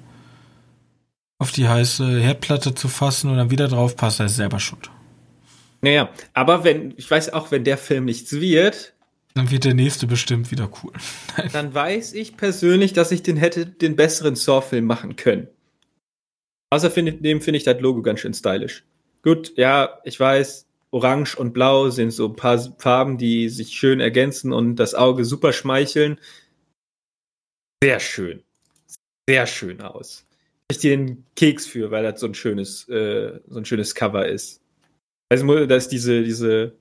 auf 1.38 1.52
die 1.52 1.68
heiße 1.68 2.20
Herdplatte 2.20 2.74
zu 2.74 2.88
fassen 2.88 3.30
und 3.30 3.36
dann 3.36 3.50
wieder 3.50 3.68
drauf 3.68 3.96
passt, 3.96 4.20
er 4.20 4.26
ist 4.26 4.36
selber 4.36 4.60
schuld. 4.60 4.90
Naja, 5.82 6.10
aber 6.32 6.64
wenn, 6.64 6.94
ich 6.96 7.10
weiß 7.10 7.32
auch, 7.32 7.50
wenn 7.50 7.64
der 7.64 7.78
Film 7.78 8.06
nichts 8.06 8.32
wird, 8.32 8.94
Dann 9.34 9.50
wird 9.50 9.64
der 9.64 9.74
nächste 9.74 10.06
bestimmt 10.06 10.50
wieder 10.50 10.70
cool. 10.82 10.92
dann 11.52 11.74
weiß 11.74 12.12
ich 12.14 12.36
persönlich, 12.36 12.92
dass 12.92 13.10
ich 13.10 13.22
den 13.22 13.36
hätte 13.36 13.66
den 13.66 13.96
besseren 13.96 14.36
Saw-Film 14.36 14.84
machen 14.84 15.16
können. 15.16 15.48
Außerdem 16.70 17.40
finde 17.40 17.56
ich 17.56 17.64
das 17.64 17.80
Logo 17.80 18.00
ganz 18.02 18.20
schön 18.20 18.34
stylisch. 18.34 18.84
Gut, 19.22 19.56
ja, 19.56 20.00
ich 20.04 20.18
weiß, 20.18 20.66
Orange 20.90 21.36
und 21.36 21.52
Blau 21.52 21.90
sind 21.90 22.10
so 22.10 22.26
ein 22.26 22.36
paar 22.36 22.58
Farben, 22.78 23.18
die 23.18 23.48
sich 23.48 23.70
schön 23.70 24.00
ergänzen 24.00 24.52
und 24.52 24.76
das 24.76 24.94
Auge 24.94 25.24
super 25.24 25.52
schmeicheln. 25.52 26.18
Sehr 27.82 28.00
schön. 28.00 28.42
Sehr 29.28 29.46
schön 29.46 29.80
aus. 29.80 30.26
Ich 30.70 30.78
dir 30.78 30.96
den 30.96 31.24
Keks 31.36 31.66
für, 31.66 31.90
weil 31.90 32.02
das 32.02 32.20
so 32.20 32.26
ein 32.26 32.34
schönes, 32.34 32.88
äh, 32.88 33.40
so 33.48 33.58
ein 33.58 33.64
schönes 33.64 33.94
Cover 33.94 34.26
ist. 34.26 34.60
Also, 35.30 35.66
da 35.66 35.76
ist 35.76 35.88
diese, 35.88 36.22
diese, 36.22 36.74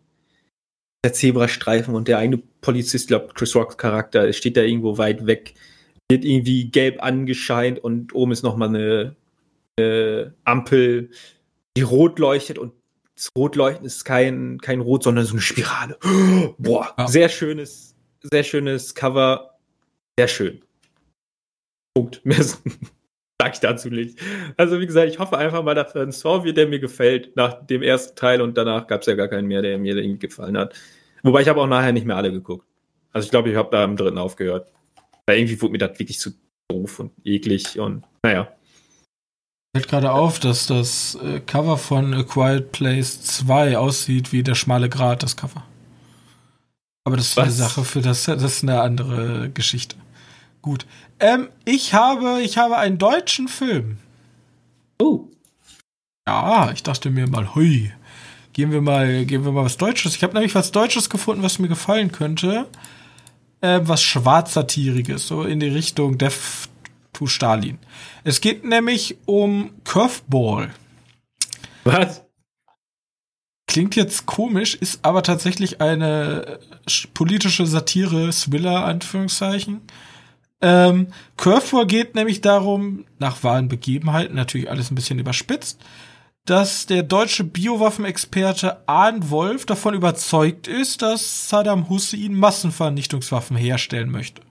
der 1.06 1.14
Zebrastreifen 1.14 1.96
und 1.96 2.08
der 2.08 2.18
eine 2.18 2.38
Polizist, 2.38 3.08
glaube 3.08 3.34
Chris 3.34 3.56
Rocks 3.56 3.78
Charakter, 3.78 4.32
steht 4.34 4.58
da 4.58 4.62
irgendwo 4.62 4.98
weit 4.98 5.26
weg, 5.26 5.54
wird 6.12 6.26
irgendwie 6.26 6.70
gelb 6.70 7.02
angescheint 7.02 7.80
und 7.80 8.14
oben 8.14 8.34
ist 8.34 8.44
nochmal 8.44 8.70
eine, 8.70 9.16
eine 9.78 10.34
Ampel, 10.44 11.12
die 11.78 11.82
rot 11.84 12.20
leuchtet 12.20 12.58
und 12.58 12.74
das 13.16 13.30
Rotleuchten 13.38 13.86
ist 13.86 14.04
kein, 14.04 14.60
kein 14.62 14.80
Rot, 14.80 15.04
sondern 15.04 15.26
so 15.26 15.34
eine 15.34 15.42
Spirale. 15.42 15.98
Boah, 16.58 16.94
Ja. 16.98 17.08
sehr 17.08 17.30
schönes, 17.30 17.96
sehr 18.22 18.44
schönes 18.44 18.96
Cover. 18.96 19.60
Sehr 20.18 20.28
schön. 20.28 20.62
Punkt. 21.94 22.22
Mehr 22.26 22.42
sag 22.44 23.54
ich 23.54 23.60
dazu 23.60 23.90
nicht. 23.90 24.20
Also, 24.58 24.80
wie 24.80 24.88
gesagt, 24.88 25.10
ich 25.12 25.20
hoffe 25.20 25.38
einfach 25.38 25.64
mal, 25.64 25.76
dass 25.76 25.96
ein 25.96 26.12
Saw 26.12 26.44
wird, 26.44 26.58
der 26.58 26.68
mir 26.68 26.80
gefällt, 26.80 27.36
nach 27.36 27.66
dem 27.66 27.84
ersten 27.84 28.16
Teil 28.16 28.42
und 28.42 28.58
danach 28.58 28.88
gab 28.88 29.02
es 29.02 29.08
ja 29.08 29.16
gar 29.16 29.28
keinen 29.28 29.48
mehr, 29.48 29.62
der 29.62 29.78
mir 29.78 29.96
irgendwie 29.98 30.28
gefallen 30.28 30.58
hat. 30.58 30.74
Wobei 31.24 31.42
ich 31.42 31.48
habe 31.48 31.62
auch 31.62 31.68
nachher 31.68 31.92
nicht 31.92 32.06
mehr 32.08 32.16
alle 32.18 32.32
geguckt. 32.32 32.66
Also 33.12 33.26
ich 33.26 33.32
glaube, 33.32 33.50
ich 33.52 33.56
habe 33.56 33.70
da 33.72 33.84
am 33.84 33.98
dritten 33.98 34.18
aufgehört. 34.18 34.72
Weil 35.28 35.38
irgendwie 35.38 35.62
wurde 35.62 35.74
mir 35.74 35.78
das 35.78 36.00
wirklich 36.00 36.20
zu 36.20 36.32
doof 36.70 37.00
und 37.00 37.12
eklig 37.24 37.80
und 37.80 38.04
naja. 38.24 38.52
Fällt 39.74 39.88
gerade 39.88 40.12
auf, 40.12 40.40
dass 40.40 40.68
das 40.68 41.16
äh, 41.16 41.40
Cover 41.40 41.78
von 41.78 42.14
A 42.14 42.24
Quiet 42.24 42.74
Place 42.74 43.22
2 43.22 43.78
aussieht 43.78 44.34
wie 44.34 44.44
der 44.44 44.56
schmale 44.56 44.90
Grat, 44.90 45.24
das 45.24 45.38
Cover. 45.38 45.64
Aber 47.06 47.16
das 47.16 47.28
ist 47.28 47.40
eine 47.40 47.48
Was? 47.48 47.58
Sache 47.58 47.84
für 47.86 48.02
das, 48.02 48.26
das 48.26 48.44
ist 48.44 48.64
eine 48.64 48.82
andere 48.82 49.50
Geschichte. 49.50 49.96
Gut. 50.62 50.86
Ähm, 51.20 51.48
ich 51.64 51.94
habe, 51.94 52.42
ich 52.42 52.58
habe 52.58 52.78
einen 52.78 52.98
deutschen 52.98 53.48
Film. 53.48 53.98
Oh. 55.02 55.28
Ja, 56.28 56.72
ich 56.72 56.84
dachte 56.84 57.10
mir 57.10 57.28
mal, 57.28 57.56
hui, 57.56 57.92
gehen 58.54 58.72
wir 58.72 58.82
mal, 58.82 59.26
gehen 59.26 59.46
wir 59.46 59.54
mal 59.54 59.66
was 59.66 59.78
Deutsches. 59.78 60.16
Ich 60.16 60.24
habe 60.24 60.34
nämlich 60.34 60.54
was 60.54 60.72
Deutsches 60.72 61.10
gefunden, 61.10 61.44
was 61.44 61.60
mir 61.60 61.70
gefallen 61.70 62.12
könnte. 62.12 62.68
Äh, 63.62 63.82
was 63.84 64.02
Schwarzsatiriges, 64.04 65.28
so 65.28 65.44
in 65.44 65.60
die 65.60 65.70
Richtung 65.70 66.18
Death 66.18 66.68
to 67.22 67.28
Stalin. 67.28 67.78
Es 68.24 68.42
geht 68.42 68.66
nämlich 68.66 69.18
um 69.26 69.72
Curveball. 69.84 70.74
Was? 71.84 72.24
Klingt 73.68 73.96
jetzt 73.96 74.26
komisch, 74.26 74.74
ist 74.76 75.06
aber 75.06 75.22
tatsächlich 75.22 75.80
eine 75.80 76.60
sch- 76.88 77.08
politische 77.14 77.68
Satire, 77.68 78.32
Thriller, 78.32 78.86
Anführungszeichen. 78.86 79.82
Ähm, 80.62 81.08
Curveball 81.38 81.86
geht 81.86 82.16
nämlich 82.16 82.42
darum, 82.42 83.06
nach 83.20 83.44
wahren 83.44 83.68
Begebenheiten, 83.68 84.36
natürlich 84.36 84.70
alles 84.70 84.92
ein 84.92 84.96
bisschen 84.96 85.20
überspitzt, 85.20 85.80
dass 86.46 86.88
der 86.88 87.04
deutsche 87.04 87.44
Biowaffenexperte 87.44 88.88
Arne 88.88 89.30
Wolf 89.30 89.68
davon 89.68 89.94
überzeugt 89.94 90.68
ist, 90.68 91.04
dass 91.04 91.50
Saddam 91.50 91.88
Hussein 91.88 92.34
Massenvernichtungswaffen 92.34 93.56
herstellen 93.56 94.10
möchte. 94.10 94.42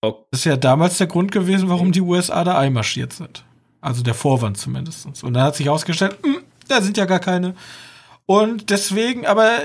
Okay. 0.00 0.24
Das 0.30 0.40
ist 0.40 0.44
ja 0.44 0.56
damals 0.56 0.98
der 0.98 1.06
Grund 1.06 1.32
gewesen, 1.32 1.68
warum 1.68 1.92
die 1.92 2.00
USA 2.00 2.44
da 2.44 2.58
einmarschiert 2.58 3.12
sind. 3.12 3.44
Also 3.80 4.02
der 4.02 4.14
Vorwand 4.14 4.58
zumindest. 4.58 5.06
Und 5.22 5.34
dann 5.34 5.42
hat 5.42 5.56
sich 5.56 5.66
herausgestellt, 5.66 6.18
hm, 6.22 6.38
da 6.68 6.80
sind 6.80 6.96
ja 6.96 7.04
gar 7.04 7.20
keine. 7.20 7.54
Und 8.26 8.70
deswegen, 8.70 9.26
aber 9.26 9.58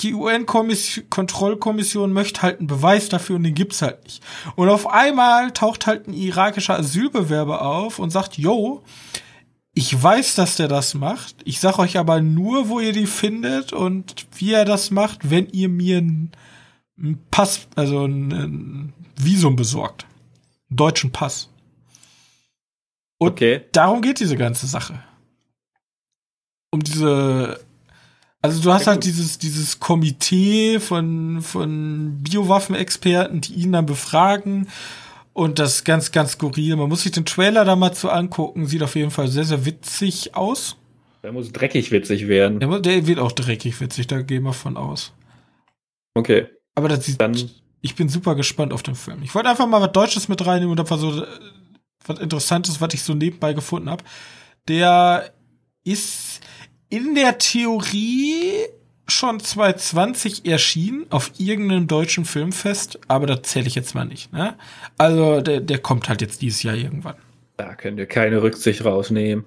die 0.00 0.14
UN-Kontrollkommission 0.14 2.12
möchte 2.12 2.42
halt 2.42 2.58
einen 2.58 2.66
Beweis 2.66 3.08
dafür 3.08 3.36
und 3.36 3.44
den 3.44 3.54
gibt's 3.54 3.80
halt 3.80 4.04
nicht. 4.04 4.22
Und 4.56 4.68
auf 4.68 4.88
einmal 4.90 5.52
taucht 5.52 5.86
halt 5.86 6.08
ein 6.08 6.14
irakischer 6.14 6.78
Asylbewerber 6.78 7.62
auf 7.62 7.98
und 7.98 8.10
sagt, 8.10 8.36
yo, 8.36 8.82
ich 9.72 10.00
weiß, 10.00 10.34
dass 10.34 10.56
der 10.56 10.68
das 10.68 10.94
macht. 10.94 11.36
Ich 11.44 11.60
sag 11.60 11.78
euch 11.78 11.98
aber 11.98 12.20
nur, 12.20 12.68
wo 12.68 12.80
ihr 12.80 12.92
die 12.92 13.06
findet 13.06 13.72
und 13.72 14.26
wie 14.36 14.52
er 14.52 14.64
das 14.64 14.90
macht, 14.90 15.30
wenn 15.30 15.48
ihr 15.48 15.68
mir 15.68 15.98
einen 15.98 16.32
einen 16.98 17.18
Pass, 17.30 17.66
also 17.74 18.04
ein, 18.04 18.32
ein 18.32 18.92
Visum 19.16 19.56
besorgt. 19.56 20.06
Einen 20.70 20.76
deutschen 20.76 21.10
Pass. 21.12 21.48
Und 23.18 23.32
Okay. 23.32 23.62
darum 23.72 24.02
geht 24.02 24.20
diese 24.20 24.36
ganze 24.36 24.66
Sache. 24.66 25.02
Um 26.70 26.82
diese, 26.82 27.60
also 28.42 28.60
du 28.60 28.72
hast 28.72 28.86
halt 28.86 29.04
dieses, 29.04 29.38
dieses 29.38 29.78
Komitee 29.78 30.80
von, 30.80 31.40
von 31.40 32.22
Biowaffenexperten, 32.22 33.40
die 33.40 33.54
ihn 33.54 33.72
dann 33.72 33.86
befragen. 33.86 34.68
Und 35.32 35.58
das 35.58 35.76
ist 35.76 35.84
ganz, 35.84 36.12
ganz 36.12 36.32
skurril. 36.32 36.76
Man 36.76 36.88
muss 36.88 37.02
sich 37.02 37.12
den 37.12 37.24
Trailer 37.24 37.64
da 37.64 37.76
mal 37.76 37.92
zu 37.92 38.10
angucken. 38.10 38.66
Sieht 38.66 38.82
auf 38.82 38.94
jeden 38.96 39.10
Fall 39.10 39.28
sehr, 39.28 39.44
sehr 39.44 39.64
witzig 39.64 40.34
aus. 40.34 40.76
Der 41.22 41.32
muss 41.32 41.50
dreckig 41.52 41.90
witzig 41.90 42.28
werden. 42.28 42.60
Der, 42.60 42.80
der 42.80 43.06
wird 43.06 43.18
auch 43.18 43.32
dreckig 43.32 43.80
witzig, 43.80 44.06
da 44.08 44.20
gehen 44.20 44.42
wir 44.42 44.52
von 44.52 44.76
aus. 44.76 45.12
Okay. 46.14 46.46
Aber 46.74 46.88
das 46.88 47.06
sieht, 47.06 47.20
Dann 47.20 47.34
ich 47.84 47.94
bin 47.94 48.08
super 48.08 48.34
gespannt 48.34 48.72
auf 48.72 48.82
den 48.82 48.94
Film. 48.94 49.22
Ich 49.22 49.34
wollte 49.34 49.50
einfach 49.50 49.66
mal 49.66 49.82
was 49.82 49.92
Deutsches 49.92 50.28
mit 50.28 50.44
reinnehmen 50.46 50.72
und 50.72 50.80
einfach 50.80 50.98
so 50.98 51.22
äh, 51.22 51.26
was 52.06 52.18
Interessantes, 52.18 52.80
was 52.80 52.94
ich 52.94 53.02
so 53.02 53.12
nebenbei 53.12 53.52
gefunden 53.52 53.90
habe. 53.90 54.02
Der 54.68 55.30
ist 55.84 56.40
in 56.88 57.14
der 57.14 57.36
Theorie 57.36 58.52
schon 59.06 59.38
2020 59.38 60.46
erschienen 60.46 61.04
auf 61.10 61.32
irgendeinem 61.36 61.86
deutschen 61.86 62.24
Filmfest, 62.24 63.00
aber 63.06 63.26
das 63.26 63.42
zähle 63.42 63.66
ich 63.66 63.74
jetzt 63.74 63.94
mal 63.94 64.06
nicht. 64.06 64.32
Ne? 64.32 64.56
Also 64.96 65.42
der, 65.42 65.60
der 65.60 65.78
kommt 65.78 66.08
halt 66.08 66.22
jetzt 66.22 66.40
dieses 66.40 66.62
Jahr 66.62 66.76
irgendwann. 66.76 67.16
Da 67.58 67.74
könnt 67.74 67.98
ihr 67.98 68.06
keine 68.06 68.40
Rücksicht 68.40 68.82
rausnehmen. 68.82 69.44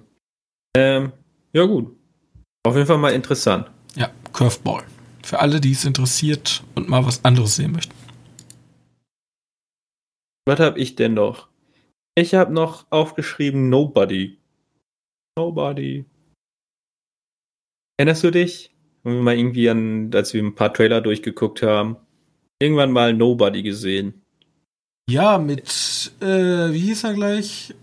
Ähm, 0.76 1.12
ja 1.52 1.64
gut. 1.64 1.96
Auf 2.62 2.76
jeden 2.76 2.86
Fall 2.86 2.98
mal 2.98 3.12
interessant. 3.12 3.68
Ja, 3.96 4.10
Curveball. 4.32 4.84
Für 5.24 5.40
alle, 5.40 5.60
die 5.60 5.72
es 5.72 5.84
interessiert 5.84 6.62
und 6.76 6.88
mal 6.88 7.04
was 7.04 7.24
anderes 7.24 7.56
sehen 7.56 7.72
möchten. 7.72 7.97
Was 10.48 10.60
habe 10.60 10.78
ich 10.78 10.96
denn 10.96 11.12
noch? 11.12 11.48
Ich 12.14 12.34
habe 12.34 12.54
noch 12.54 12.86
aufgeschrieben 12.88 13.68
Nobody. 13.68 14.38
Nobody. 15.36 16.06
Erinnerst 17.98 18.24
du 18.24 18.30
dich? 18.30 18.74
Wenn 19.02 19.16
wir 19.16 19.22
mal 19.24 19.36
irgendwie 19.36 19.68
an, 19.68 20.10
als 20.14 20.32
wir 20.32 20.42
ein 20.42 20.54
paar 20.54 20.72
Trailer 20.72 21.02
durchgeguckt 21.02 21.62
haben, 21.62 21.98
irgendwann 22.62 22.92
mal 22.92 23.12
Nobody 23.12 23.62
gesehen. 23.62 24.22
Ja, 25.10 25.36
mit, 25.36 25.68
äh, 26.22 26.72
wie 26.72 26.80
hieß 26.80 27.04
er 27.04 27.12
gleich? 27.12 27.74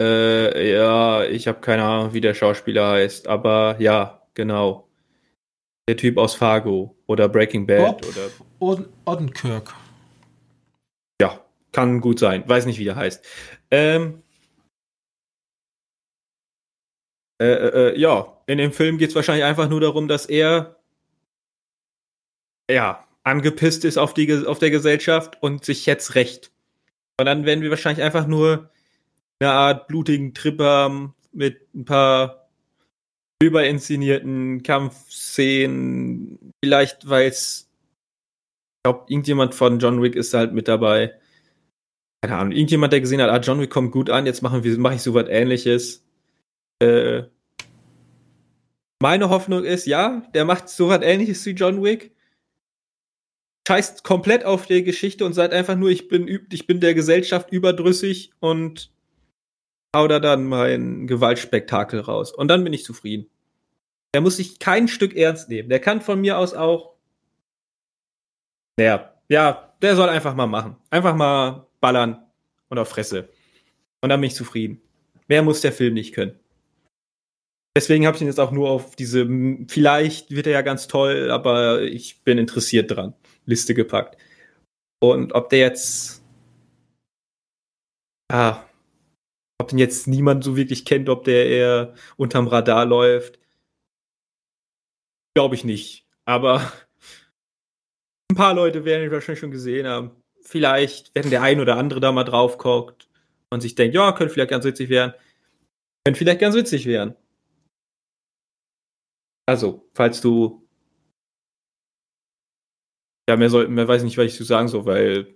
Äh, 0.00 0.72
ja, 0.72 1.24
ich 1.24 1.46
habe 1.46 1.60
keine 1.60 1.84
Ahnung, 1.84 2.14
wie 2.14 2.22
der 2.22 2.32
Schauspieler 2.32 2.92
heißt, 2.92 3.28
aber 3.28 3.76
ja, 3.80 4.22
genau. 4.32 4.88
Der 5.86 5.98
Typ 5.98 6.16
aus 6.16 6.34
Fargo 6.36 6.96
oder 7.06 7.28
Breaking 7.28 7.66
Bad 7.66 8.00
Bob 8.00 8.06
oder 8.08 8.30
Od 8.60 8.88
Odenkirk. 9.04 9.74
Kann 11.78 12.00
gut 12.00 12.18
sein. 12.18 12.42
Weiß 12.44 12.66
nicht, 12.66 12.80
wie 12.80 12.84
der 12.84 12.96
heißt. 12.96 13.24
Ähm, 13.70 14.24
äh, 17.40 17.46
äh, 17.46 17.92
äh, 17.92 17.98
ja, 18.00 18.36
in 18.48 18.58
dem 18.58 18.72
Film 18.72 18.98
geht 18.98 19.10
es 19.10 19.14
wahrscheinlich 19.14 19.44
einfach 19.44 19.68
nur 19.68 19.80
darum, 19.80 20.08
dass 20.08 20.26
er 20.26 20.74
ja 22.68 23.06
angepisst 23.22 23.84
ist 23.84 23.96
auf, 23.96 24.12
die, 24.12 24.44
auf 24.44 24.58
der 24.58 24.72
Gesellschaft 24.72 25.40
und 25.40 25.64
sich 25.64 25.86
jetzt 25.86 26.16
rächt. 26.16 26.50
Und 27.20 27.26
dann 27.26 27.46
werden 27.46 27.62
wir 27.62 27.70
wahrscheinlich 27.70 28.04
einfach 28.04 28.26
nur 28.26 28.70
eine 29.38 29.52
Art 29.52 29.86
blutigen 29.86 30.34
Trip 30.34 30.58
haben, 30.60 31.14
mit 31.30 31.72
ein 31.76 31.84
paar 31.84 32.48
überinszenierten 33.40 34.64
Kampfszenen. 34.64 36.54
Vielleicht, 36.64 37.08
weil 37.08 37.28
es, 37.28 37.70
ich 38.78 38.82
glaube, 38.82 39.04
irgendjemand 39.06 39.54
von 39.54 39.78
John 39.78 40.02
Wick 40.02 40.16
ist 40.16 40.34
halt 40.34 40.52
mit 40.52 40.66
dabei. 40.66 41.14
Keine 42.22 42.36
Ahnung, 42.36 42.52
irgendjemand, 42.52 42.92
der 42.92 43.00
gesehen 43.00 43.22
hat, 43.22 43.30
ah, 43.30 43.38
John 43.38 43.60
Wick 43.60 43.70
kommt 43.70 43.92
gut 43.92 44.10
an, 44.10 44.26
jetzt 44.26 44.42
machen 44.42 44.64
wir, 44.64 44.78
mache 44.78 44.96
ich 44.96 45.02
so 45.02 45.14
was 45.14 45.28
ähnliches. 45.28 46.04
Äh, 46.80 47.24
meine 49.00 49.30
Hoffnung 49.30 49.64
ist, 49.64 49.86
ja, 49.86 50.22
der 50.34 50.44
macht 50.44 50.68
so 50.68 50.88
was 50.88 51.02
ähnliches 51.02 51.46
wie 51.46 51.50
John 51.50 51.82
Wick. 51.82 52.16
Scheißt 53.68 54.02
komplett 54.02 54.44
auf 54.44 54.66
die 54.66 54.82
Geschichte 54.82 55.24
und 55.24 55.34
sagt 55.34 55.52
einfach 55.52 55.76
nur, 55.76 55.90
ich 55.90 56.08
bin, 56.08 56.46
ich 56.50 56.66
bin 56.66 56.80
der 56.80 56.94
Gesellschaft 56.94 57.52
überdrüssig 57.52 58.32
und 58.40 58.90
hau 59.94 60.08
da 60.08 60.18
dann 60.18 60.44
mein 60.44 61.06
Gewaltspektakel 61.06 62.00
raus. 62.00 62.32
Und 62.32 62.48
dann 62.48 62.64
bin 62.64 62.72
ich 62.72 62.84
zufrieden. 62.84 63.28
Der 64.14 64.22
muss 64.22 64.38
sich 64.38 64.58
kein 64.58 64.88
Stück 64.88 65.14
ernst 65.14 65.48
nehmen. 65.48 65.68
Der 65.68 65.80
kann 65.80 66.00
von 66.00 66.20
mir 66.20 66.38
aus 66.38 66.54
auch. 66.54 66.94
Naja, 68.78 69.14
ja, 69.28 69.74
der 69.82 69.96
soll 69.96 70.08
einfach 70.08 70.34
mal 70.34 70.46
machen. 70.46 70.76
Einfach 70.90 71.14
mal 71.14 71.67
ballern 71.80 72.24
und 72.68 72.78
auf 72.78 72.88
Fresse. 72.88 73.28
Und 74.00 74.10
dann 74.10 74.20
bin 74.20 74.28
ich 74.28 74.36
zufrieden. 74.36 74.80
Mehr 75.28 75.42
muss 75.42 75.60
der 75.60 75.72
Film 75.72 75.94
nicht 75.94 76.14
können. 76.14 76.38
Deswegen 77.76 78.06
habe 78.06 78.16
ich 78.16 78.22
ihn 78.22 78.26
jetzt 78.28 78.40
auch 78.40 78.50
nur 78.50 78.70
auf 78.70 78.96
diese, 78.96 79.24
vielleicht 79.68 80.32
wird 80.32 80.46
er 80.46 80.54
ja 80.54 80.62
ganz 80.62 80.88
toll, 80.88 81.30
aber 81.30 81.82
ich 81.82 82.24
bin 82.24 82.38
interessiert 82.38 82.90
dran, 82.90 83.14
Liste 83.46 83.74
gepackt. 83.74 84.20
Und 85.00 85.32
ob 85.32 85.48
der 85.50 85.60
jetzt, 85.60 86.24
ah, 88.32 88.64
ob 89.60 89.68
den 89.68 89.78
jetzt 89.78 90.08
niemand 90.08 90.42
so 90.42 90.56
wirklich 90.56 90.84
kennt, 90.84 91.08
ob 91.08 91.24
der 91.24 91.46
eher 91.46 91.94
unterm 92.16 92.48
Radar 92.48 92.84
läuft, 92.84 93.38
glaube 95.36 95.54
ich 95.54 95.64
nicht. 95.64 96.04
Aber 96.24 96.60
ein 98.32 98.36
paar 98.36 98.54
Leute 98.54 98.84
werden 98.84 99.04
ihn 99.04 99.12
wahrscheinlich 99.12 99.40
schon 99.40 99.52
gesehen 99.52 99.86
haben. 99.86 100.10
Vielleicht, 100.48 101.14
wenn 101.14 101.28
der 101.28 101.42
ein 101.42 101.60
oder 101.60 101.76
andere 101.76 102.00
da 102.00 102.10
mal 102.10 102.24
drauf 102.24 102.56
guckt 102.56 103.06
und 103.50 103.60
sich 103.60 103.74
denkt, 103.74 103.94
ja, 103.94 104.12
könnte 104.12 104.32
vielleicht 104.32 104.50
ganz 104.50 104.64
witzig 104.64 104.88
werden. 104.88 105.12
Könnte 106.06 106.18
vielleicht 106.18 106.40
ganz 106.40 106.54
witzig 106.54 106.86
werden. 106.86 107.14
Also, 109.46 109.86
falls 109.94 110.22
du. 110.22 110.66
Ja, 113.28 113.36
mehr, 113.36 113.50
soll, 113.50 113.68
mehr 113.68 113.86
weiß 113.86 114.00
ich 114.00 114.06
nicht, 114.06 114.16
was 114.16 114.24
ich 114.24 114.36
zu 114.36 114.44
sagen 114.44 114.68
soll, 114.68 114.86
weil, 114.86 115.34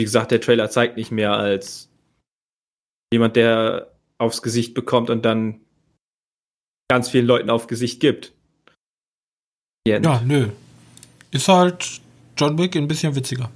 wie 0.00 0.04
gesagt, 0.04 0.32
der 0.32 0.40
Trailer 0.40 0.70
zeigt 0.70 0.96
nicht 0.96 1.12
mehr 1.12 1.34
als 1.34 1.88
jemand, 3.12 3.36
der 3.36 3.96
aufs 4.18 4.42
Gesicht 4.42 4.74
bekommt 4.74 5.08
und 5.08 5.24
dann 5.24 5.60
ganz 6.90 7.10
vielen 7.10 7.26
Leuten 7.26 7.50
auf 7.50 7.68
Gesicht 7.68 8.00
gibt. 8.00 8.32
Ja, 9.86 10.20
nö. 10.20 10.50
Ist 11.30 11.46
halt 11.46 12.00
John 12.36 12.58
Wick 12.58 12.74
ein 12.74 12.88
bisschen 12.88 13.14
witziger. 13.14 13.52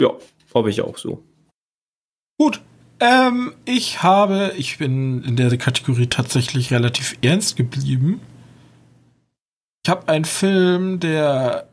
Ja, 0.00 0.10
hoffe 0.54 0.70
ich 0.70 0.80
auch 0.80 0.96
so. 0.96 1.24
Gut. 2.38 2.62
Ähm, 3.00 3.54
ich 3.64 4.02
habe, 4.02 4.54
ich 4.56 4.78
bin 4.78 5.22
in 5.22 5.36
der 5.36 5.56
Kategorie 5.56 6.08
tatsächlich 6.08 6.72
relativ 6.72 7.16
ernst 7.22 7.56
geblieben. 7.56 8.20
Ich 9.84 9.90
habe 9.90 10.08
einen 10.08 10.24
Film, 10.24 10.98
der. 11.00 11.68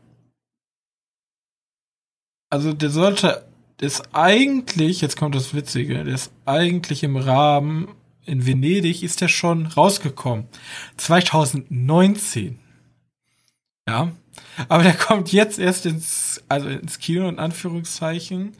Also, 2.50 2.72
der 2.72 2.90
sollte. 2.90 3.44
Der 3.80 3.88
ist 3.88 4.14
eigentlich, 4.14 5.02
jetzt 5.02 5.16
kommt 5.18 5.34
das 5.34 5.52
Witzige, 5.52 6.02
der 6.04 6.14
ist 6.14 6.32
eigentlich 6.46 7.02
im 7.02 7.16
Rahmen, 7.18 7.88
in 8.24 8.46
Venedig 8.46 9.02
ist 9.02 9.20
der 9.20 9.28
schon 9.28 9.66
rausgekommen. 9.66 10.46
2019. 10.96 12.58
Ja. 13.86 14.12
Aber 14.68 14.82
der 14.82 14.94
kommt 14.94 15.32
jetzt 15.32 15.58
erst 15.58 15.86
ins, 15.86 16.42
also 16.48 16.68
ins 16.68 16.98
Kino 16.98 17.28
in 17.28 17.38
Anführungszeichen. 17.38 18.56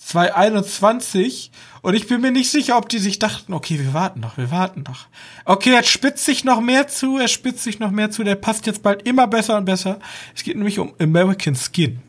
2021 0.00 1.50
und 1.82 1.94
ich 1.94 2.08
bin 2.08 2.22
mir 2.22 2.30
nicht 2.30 2.50
sicher, 2.50 2.78
ob 2.78 2.88
die 2.88 2.98
sich 2.98 3.18
dachten, 3.18 3.52
okay, 3.52 3.78
wir 3.78 3.92
warten 3.92 4.20
noch, 4.20 4.38
wir 4.38 4.50
warten 4.50 4.82
noch. 4.88 5.06
Okay, 5.44 5.72
jetzt 5.72 5.90
spitzt 5.90 6.24
sich 6.24 6.42
noch 6.42 6.60
mehr 6.60 6.88
zu, 6.88 7.18
er 7.18 7.28
spitzt 7.28 7.64
sich 7.64 7.80
noch 7.80 7.90
mehr 7.90 8.10
zu, 8.10 8.24
der 8.24 8.34
passt 8.34 8.66
jetzt 8.66 8.82
bald 8.82 9.06
immer 9.06 9.26
besser 9.26 9.58
und 9.58 9.66
besser. 9.66 9.98
Es 10.34 10.42
geht 10.42 10.56
nämlich 10.56 10.78
um 10.78 10.94
American 10.98 11.54
Skin. 11.54 12.00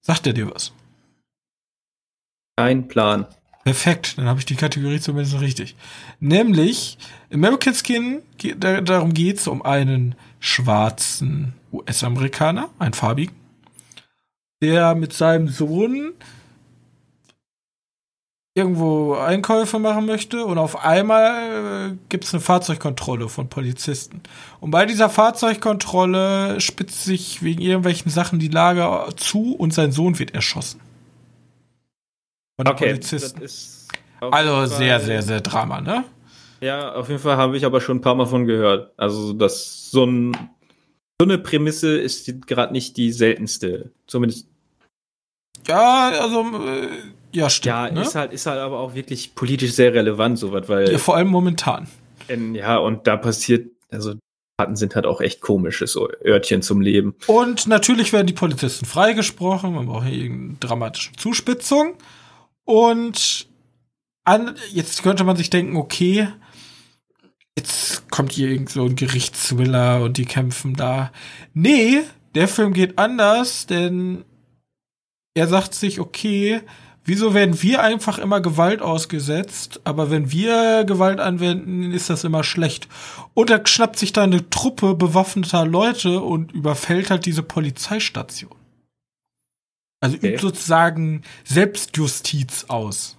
Sagt 0.00 0.26
er 0.26 0.32
dir 0.32 0.50
was? 0.50 0.72
Kein 2.56 2.88
Plan. 2.88 3.26
Perfekt, 3.64 4.16
dann 4.16 4.26
habe 4.26 4.38
ich 4.38 4.46
die 4.46 4.56
Kategorie 4.56 5.00
zumindest 5.00 5.40
richtig. 5.40 5.76
Nämlich 6.18 6.96
American 7.30 7.74
Skin, 7.74 8.22
darum 8.58 9.12
geht 9.12 9.38
es 9.38 9.46
um 9.46 9.62
einen 9.62 10.14
schwarzen 10.40 11.52
US-Amerikaner, 11.72 12.70
einen 12.78 12.94
farbigen, 12.94 13.36
der 14.62 14.94
mit 14.94 15.12
seinem 15.12 15.48
Sohn 15.48 16.14
irgendwo 18.54 19.14
Einkäufe 19.14 19.78
machen 19.78 20.06
möchte 20.06 20.44
und 20.44 20.58
auf 20.58 20.84
einmal 20.84 21.92
äh, 21.92 21.96
gibt 22.08 22.24
es 22.24 22.34
eine 22.34 22.40
Fahrzeugkontrolle 22.40 23.28
von 23.28 23.48
Polizisten. 23.48 24.22
Und 24.58 24.72
bei 24.72 24.86
dieser 24.86 25.08
Fahrzeugkontrolle 25.08 26.60
spitzt 26.60 27.04
sich 27.04 27.42
wegen 27.42 27.60
irgendwelchen 27.60 28.10
Sachen 28.10 28.40
die 28.40 28.48
Lage 28.48 29.14
zu 29.16 29.54
und 29.54 29.72
sein 29.72 29.92
Sohn 29.92 30.18
wird 30.18 30.34
erschossen. 30.34 30.80
Von 32.56 32.64
den 32.64 32.74
okay, 32.74 32.86
Polizisten. 32.86 33.40
also 34.20 34.66
sehr, 34.66 35.00
sehr, 35.00 35.22
sehr 35.22 35.40
Drama, 35.40 35.80
ne? 35.80 36.04
Ja, 36.60 36.94
auf 36.94 37.08
jeden 37.08 37.20
Fall 37.20 37.36
habe 37.36 37.56
ich 37.56 37.64
aber 37.64 37.80
schon 37.80 37.98
ein 37.98 38.00
paar 38.02 38.14
Mal 38.14 38.26
von 38.26 38.46
gehört. 38.46 38.92
Also, 38.96 39.32
dass 39.32 39.90
so, 39.90 40.04
ein, 40.04 40.32
so 41.18 41.24
eine 41.24 41.38
Prämisse 41.38 41.96
ist 41.96 42.46
gerade 42.46 42.72
nicht 42.72 42.96
die 42.96 43.12
seltenste. 43.12 43.90
Zumindest. 44.06 44.46
Ja, 45.66 46.10
also 46.20 46.40
äh, 46.66 46.88
ja, 47.32 47.48
stimmt. 47.48 47.74
Ja, 47.74 47.90
ne? 47.90 48.02
ist, 48.02 48.14
halt, 48.14 48.32
ist 48.32 48.46
halt 48.46 48.58
aber 48.58 48.80
auch 48.80 48.94
wirklich 48.94 49.34
politisch 49.34 49.72
sehr 49.72 49.94
relevant, 49.94 50.38
sowas, 50.38 50.68
weil. 50.68 50.92
Ja, 50.92 50.98
vor 50.98 51.16
allem 51.16 51.28
momentan. 51.28 51.86
In, 52.28 52.54
ja, 52.54 52.76
und 52.76 53.06
da 53.06 53.16
passiert, 53.16 53.70
also 53.90 54.14
Taten 54.60 54.76
sind 54.76 54.94
halt 54.94 55.06
auch 55.06 55.20
echt 55.20 55.40
komisches 55.40 55.96
Örtchen 56.24 56.62
zum 56.62 56.80
Leben. 56.80 57.14
Und 57.26 57.66
natürlich 57.66 58.12
werden 58.12 58.26
die 58.26 58.32
Polizisten 58.32 58.84
freigesprochen, 58.84 59.74
man 59.74 59.86
braucht 59.86 60.06
hier 60.06 60.22
irgendeine 60.22 60.58
dramatische 60.60 61.12
Zuspitzung. 61.12 61.94
Und 62.64 63.48
an, 64.24 64.54
jetzt 64.70 65.02
könnte 65.02 65.24
man 65.24 65.36
sich 65.36 65.50
denken, 65.50 65.76
okay, 65.76 66.28
jetzt 67.58 68.10
kommt 68.10 68.32
hier 68.32 68.48
irgend 68.48 68.70
so 68.70 68.84
ein 68.84 68.96
Gerichtsthriller 68.96 70.02
und 70.02 70.16
die 70.16 70.26
kämpfen 70.26 70.74
da. 70.74 71.12
Nee, 71.54 72.02
der 72.34 72.48
Film 72.48 72.72
geht 72.72 72.98
anders, 72.98 73.66
denn 73.66 74.24
er 75.34 75.48
sagt 75.48 75.74
sich, 75.74 76.00
okay, 76.00 76.62
Wieso 77.04 77.32
werden 77.34 77.60
wir 77.62 77.82
einfach 77.82 78.18
immer 78.18 78.40
Gewalt 78.40 78.82
ausgesetzt, 78.82 79.80
aber 79.84 80.10
wenn 80.10 80.30
wir 80.30 80.84
Gewalt 80.84 81.18
anwenden, 81.18 81.92
ist 81.92 82.10
das 82.10 82.24
immer 82.24 82.44
schlecht. 82.44 82.88
Und 83.32 83.50
da 83.50 83.66
schnappt 83.66 83.98
sich 83.98 84.12
da 84.12 84.22
eine 84.22 84.48
Truppe 84.50 84.94
bewaffneter 84.94 85.64
Leute 85.64 86.20
und 86.20 86.52
überfällt 86.52 87.10
halt 87.10 87.24
diese 87.24 87.42
Polizeistation. 87.42 88.54
Also 90.00 90.16
okay. 90.16 90.34
übt 90.34 90.42
sozusagen 90.42 91.22
Selbstjustiz 91.44 92.66
aus. 92.68 93.16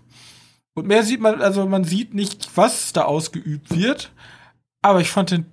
Und 0.74 0.88
mehr 0.88 1.04
sieht 1.04 1.20
man, 1.20 1.42
also 1.42 1.66
man 1.66 1.84
sieht 1.84 2.14
nicht, 2.14 2.50
was 2.56 2.94
da 2.94 3.04
ausgeübt 3.04 3.76
wird. 3.76 4.12
Aber 4.82 5.02
ich 5.02 5.10
fand 5.10 5.32
den 5.32 5.46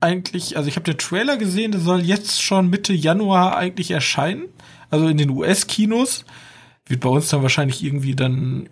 eigentlich, 0.00 0.56
also 0.56 0.68
ich 0.68 0.76
habe 0.76 0.84
den 0.84 0.98
Trailer 0.98 1.36
gesehen, 1.36 1.72
der 1.72 1.80
soll 1.80 2.02
jetzt 2.02 2.42
schon 2.42 2.68
Mitte 2.68 2.92
Januar 2.92 3.56
eigentlich 3.56 3.90
erscheinen. 3.90 4.48
Also 4.90 5.08
in 5.08 5.16
den 5.16 5.30
US-Kinos. 5.30 6.24
Wird 6.88 7.00
bei 7.00 7.08
uns 7.08 7.28
dann 7.28 7.42
wahrscheinlich 7.42 7.82
irgendwie 7.82 8.14
dann 8.14 8.68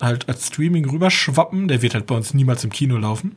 halt 0.00 0.28
als 0.28 0.48
Streaming 0.48 0.88
rüberschwappen. 0.88 1.68
Der 1.68 1.82
wird 1.82 1.94
halt 1.94 2.06
bei 2.06 2.16
uns 2.16 2.34
niemals 2.34 2.64
im 2.64 2.70
Kino 2.70 2.96
laufen. 2.96 3.36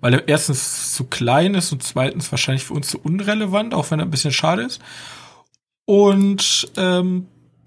Weil 0.00 0.14
er 0.14 0.28
erstens 0.28 0.94
zu 0.94 1.04
klein 1.04 1.54
ist 1.54 1.72
und 1.72 1.82
zweitens 1.82 2.30
wahrscheinlich 2.32 2.64
für 2.64 2.74
uns 2.74 2.88
zu 2.88 2.98
unrelevant, 2.98 3.74
auch 3.74 3.90
wenn 3.90 4.00
er 4.00 4.06
ein 4.06 4.10
bisschen 4.10 4.32
schade 4.32 4.62
ist. 4.62 4.80
Und 5.84 6.70
ähm, 6.76 7.26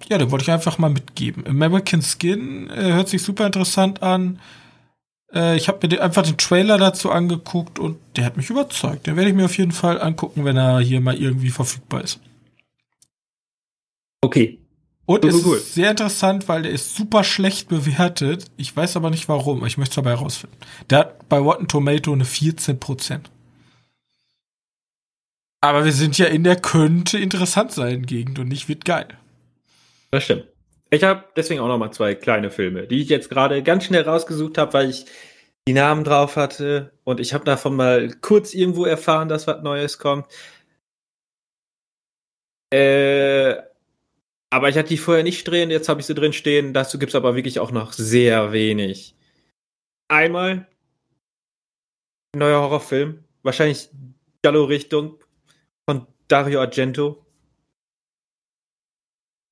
ja, 0.10 0.18
den 0.18 0.32
wollte 0.32 0.44
ich 0.44 0.52
einfach 0.52 0.78
mal 0.78 0.90
mitgeben. 0.90 1.46
American 1.48 2.02
Skin 2.02 2.70
äh, 2.70 2.94
hört 2.94 3.10
sich 3.10 3.22
super 3.22 3.46
interessant 3.46 4.04
an. 4.04 4.40
Äh, 5.34 5.56
ich 5.58 5.68
habe 5.68 5.80
mir 5.82 5.90
den, 5.90 6.00
einfach 6.00 6.24
den 6.24 6.38
Trailer 6.38 6.78
dazu 6.78 7.12
angeguckt 7.12 7.80
und 7.80 7.98
der 8.16 8.26
hat 8.26 8.38
mich 8.38 8.50
überzeugt. 8.50 9.08
Den 9.08 9.16
werde 9.16 9.30
ich 9.30 9.36
mir 9.36 9.46
auf 9.46 9.58
jeden 9.58 9.72
Fall 9.72 10.02
angucken, 10.02 10.46
wenn 10.46 10.58
er 10.58 10.80
hier 10.80 11.02
mal 11.02 11.16
irgendwie 11.16 11.50
verfügbar 11.50 12.04
ist. 12.04 12.20
Okay, 14.22 14.60
und 15.06 15.26
es 15.26 15.46
cool. 15.46 15.58
ist 15.58 15.74
sehr 15.74 15.92
interessant, 15.92 16.48
weil 16.48 16.62
der 16.64 16.72
ist 16.72 16.96
super 16.96 17.24
schlecht 17.24 17.68
bewertet. 17.68 18.46
Ich 18.56 18.76
weiß 18.76 18.96
aber 18.96 19.10
nicht 19.10 19.28
warum. 19.28 19.66
Ich 19.66 19.78
möchte 19.78 19.92
es 19.92 19.96
dabei 19.96 20.12
herausfinden. 20.12 20.56
Der 20.90 21.00
hat 21.00 21.30
bei 21.30 21.38
Rotten 21.38 21.68
Tomato 21.68 22.14
eine 22.14 22.24
14% 22.24 23.20
Aber 25.60 25.84
wir 25.84 25.92
sind 25.92 26.18
ja 26.18 26.28
in 26.28 26.46
der 26.46 26.56
könnte 26.56 27.18
interessant 27.18 27.74
sein 27.74 28.06
Gegend 28.06 28.40
und 28.40 28.48
nicht 28.48 28.70
wird 28.70 28.86
geil. 28.86 29.08
Das 30.14 30.26
stimmt. 30.26 30.48
Ich 30.92 31.04
habe 31.04 31.24
deswegen 31.36 31.60
auch 31.60 31.68
noch 31.68 31.80
mal 31.80 31.90
zwei 31.92 32.14
kleine 32.14 32.52
Filme, 32.52 32.86
die 32.86 33.02
ich 33.02 33.10
jetzt 33.10 33.32
gerade 33.32 33.64
ganz 33.64 33.86
schnell 33.86 34.04
rausgesucht 34.04 34.60
habe, 34.60 34.72
weil 34.74 34.92
ich 34.92 35.08
die 35.68 35.74
Namen 35.74 36.04
drauf 36.04 36.36
hatte. 36.36 36.94
Und 37.04 37.20
ich 37.20 37.34
habe 37.34 37.46
davon 37.46 37.76
mal 37.76 38.14
kurz 38.22 38.54
irgendwo 38.54 38.86
erfahren, 38.86 39.28
dass 39.28 39.48
was 39.48 39.64
Neues 39.64 39.98
kommt. 39.98 40.28
Äh, 42.72 43.56
aber 44.52 44.70
ich 44.70 44.78
hatte 44.78 44.90
die 44.90 44.98
vorher 45.00 45.24
nicht 45.24 45.48
drin, 45.48 45.72
jetzt 45.72 45.90
habe 45.90 46.00
ich 46.00 46.06
sie 46.06 46.14
drin 46.14 46.32
stehen. 46.32 46.76
Dazu 46.76 47.00
gibt 47.00 47.10
es 47.10 47.16
aber 47.16 47.36
wirklich 47.36 47.60
auch 47.60 47.72
noch 47.72 47.92
sehr 47.92 48.52
wenig. 48.52 49.16
Einmal 50.10 50.68
ein 52.34 52.40
neuer 52.40 52.62
Horrorfilm, 52.62 53.24
wahrscheinlich 53.42 53.90
Gallo-Richtung 54.44 55.18
von 55.90 56.06
Dario 56.28 56.62
Argento. 56.62 57.23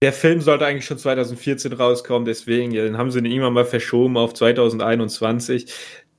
Der 0.01 0.13
Film 0.13 0.41
sollte 0.41 0.65
eigentlich 0.65 0.85
schon 0.85 0.97
2014 0.97 1.73
rauskommen, 1.73 2.25
deswegen 2.25 2.73
den 2.73 2.97
haben 2.97 3.11
sie 3.11 3.19
ihn 3.19 3.25
irgendwann 3.25 3.53
mal 3.53 3.65
verschoben 3.65 4.17
auf 4.17 4.33
2021. 4.33 5.71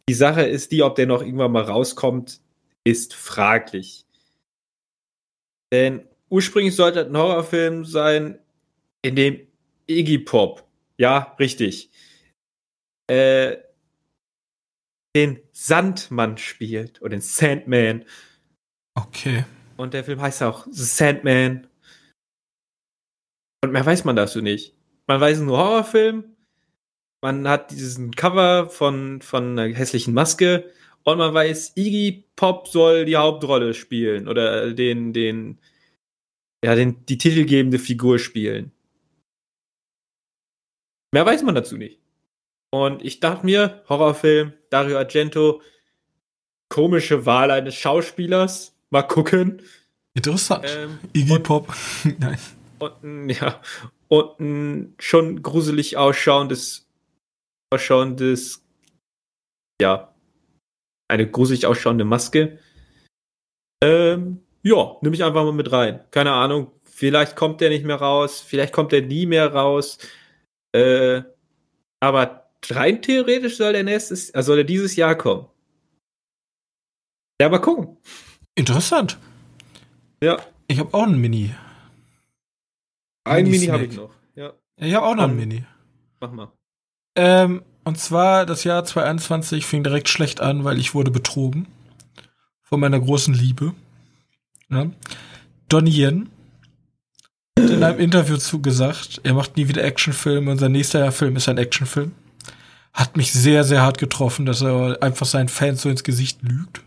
Die 0.09 0.15
Sache 0.15 0.43
ist 0.43 0.71
die, 0.71 0.83
ob 0.83 0.95
der 0.95 1.07
noch 1.07 1.23
irgendwann 1.23 1.53
mal 1.53 1.65
rauskommt, 1.65 2.41
ist 2.85 3.15
fraglich. 3.15 4.07
Denn 5.73 6.07
ursprünglich 6.29 6.77
sollte 6.77 7.07
ein 7.07 7.17
Horrorfilm 7.17 7.85
sein, 7.85 8.39
in 9.03 9.17
dem 9.17 9.41
Iggy 9.89 10.19
Pop, 10.19 10.65
ja, 10.97 11.35
richtig, 11.41 11.91
äh, 13.09 13.57
den 15.17 15.41
Sandmann 15.51 16.39
spielt 16.39 17.03
oder 17.03 17.11
den 17.11 17.21
Sandman. 17.21 18.05
Okay. 18.95 19.45
Und 19.77 19.95
der 19.95 20.05
Film 20.05 20.21
heißt 20.21 20.43
auch 20.43 20.67
The 20.71 20.85
Sandman. 20.85 21.67
Und 23.63 23.73
mehr 23.73 23.87
weiß 23.87 24.05
man 24.05 24.17
dazu 24.17 24.43
nicht. 24.43 24.75
Man 25.07 25.21
weiß 25.21 25.41
nur 25.41 25.57
Horrorfilm. 25.57 26.25
Man 27.23 27.47
hat 27.49 27.71
diesen 27.71 28.11
Cover 28.11 28.69
von, 28.69 29.23
von 29.23 29.59
einer 29.59 29.75
hässlichen 29.75 30.15
Maske. 30.15 30.71
Und 31.05 31.19
man 31.19 31.33
weiß, 31.33 31.77
Iggy 31.77 32.25
Pop 32.37 32.69
soll 32.69 33.05
die 33.05 33.17
Hauptrolle 33.17 33.75
spielen 33.75 34.29
oder 34.29 34.73
den, 34.73 35.13
den, 35.13 35.61
ja, 36.65 36.75
den, 36.75 37.05
die 37.07 37.19
titelgebende 37.19 37.79
Figur 37.79 38.19
spielen. 38.19 38.73
Mehr 41.13 41.27
weiß 41.27 41.43
man 41.43 41.55
dazu 41.55 41.77
nicht. 41.77 42.01
Und 42.71 43.05
ich 43.05 43.21
dachte 43.21 43.45
mir, 43.45 43.83
Horrorfilm, 43.89 44.55
Dario 44.71 44.97
Argento, 44.97 45.61
komische 46.69 47.27
Wahl 47.27 47.51
eines 47.51 47.75
Schauspielers. 47.75 48.75
Mal 48.91 49.03
gucken. 49.03 49.63
Interessant. 50.15 50.65
Ähm, 50.67 50.99
Iggy 51.13 51.39
Pop. 51.39 51.73
Nein. 52.19 52.39
Und 52.83 53.05
ein, 53.05 53.29
ja, 53.41 53.63
und 54.09 54.41
ein 54.41 54.95
schon 54.99 55.41
gruselig 55.41 55.97
ausschauendes, 55.97 56.89
ausschauendes, 57.73 58.67
ja, 59.81 60.13
eine 61.09 61.31
gruselig 61.31 61.67
ausschauende 61.67 62.05
Maske. 62.05 62.59
Ähm, 63.85 64.43
ja, 64.65 64.97
nehme 65.01 65.15
ich 65.15 65.23
einfach 65.23 65.45
mal 65.45 65.53
mit 65.53 65.71
rein. 65.71 66.05
Keine 66.11 66.33
Ahnung. 66.33 66.73
Vielleicht 66.85 67.37
kommt 67.37 67.61
der 67.61 67.69
nicht 67.69 67.85
mehr 67.85 67.97
raus, 67.97 68.41
vielleicht 68.41 68.73
kommt 68.73 68.91
der 68.91 69.03
nie 69.03 69.27
mehr 69.27 69.53
raus. 69.53 69.99
Äh, 70.75 71.23
aber 72.01 72.51
rein 72.67 73.01
theoretisch 73.01 73.57
soll 73.59 73.73
der 73.73 73.85
nächstes, 73.85 74.35
also 74.35 74.53
soll 74.53 74.59
er 74.59 74.65
dieses 74.65 74.97
Jahr 74.97 75.17
kommen. 75.17 75.47
Ja, 77.41 77.49
mal 77.49 77.61
gucken. 77.61 77.97
Interessant. 78.57 79.19
Ja. 80.23 80.45
Ich 80.67 80.79
habe 80.79 80.93
auch 80.95 81.05
einen 81.05 81.21
Mini. 81.21 81.55
Ein 83.25 83.45
Mini, 83.45 83.59
Mini 83.59 83.67
habe 83.67 83.85
ich 83.85 83.97
noch. 83.97 84.11
Ja. 84.35 84.53
Ich 84.77 84.95
habe 84.95 85.07
auch 85.07 85.15
noch 85.15 85.25
einen 85.25 85.37
Mini. 85.37 85.65
Mach 86.21 86.33
mal. 86.33 86.53
Ähm, 87.15 87.63
und 87.85 87.99
zwar 87.99 88.47
das 88.47 88.65
Jahr 88.65 88.85
2021 88.85 89.67
fing 89.67 89.83
direkt 89.83 90.09
schlecht 90.09 90.41
an, 90.41 90.65
weil 90.65 90.79
ich 90.79 90.95
wurde 90.95 91.11
betrogen 91.11 91.67
von 92.63 92.81
meiner 92.81 93.01
großen 93.01 93.35
Liebe. 93.35 93.75
Ja. 94.71 94.91
Donnie 95.69 95.91
Yen 95.91 96.31
hat 97.59 97.71
in 97.71 97.83
einem 97.83 97.99
Interview 97.99 98.37
zugesagt, 98.37 99.21
er 99.25 99.35
macht 99.35 99.57
nie 99.57 99.69
wieder 99.69 99.85
Actionfilme 99.85 100.51
und 100.51 100.59
sein 100.59 100.73
nächster 100.73 101.11
Film 101.13 101.37
ist 101.37 101.49
ein 101.49 101.59
Actionfilm. 101.59 102.13
Hat 102.93 103.17
mich 103.17 103.33
sehr, 103.33 103.65
sehr 103.65 103.83
hart 103.83 103.99
getroffen, 103.99 104.47
dass 104.47 104.63
er 104.63 105.03
einfach 105.03 105.27
seinen 105.27 105.49
Fans 105.49 105.83
so 105.83 105.89
ins 105.89 106.05
Gesicht 106.05 106.43
lügt. 106.43 106.83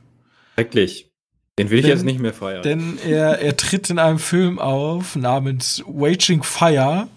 Schrecklich. 0.53 1.11
Den 1.57 1.69
will 1.69 1.79
ich 1.79 1.85
denn, 1.85 1.91
jetzt 1.91 2.03
nicht 2.03 2.19
mehr 2.19 2.33
feiern. 2.33 2.63
Denn 2.63 2.99
er, 2.99 3.39
er 3.39 3.55
tritt 3.55 3.89
in 3.89 3.97
einem 3.97 4.19
Film 4.19 4.59
auf 4.59 5.15
namens 5.15 5.83
Waging 5.87 6.43
Fire. 6.43 7.07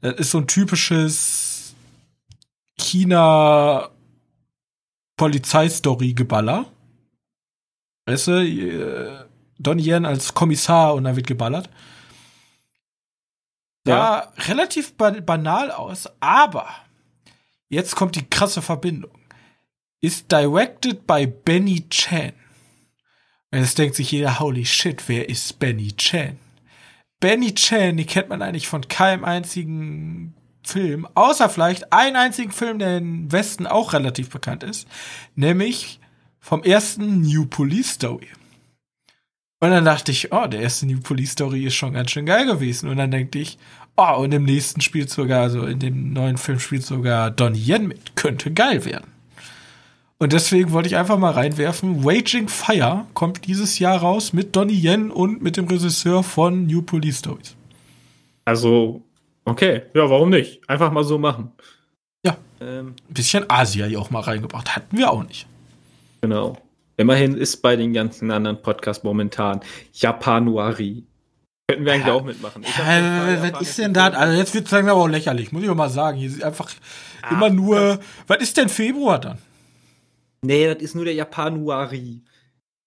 Das 0.00 0.14
ist 0.14 0.30
so 0.30 0.38
ein 0.38 0.46
typisches 0.46 1.74
China 2.78 3.90
Polizeistory-Geballer. 5.16 6.66
Weißt 8.06 8.28
du, 8.28 8.32
äh, 8.42 9.24
Donnie 9.58 9.82
Yen 9.82 10.06
als 10.06 10.34
Kommissar 10.34 10.94
und 10.94 11.04
dann 11.04 11.16
wird 11.16 11.26
geballert. 11.26 11.68
Ja, 13.86 13.94
ja 13.94 14.32
relativ 14.48 14.94
banal 14.94 15.70
aus, 15.70 16.08
aber 16.20 16.68
jetzt 17.68 17.96
kommt 17.96 18.16
die 18.16 18.28
krasse 18.28 18.62
Verbindung. 18.62 19.10
Ist 20.00 20.32
directed 20.32 21.06
by 21.06 21.26
Benny 21.26 21.86
Chan. 21.90 22.32
Jetzt 23.52 23.78
denkt 23.78 23.96
sich 23.96 24.12
jeder, 24.12 24.38
holy 24.38 24.64
shit, 24.64 25.08
wer 25.08 25.28
ist 25.28 25.58
Benny 25.58 25.92
Chan? 25.96 26.38
Benny 27.18 27.54
Chan, 27.54 27.96
die 27.96 28.06
kennt 28.06 28.28
man 28.28 28.42
eigentlich 28.42 28.68
von 28.68 28.86
keinem 28.86 29.24
einzigen 29.24 30.34
Film, 30.62 31.06
außer 31.14 31.48
vielleicht 31.48 31.92
einen 31.92 32.16
einzigen 32.16 32.52
Film, 32.52 32.78
der 32.78 32.98
im 32.98 33.30
Westen 33.32 33.66
auch 33.66 33.92
relativ 33.92 34.30
bekannt 34.30 34.62
ist, 34.62 34.86
nämlich 35.34 36.00
vom 36.38 36.62
ersten 36.62 37.22
New 37.22 37.46
Police 37.46 37.94
Story. 37.94 38.28
Und 39.62 39.70
dann 39.70 39.84
dachte 39.84 40.10
ich, 40.10 40.32
oh, 40.32 40.46
der 40.46 40.60
erste 40.60 40.86
New 40.86 41.00
Police 41.00 41.32
Story 41.32 41.66
ist 41.66 41.74
schon 41.74 41.92
ganz 41.92 42.10
schön 42.10 42.24
geil 42.24 42.46
gewesen. 42.46 42.88
Und 42.88 42.96
dann 42.96 43.10
denke 43.10 43.38
ich, 43.38 43.58
oh, 43.96 44.16
und 44.16 44.32
im 44.32 44.44
nächsten 44.44 44.80
spielt 44.80 45.10
sogar, 45.10 45.42
also 45.42 45.66
in 45.66 45.78
dem 45.78 46.14
neuen 46.14 46.38
Film 46.38 46.58
spielt 46.58 46.84
sogar 46.84 47.30
Donnie 47.30 47.62
Yen 47.62 47.86
mit. 47.86 48.16
Könnte 48.16 48.52
geil 48.52 48.86
werden. 48.86 49.09
Und 50.22 50.34
deswegen 50.34 50.72
wollte 50.72 50.86
ich 50.86 50.96
einfach 50.96 51.18
mal 51.18 51.30
reinwerfen. 51.30 52.04
Waging 52.04 52.48
Fire 52.48 53.06
kommt 53.14 53.46
dieses 53.46 53.78
Jahr 53.78 53.96
raus 53.96 54.34
mit 54.34 54.54
Donnie 54.54 54.78
Yen 54.78 55.10
und 55.10 55.40
mit 55.40 55.56
dem 55.56 55.66
Regisseur 55.66 56.22
von 56.22 56.66
New 56.66 56.82
Police 56.82 57.20
Stories. 57.20 57.56
Also, 58.44 59.00
okay, 59.46 59.82
ja, 59.94 60.10
warum 60.10 60.28
nicht? 60.28 60.60
Einfach 60.68 60.92
mal 60.92 61.04
so 61.04 61.16
machen. 61.16 61.52
Ja. 62.22 62.36
Ähm, 62.60 62.94
ein 63.08 63.14
bisschen 63.14 63.46
Asia 63.48 63.86
hier 63.86 63.98
auch 63.98 64.10
mal 64.10 64.20
reingebracht. 64.20 64.76
Hatten 64.76 64.94
wir 64.98 65.10
auch 65.10 65.22
nicht. 65.22 65.46
Genau. 66.20 66.58
Immerhin 66.98 67.34
ist 67.34 67.62
bei 67.62 67.76
den 67.76 67.94
ganzen 67.94 68.30
anderen 68.30 68.60
Podcasts 68.60 69.02
momentan 69.02 69.60
Japanuari. 69.94 71.02
Könnten 71.66 71.86
wir 71.86 71.94
eigentlich 71.94 72.06
ja. 72.08 72.12
auch 72.12 72.24
mitmachen. 72.24 72.62
Ja, 72.64 73.52
was 73.54 73.62
ist 73.62 73.78
denn 73.78 73.94
da? 73.94 74.08
Also 74.08 74.36
jetzt 74.36 74.52
wird 74.52 74.66
es 74.66 74.72
aber 74.74 74.92
auch 74.92 75.08
lächerlich, 75.08 75.50
muss 75.50 75.62
ich 75.62 75.70
auch 75.70 75.74
mal 75.74 75.88
sagen. 75.88 76.18
Hier 76.18 76.28
ist 76.28 76.44
einfach 76.44 76.70
Ach, 77.22 77.30
immer 77.32 77.48
nur. 77.48 78.00
Was 78.26 78.42
ist 78.42 78.58
denn 78.58 78.68
Februar 78.68 79.18
dann? 79.18 79.38
Nee, 80.42 80.72
das 80.72 80.82
ist 80.82 80.94
nur 80.94 81.04
der 81.04 81.14
Japanuari. 81.14 82.22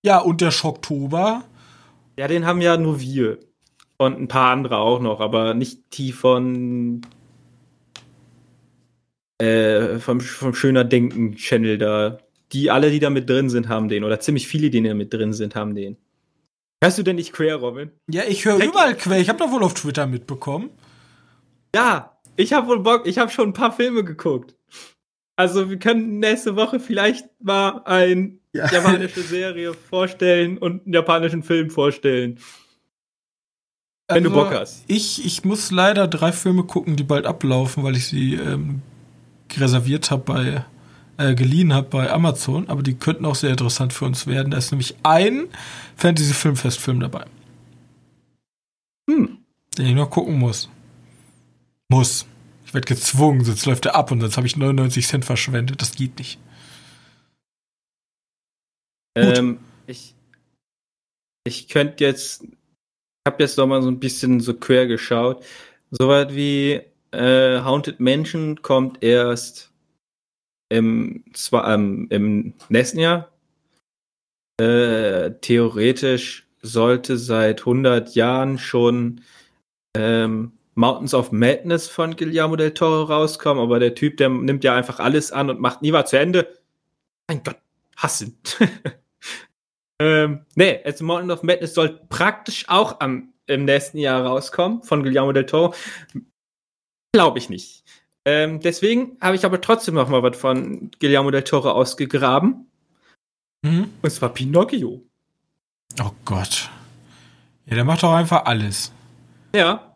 Ja, 0.06 0.20
und 0.20 0.41
der 0.41 0.51
Schocktober? 0.51 1.43
Ja, 2.18 2.28
den 2.28 2.45
haben 2.45 2.62
ja 2.62 2.78
nur 2.78 2.99
wir. 2.99 3.39
Und 3.97 4.20
ein 4.20 4.28
paar 4.28 4.51
andere 4.51 4.78
auch 4.78 4.99
noch, 4.99 5.20
aber 5.20 5.54
nicht 5.54 5.97
die 5.97 6.12
von. 6.12 7.01
Äh, 9.39 9.99
vom, 9.99 10.20
vom 10.22 10.54
Schöner 10.54 10.84
Denken-Channel 10.84 11.78
da. 11.78 12.18
Die 12.51 12.70
alle, 12.70 12.91
die 12.91 12.99
da 12.99 13.10
mit 13.10 13.30
drin 13.30 13.49
sind, 13.49 13.68
haben 13.68 13.89
den. 13.89 14.04
Oder 14.04 14.20
ziemlich 14.20 14.47
viele, 14.47 14.70
die 14.70 14.82
da 14.82 14.93
mit 14.93 15.14
drin 15.14 15.34
sind, 15.34 15.56
haben 15.56 15.74
den. 15.76 15.97
Hörst 16.84 16.97
du 16.97 17.04
denn 17.04 17.16
nicht 17.16 17.34
Quer, 17.34 17.56
Robin? 17.56 17.91
Ja, 18.10 18.24
ich 18.28 18.45
höre 18.45 18.62
überall 18.62 18.95
Quer. 18.95 19.20
Ich 19.20 19.30
habe 19.30 19.39
doch 19.39 19.51
wohl 19.51 19.64
auf 19.64 19.74
Twitter 19.74 20.06
mitbekommen. 20.06 20.70
Ja, 21.74 22.20
ich 22.36 22.54
habe 22.54 22.68
wohl 22.68 22.82
Bock. 22.82 23.08
Ich 23.08 23.18
habe 23.18 23.32
schon 23.32 23.49
ein 23.49 23.54
paar 23.54 23.72
Filme 23.72 24.04
geguckt. 24.04 24.56
Also 25.36 25.70
wir 25.70 25.80
können 25.80 26.20
nächste 26.20 26.56
Woche 26.56 26.80
vielleicht 26.80 27.28
mal 27.42 27.82
eine 27.86 28.38
ja. 28.54 28.72
japanische 28.72 29.22
Serie 29.22 29.74
vorstellen 29.74 30.58
und 30.58 30.86
einen 30.86 30.94
japanischen 30.94 31.44
Film 31.44 31.70
vorstellen. 31.70 32.40
Wenn 34.08 34.26
also, 34.26 34.30
du 34.30 34.36
Bock 34.36 34.54
hast. 34.54 34.84
Ich, 34.88 35.26
ich 35.26 35.44
muss 35.44 35.72
leider 35.72 36.08
drei 36.08 36.32
Filme 36.32 36.64
gucken, 36.64 36.96
die 36.96 37.04
bald 37.04 37.26
ablaufen, 37.26 37.84
weil 37.84 37.96
ich 37.96 38.08
sie 38.08 38.36
ähm, 38.36 38.82
reserviert 39.58 40.12
habe 40.12 40.24
bei, 40.24 40.66
äh, 41.18 41.34
geliehen 41.34 41.74
habe 41.74 41.88
bei 41.90 42.12
Amazon, 42.12 42.70
aber 42.70 42.84
die 42.84 42.96
könnten 42.96 43.26
auch 43.26 43.36
sehr 43.36 43.52
interessant 43.52 43.94
für 43.94 44.06
uns 44.06 44.28
werden. 44.28 44.52
Da 44.52 44.58
ist 44.58 44.72
nämlich 44.72 44.96
ein 45.04 45.48
Fantasy-Filmfestfilm 45.96 47.00
dabei. 47.00 47.26
Hm. 49.10 49.38
Den 49.78 49.86
ich 49.86 49.96
noch 49.96 50.10
gucken 50.10 50.38
muss. 50.38 50.70
Muss. 51.90 52.28
Ich 52.74 52.76
werde 52.76 52.88
gezwungen, 52.88 53.46
sonst 53.46 53.68
läuft 53.68 53.86
er 53.86 53.94
ab 53.94 54.10
und 54.10 54.20
sonst 54.20 54.36
habe 54.36 54.48
ich 54.48 54.58
99 54.58 55.06
Cent 55.06 55.26
verschwendet. 55.26 55.80
Das 55.80 55.94
geht 55.94 56.18
nicht. 56.18 56.40
Ähm, 59.16 59.60
ich 59.86 60.16
ich 61.44 61.68
könnte 61.68 62.04
jetzt, 62.04 62.42
ich 62.46 62.52
habe 63.28 63.44
jetzt 63.44 63.60
noch 63.60 63.68
mal 63.68 63.84
so 63.84 63.90
ein 63.90 64.00
bisschen 64.00 64.40
so 64.40 64.56
quer 64.56 64.88
geschaut. 64.88 65.46
Soweit 65.92 66.34
wie 66.34 66.82
äh, 67.12 67.60
Haunted 67.62 68.00
Mansion 68.00 68.60
kommt 68.64 69.04
erst 69.04 69.72
im, 70.70 71.24
zwar, 71.34 71.72
ähm, 71.72 72.08
im 72.10 72.56
nächsten 72.70 72.98
Jahr. 72.98 73.32
Äh, 74.60 75.30
theoretisch 75.42 76.48
sollte 76.64 77.20
seit 77.20 77.60
100 77.60 78.16
Jahren 78.16 78.58
schon 78.58 79.22
ähm, 79.96 80.54
Mountains 80.76 81.14
of 81.14 81.32
Madness 81.32 81.88
von 81.88 82.16
Guillermo 82.16 82.56
del 82.56 82.74
Toro 82.74 83.04
rauskommen, 83.04 83.62
aber 83.62 83.80
der 83.80 83.96
Typ, 83.96 84.18
der 84.18 84.30
nimmt 84.30 84.64
ja 84.64 84.76
einfach 84.76 85.00
alles 85.00 85.32
an 85.32 85.50
und 85.50 85.60
macht 85.60 85.82
nie 85.82 85.94
was 85.94 86.10
zu 86.10 86.20
Ende. 86.20 86.48
Mein 87.28 87.44
Gott, 87.44 87.58
hassen. 87.96 88.38
ähm, 90.00 90.46
nee, 90.56 90.80
also 90.84 91.06
Mountain 91.06 91.32
of 91.32 91.44
Madness 91.44 91.74
soll 91.74 92.00
praktisch 92.10 92.68
auch 92.70 93.00
am, 93.00 93.34
im 93.48 93.66
nächsten 93.66 93.98
Jahr 93.98 94.26
rauskommen 94.26 94.82
von 94.84 95.04
Guillermo 95.04 95.32
del 95.32 95.46
Toro. 95.46 95.74
Glaube 97.14 97.38
ich 97.38 97.50
nicht. 97.50 97.84
Ähm, 98.26 98.60
deswegen 98.62 99.18
habe 99.22 99.36
ich 99.36 99.46
aber 99.46 99.62
trotzdem 99.62 99.96
noch 99.96 100.10
mal 100.10 100.24
was 100.24 100.38
von 100.38 100.90
Guillermo 101.00 101.30
del 101.30 101.44
Toro 101.44 101.72
ausgegraben. 101.72 102.68
Mhm. 103.64 103.94
Und 104.02 104.10
zwar 104.10 104.30
Pinocchio. 104.30 105.04
Oh 106.02 106.12
Gott. 106.26 106.70
Ja, 107.66 107.76
der 107.76 107.86
macht 107.86 108.04
doch 108.04 108.14
einfach 108.14 108.46
alles. 108.46 108.92
Ja, 109.56 109.93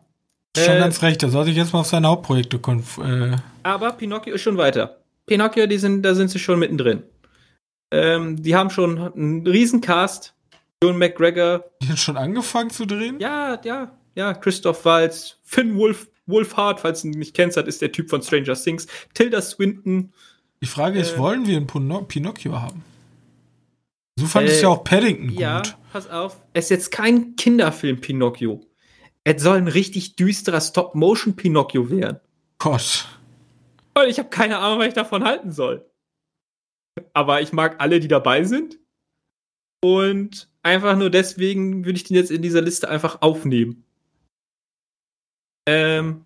Schon 0.56 0.76
äh, 0.76 0.78
ganz 0.78 1.02
recht, 1.02 1.22
er 1.22 1.30
soll 1.30 1.44
sich 1.44 1.56
jetzt 1.56 1.72
mal 1.72 1.80
auf 1.80 1.86
seine 1.86 2.08
Hauptprojekte 2.08 2.58
konf 2.58 2.98
äh. 2.98 3.36
Aber 3.62 3.92
Pinocchio 3.92 4.34
ist 4.34 4.42
schon 4.42 4.56
weiter. 4.56 4.98
Pinocchio, 5.26 5.66
die 5.66 5.78
sind, 5.78 6.02
da 6.02 6.14
sind 6.14 6.30
sie 6.30 6.38
schon 6.38 6.58
mittendrin. 6.58 7.02
Ähm, 7.90 8.42
die 8.42 8.54
haben 8.54 8.70
schon 8.70 8.98
einen 8.98 9.46
Riesencast. 9.46 10.34
John 10.82 10.98
McGregor. 10.98 11.64
Die 11.82 11.88
hat 11.88 11.98
schon 11.98 12.16
angefangen 12.16 12.70
zu 12.70 12.86
drehen? 12.86 13.18
Ja, 13.18 13.60
ja, 13.64 13.90
ja. 14.14 14.32
Christoph 14.34 14.84
Waltz, 14.84 15.38
Finn 15.42 15.76
Wolf, 15.76 16.08
Wolfhard, 16.26 16.80
falls 16.80 17.02
du 17.02 17.08
ihn 17.08 17.18
nicht 17.18 17.34
kennst, 17.34 17.56
ist 17.56 17.82
der 17.82 17.90
Typ 17.90 18.10
von 18.10 18.22
Stranger 18.22 18.54
Things. 18.54 18.86
Tilda 19.14 19.42
Swinton. 19.42 20.12
Die 20.60 20.66
Frage 20.66 20.98
ist, 20.98 21.14
äh, 21.14 21.18
wollen 21.18 21.46
wir 21.46 21.56
einen 21.56 22.06
Pinocchio 22.06 22.60
haben? 22.60 22.84
So 24.18 24.26
fand 24.26 24.48
äh, 24.48 24.52
ich 24.52 24.62
ja 24.62 24.68
auch 24.68 24.84
Paddington 24.84 25.28
gut. 25.28 25.40
Ja, 25.40 25.62
pass 25.92 26.08
auf. 26.08 26.36
Es 26.52 26.64
ist 26.64 26.70
jetzt 26.70 26.90
kein 26.90 27.36
Kinderfilm 27.36 28.00
Pinocchio. 28.00 28.60
Es 29.24 29.42
soll 29.42 29.58
ein 29.58 29.68
richtig 29.68 30.16
düsterer 30.16 30.60
Stop-Motion-Pinocchio 30.60 31.90
werden. 31.90 32.20
Gott. 32.58 33.06
Und 33.94 34.08
ich 34.08 34.18
habe 34.18 34.28
keine 34.30 34.58
Ahnung, 34.58 34.78
was 34.78 34.88
ich 34.88 34.94
davon 34.94 35.24
halten 35.24 35.52
soll. 35.52 35.88
Aber 37.12 37.42
ich 37.42 37.52
mag 37.52 37.80
alle, 37.80 38.00
die 38.00 38.08
dabei 38.08 38.44
sind. 38.44 38.78
Und 39.82 40.48
einfach 40.62 40.96
nur 40.96 41.10
deswegen 41.10 41.84
würde 41.84 41.96
ich 41.96 42.04
den 42.04 42.16
jetzt 42.16 42.30
in 42.30 42.42
dieser 42.42 42.62
Liste 42.62 42.88
einfach 42.88 43.22
aufnehmen. 43.22 43.84
Ähm, 45.68 46.24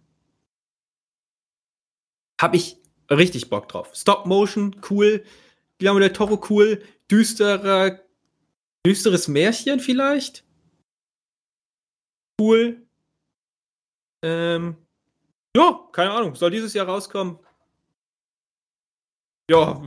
habe 2.41 2.57
ich 2.57 2.77
richtig 3.11 3.51
Bock 3.51 3.69
drauf. 3.69 3.91
Stop 3.95 4.27
Motion, 4.27 4.77
cool. 4.91 5.25
Guillermo 5.79 6.01
del 6.01 6.13
Toro, 6.13 6.41
cool. 6.51 6.83
Düsterer, 7.11 8.01
düsteres 8.87 9.29
Märchen 9.29 9.81
vielleicht. 9.81 10.45
Cool. 12.41 12.82
Ähm, 14.23 14.77
ja, 15.57 15.81
keine 15.93 16.13
Ahnung. 16.13 16.35
Soll 16.35 16.51
dieses 16.51 16.73
Jahr 16.75 16.87
rauskommen? 16.87 17.39
Ja. 19.51 19.83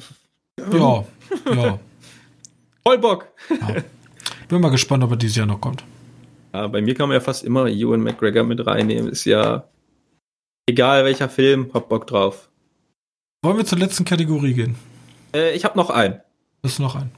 Ja, 0.59 1.05
ja. 1.53 1.79
Voll 2.87 2.97
Bock. 2.99 3.27
Ja. 3.49 3.83
Bin 4.47 4.61
mal 4.61 4.69
gespannt, 4.69 5.03
ob 5.03 5.11
er 5.11 5.17
dieses 5.17 5.37
Jahr 5.37 5.47
noch 5.47 5.59
kommt. 5.59 5.83
Ja, 6.53 6.67
bei 6.67 6.81
mir 6.81 6.93
kann 6.93 7.09
man 7.09 7.15
ja 7.15 7.21
fast 7.21 7.43
immer 7.43 7.67
Ewan 7.67 8.01
McGregor 8.01 8.43
mit 8.43 8.65
reinnehmen. 8.65 9.09
Ist 9.09 9.25
ja 9.25 9.67
egal 10.67 11.03
welcher 11.03 11.29
Film, 11.29 11.71
hab 11.73 11.89
Bock 11.89 12.07
drauf. 12.07 12.49
Wollen 13.43 13.57
wir 13.57 13.65
zur 13.65 13.79
letzten 13.79 14.05
Kategorie 14.05 14.53
gehen? 14.53 14.75
Äh, 15.33 15.55
ich 15.55 15.65
habe 15.65 15.77
noch 15.77 15.89
einen. 15.89 16.21
Das 16.61 16.73
ist 16.73 16.79
noch 16.79 16.95
ein. 16.95 17.11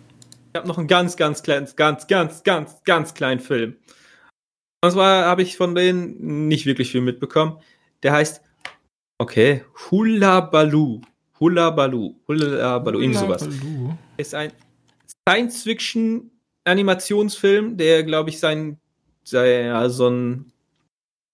Ich 0.53 0.57
habe 0.57 0.67
noch 0.67 0.77
einen 0.77 0.87
ganz, 0.87 1.17
ganz 1.17 1.43
kleinen, 1.43 1.67
ganz, 1.75 2.07
ganz, 2.07 2.43
ganz, 2.43 2.83
ganz 2.83 3.13
kleinen 3.13 3.39
Film. 3.39 3.75
Und 4.83 4.91
zwar 4.91 5.25
habe 5.25 5.41
ich 5.41 5.57
von 5.57 5.73
denen 5.73 6.47
nicht 6.47 6.65
wirklich 6.65 6.91
viel 6.91 7.01
mitbekommen. 7.01 7.59
Der 8.03 8.13
heißt, 8.13 8.41
okay, 9.17 9.63
Hula 9.89 10.41
Baloo. 10.41 11.01
Hula 11.39 11.71
Baloo. 11.71 12.15
Hula 12.27 12.77
Baloo, 12.79 12.99
irgendwie 12.99 13.19
sowas. 13.19 13.47
Ist 14.17 14.35
ein 14.35 14.51
Science-Fiction-Animationsfilm, 15.27 17.77
der, 17.77 18.03
glaube 18.03 18.29
ich, 18.29 18.39
sein, 18.39 18.79
sei 19.23 19.63
ja, 19.63 19.89
so 19.89 20.09
ein, 20.09 20.51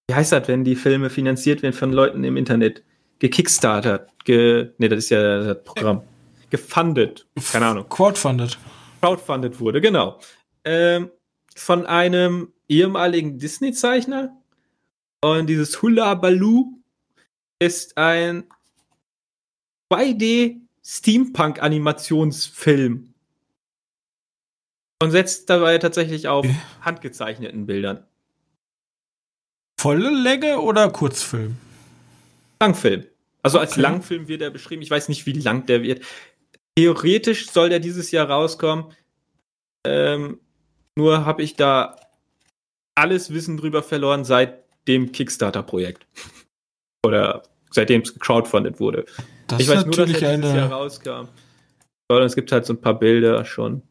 wie 0.08 0.16
heißt 0.16 0.32
das, 0.32 0.48
wenn 0.48 0.64
die 0.64 0.76
Filme 0.76 1.10
finanziert 1.10 1.64
werden 1.64 1.74
von 1.74 1.92
Leuten 1.92 2.24
im 2.24 2.38
Internet? 2.38 2.84
Gekickstartert. 3.20 4.10
Ge, 4.26 4.72
nee, 4.78 4.88
das 4.88 5.00
ist 5.00 5.10
ja 5.10 5.44
das 5.44 5.62
Programm. 5.64 6.02
Gefundet. 6.50 7.28
Keine 7.52 7.66
Ahnung. 7.68 7.90
Crowdfunded. 7.90 8.58
Crowdfunded 9.02 9.60
wurde, 9.60 9.82
genau. 9.82 10.20
Ähm, 10.64 11.12
von 11.56 11.86
einem 11.86 12.53
ehemaligen 12.68 13.40
Disney-Zeichner. 13.40 14.38
Und 15.22 15.48
dieses 15.48 15.82
Hula 15.82 16.14
Baloo 16.16 16.80
ist 17.60 17.98
ein 17.98 18.44
2D 19.92 20.60
Steampunk-Animationsfilm. 20.84 23.14
Und 25.02 25.12
setzt 25.12 25.50
dabei 25.50 25.78
tatsächlich 25.80 26.28
auf 26.28 26.46
handgezeichneten 26.82 27.66
Bildern. 27.66 28.06
Volle 29.80 30.10
Länge 30.10 30.60
oder 30.62 30.90
Kurzfilm? 30.90 31.56
Langfilm. 32.62 33.06
Also 33.42 33.58
okay. 33.58 33.68
als 33.68 33.76
Langfilm 33.76 34.30
wird 34.30 34.42
er 34.42 34.50
beschrieben. 34.50 34.82
Ich 34.82 34.90
weiß 34.90 35.10
nicht, 35.10 35.26
wie 35.26 35.34
lang 35.34 35.66
der 35.66 35.84
wird. 35.84 36.06
Theoretisch 36.78 37.50
soll 37.50 37.68
der 37.70 37.80
dieses 37.80 38.12
Jahr 38.12 38.30
rauskommen. 38.30 38.94
Ähm, 39.86 40.40
nur 40.96 41.26
habe 41.26 41.44
ich 41.44 41.56
da 41.56 41.98
alles 42.96 43.34
Wissen 43.34 43.58
drüber 43.58 43.84
verloren 43.84 44.24
seit 44.24 44.64
dem 44.88 45.12
Kickstarter-Projekt. 45.12 46.06
Oder 47.06 47.44
seitdem 47.72 48.02
es 48.02 48.18
crowdfunded 48.20 48.80
wurde. 48.80 49.06
Das 49.48 49.60
ich 49.60 49.68
weiß 49.68 49.86
nur, 49.86 49.96
dass 49.96 50.22
er 50.22 50.38
dieses 50.38 50.54
Jahr 50.54 50.72
rauskam. 50.72 51.28
Und 52.10 52.22
es 52.22 52.36
gibt 52.36 52.52
halt 52.52 52.66
so 52.66 52.74
ein 52.74 52.82
paar 52.82 52.98
Bilder 52.98 53.44
schon. 53.46 53.82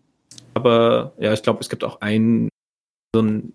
Aber 0.55 1.15
ja, 1.19 1.33
ich 1.33 1.43
glaube, 1.43 1.61
es 1.61 1.69
gibt 1.69 1.83
auch 1.85 2.01
einen, 2.01 2.49
so 3.15 3.23
ein, 3.23 3.53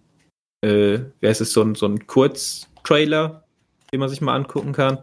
äh, 0.65 0.99
wer 1.19 1.31
ist 1.31 1.41
es, 1.41 1.53
so 1.53 1.61
ein, 1.61 1.75
so 1.75 1.85
ein 1.87 2.07
Kurztrailer, 2.07 3.43
den 3.91 3.99
man 3.99 4.09
sich 4.09 4.21
mal 4.21 4.35
angucken 4.35 4.73
kann. 4.73 4.99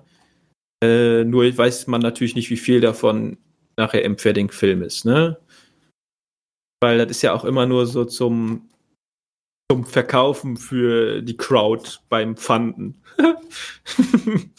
Äh, 0.83 1.25
nur 1.25 1.45
weiß 1.57 1.87
man 1.87 2.01
natürlich 2.01 2.35
nicht, 2.35 2.51
wie 2.51 2.57
viel 2.57 2.81
davon 2.81 3.39
nachher 3.77 4.05
im 4.05 4.19
fertigen 4.19 4.51
Film 4.51 4.83
ist, 4.83 5.05
ne? 5.05 5.39
Weil 6.81 6.99
das 6.99 7.11
ist 7.11 7.23
ja 7.23 7.33
auch 7.33 7.45
immer 7.45 7.67
nur 7.67 7.87
so 7.87 8.05
zum 8.05 8.69
zum 9.71 9.85
Verkaufen 9.85 10.57
für 10.57 11.23
die 11.23 11.37
Crowd 11.37 11.99
beim 12.09 12.37
Pfanden. 12.37 13.03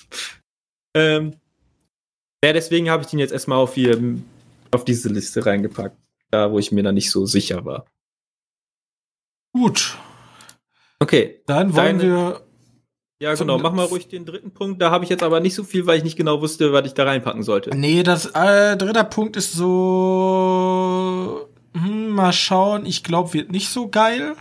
ähm, 0.95 1.35
ja, 2.43 2.53
deswegen 2.53 2.89
habe 2.89 3.03
ich 3.03 3.09
den 3.09 3.19
jetzt 3.19 3.33
erstmal 3.33 3.59
auf, 3.59 3.75
hier, 3.75 3.99
auf 4.71 4.83
diese 4.85 5.09
Liste 5.09 5.45
reingepackt, 5.45 5.97
da 6.31 6.51
wo 6.51 6.59
ich 6.59 6.71
mir 6.71 6.83
da 6.83 6.91
nicht 6.91 7.11
so 7.11 7.25
sicher 7.25 7.65
war. 7.65 7.85
Gut. 9.53 9.97
Okay. 10.99 11.41
Dann 11.45 11.75
wollen 11.75 11.99
Deine, 11.99 12.11
wir. 12.11 12.41
Ja, 13.21 13.33
genau. 13.35 13.57
Mach 13.57 13.71
mal 13.71 13.85
ruhig 13.85 14.09
den 14.09 14.25
dritten 14.25 14.51
Punkt. 14.51 14.81
Da 14.81 14.91
habe 14.91 15.05
ich 15.05 15.09
jetzt 15.09 15.23
aber 15.23 15.39
nicht 15.39 15.55
so 15.55 15.63
viel, 15.63 15.87
weil 15.87 15.97
ich 15.97 16.03
nicht 16.03 16.17
genau 16.17 16.41
wusste, 16.41 16.73
was 16.73 16.85
ich 16.85 16.93
da 16.93 17.05
reinpacken 17.05 17.43
sollte. 17.43 17.69
Nee, 17.69 18.03
das 18.03 18.25
äh, 18.33 18.75
dritte 18.75 19.05
Punkt 19.05 19.37
ist 19.37 19.53
so. 19.53 20.67
Hm, 21.73 22.09
mal 22.09 22.33
schauen. 22.33 22.85
Ich 22.85 23.05
glaube, 23.05 23.33
wird 23.33 23.51
nicht 23.51 23.69
so 23.69 23.87
geil 23.87 24.35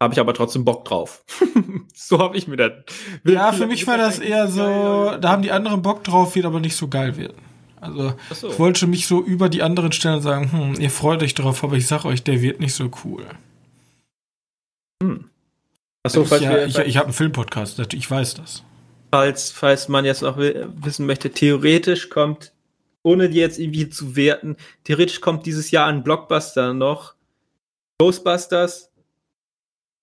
habe 0.00 0.14
ich 0.14 0.20
aber 0.20 0.34
trotzdem 0.34 0.64
Bock 0.64 0.84
drauf. 0.84 1.24
so 1.94 2.18
habe 2.18 2.36
ich 2.36 2.46
mir 2.46 2.56
das. 2.56 2.72
Ja, 3.24 3.52
für 3.52 3.66
mich 3.66 3.86
war 3.86 3.98
das 3.98 4.18
eher 4.18 4.48
so, 4.48 5.16
da 5.20 5.30
haben 5.30 5.42
die 5.42 5.50
anderen 5.50 5.82
Bock 5.82 6.04
drauf, 6.04 6.34
wird 6.34 6.46
aber 6.46 6.60
nicht 6.60 6.76
so 6.76 6.88
geil 6.88 7.16
werden. 7.16 7.36
Also 7.80 8.14
so. 8.32 8.48
ich 8.48 8.58
wollte 8.58 8.86
mich 8.86 9.06
so 9.06 9.22
über 9.22 9.48
die 9.48 9.62
anderen 9.62 9.92
stellen 9.92 10.16
und 10.16 10.22
sagen, 10.22 10.52
hm, 10.52 10.80
ihr 10.80 10.90
freut 10.90 11.22
euch 11.22 11.34
drauf, 11.34 11.62
aber 11.64 11.76
ich 11.76 11.86
sag 11.86 12.04
euch, 12.04 12.22
der 12.22 12.42
wird 12.42 12.60
nicht 12.60 12.74
so 12.74 12.90
cool. 13.04 13.24
Hm. 15.02 15.30
Achso, 16.02 16.22
ich, 16.22 16.30
ja, 16.40 16.64
ich, 16.64 16.78
ich 16.78 16.96
habe 16.96 17.06
einen 17.06 17.14
Filmpodcast, 17.14 17.92
ich 17.92 18.10
weiß 18.10 18.34
das. 18.34 18.64
Falls, 19.10 19.50
falls 19.50 19.88
man 19.88 20.04
jetzt 20.04 20.22
noch 20.22 20.36
wissen 20.36 21.06
möchte, 21.06 21.30
theoretisch 21.30 22.08
kommt, 22.08 22.52
ohne 23.02 23.28
die 23.28 23.38
jetzt 23.38 23.58
irgendwie 23.58 23.88
zu 23.88 24.16
werten, 24.16 24.56
theoretisch 24.84 25.20
kommt 25.20 25.46
dieses 25.46 25.70
Jahr 25.70 25.86
ein 25.86 26.02
Blockbuster 26.02 26.74
noch. 26.74 27.14
Ghostbusters, 27.98 28.90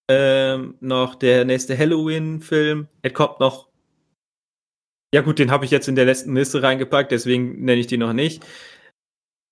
ähm, 0.07 0.75
noch 0.79 1.15
der 1.15 1.45
nächste 1.45 1.77
Halloween-Film. 1.77 2.87
Es 3.01 3.13
kommt 3.13 3.39
noch. 3.39 3.69
Ja, 5.13 5.21
gut, 5.21 5.39
den 5.39 5.51
habe 5.51 5.65
ich 5.65 5.71
jetzt 5.71 5.87
in 5.87 5.95
der 5.95 6.05
letzten 6.05 6.35
Liste 6.35 6.61
reingepackt, 6.61 7.11
deswegen 7.11 7.63
nenne 7.63 7.79
ich 7.79 7.87
die 7.87 7.97
noch 7.97 8.13
nicht. 8.13 8.45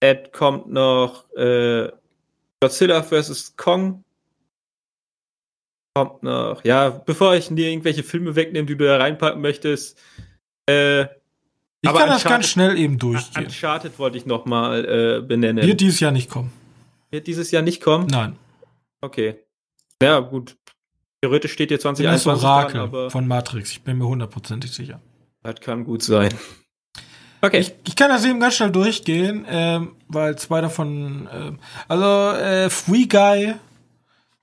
Es 0.01 0.31
kommt 0.31 0.69
noch 0.69 1.31
äh, 1.35 1.89
Godzilla 2.59 3.01
vs. 3.03 3.55
Kong. 3.55 4.03
Kommt 5.95 6.23
noch, 6.23 6.63
ja, 6.65 6.89
bevor 6.89 7.35
ich 7.35 7.47
dir 7.49 7.69
irgendwelche 7.69 8.03
Filme 8.03 8.35
wegnehme, 8.35 8.65
die 8.65 8.75
du 8.75 8.85
da 8.85 8.97
reinpacken 8.97 9.41
möchtest, 9.41 10.01
äh, 10.69 11.03
Ich 11.81 11.93
kann 11.93 12.09
das 12.09 12.23
ganz 12.23 12.49
schnell 12.49 12.77
eben 12.77 12.97
durchgehen. 12.97 13.45
Uncharted 13.45 13.99
wollte 13.99 14.17
ich 14.17 14.25
noch 14.25 14.45
mal 14.45 14.85
äh, 14.85 15.21
benennen. 15.21 15.65
Wird 15.65 15.81
dieses 15.81 15.99
Jahr 15.99 16.11
nicht 16.11 16.29
kommen. 16.29 16.51
Wird 17.11 17.27
dieses 17.27 17.51
Jahr 17.51 17.61
nicht 17.61 17.81
kommen? 17.81 18.07
Nein. 18.07 18.37
Okay. 19.01 19.43
Ja, 20.01 20.19
gut. 20.19 20.55
Theoretisch 21.21 21.53
steht 21.53 21.69
hier 21.69 21.77
Ich 21.77 21.83
bin 21.83 21.93
das 21.93 22.23
2021 22.23 22.45
Orakel 22.45 22.73
dran, 22.73 22.81
aber 22.89 23.09
von 23.11 23.27
Matrix. 23.27 23.71
Ich 23.71 23.81
bin 23.81 23.97
mir 23.97 24.05
hundertprozentig 24.07 24.71
sicher. 24.71 25.01
das 25.41 25.55
kann 25.61 25.85
gut 25.85 26.03
sein. 26.03 26.33
Okay. 27.41 27.59
Ich, 27.59 27.73
ich 27.87 27.95
kann 27.95 28.09
das 28.09 28.23
eben 28.25 28.39
ganz 28.39 28.55
schnell 28.55 28.71
durchgehen, 28.71 29.45
ähm, 29.49 29.95
weil 30.07 30.37
zwei 30.37 30.61
davon, 30.61 31.27
ähm, 31.33 31.59
also 31.87 32.37
äh, 32.37 32.69
Free 32.69 33.05
Guy, 33.05 33.53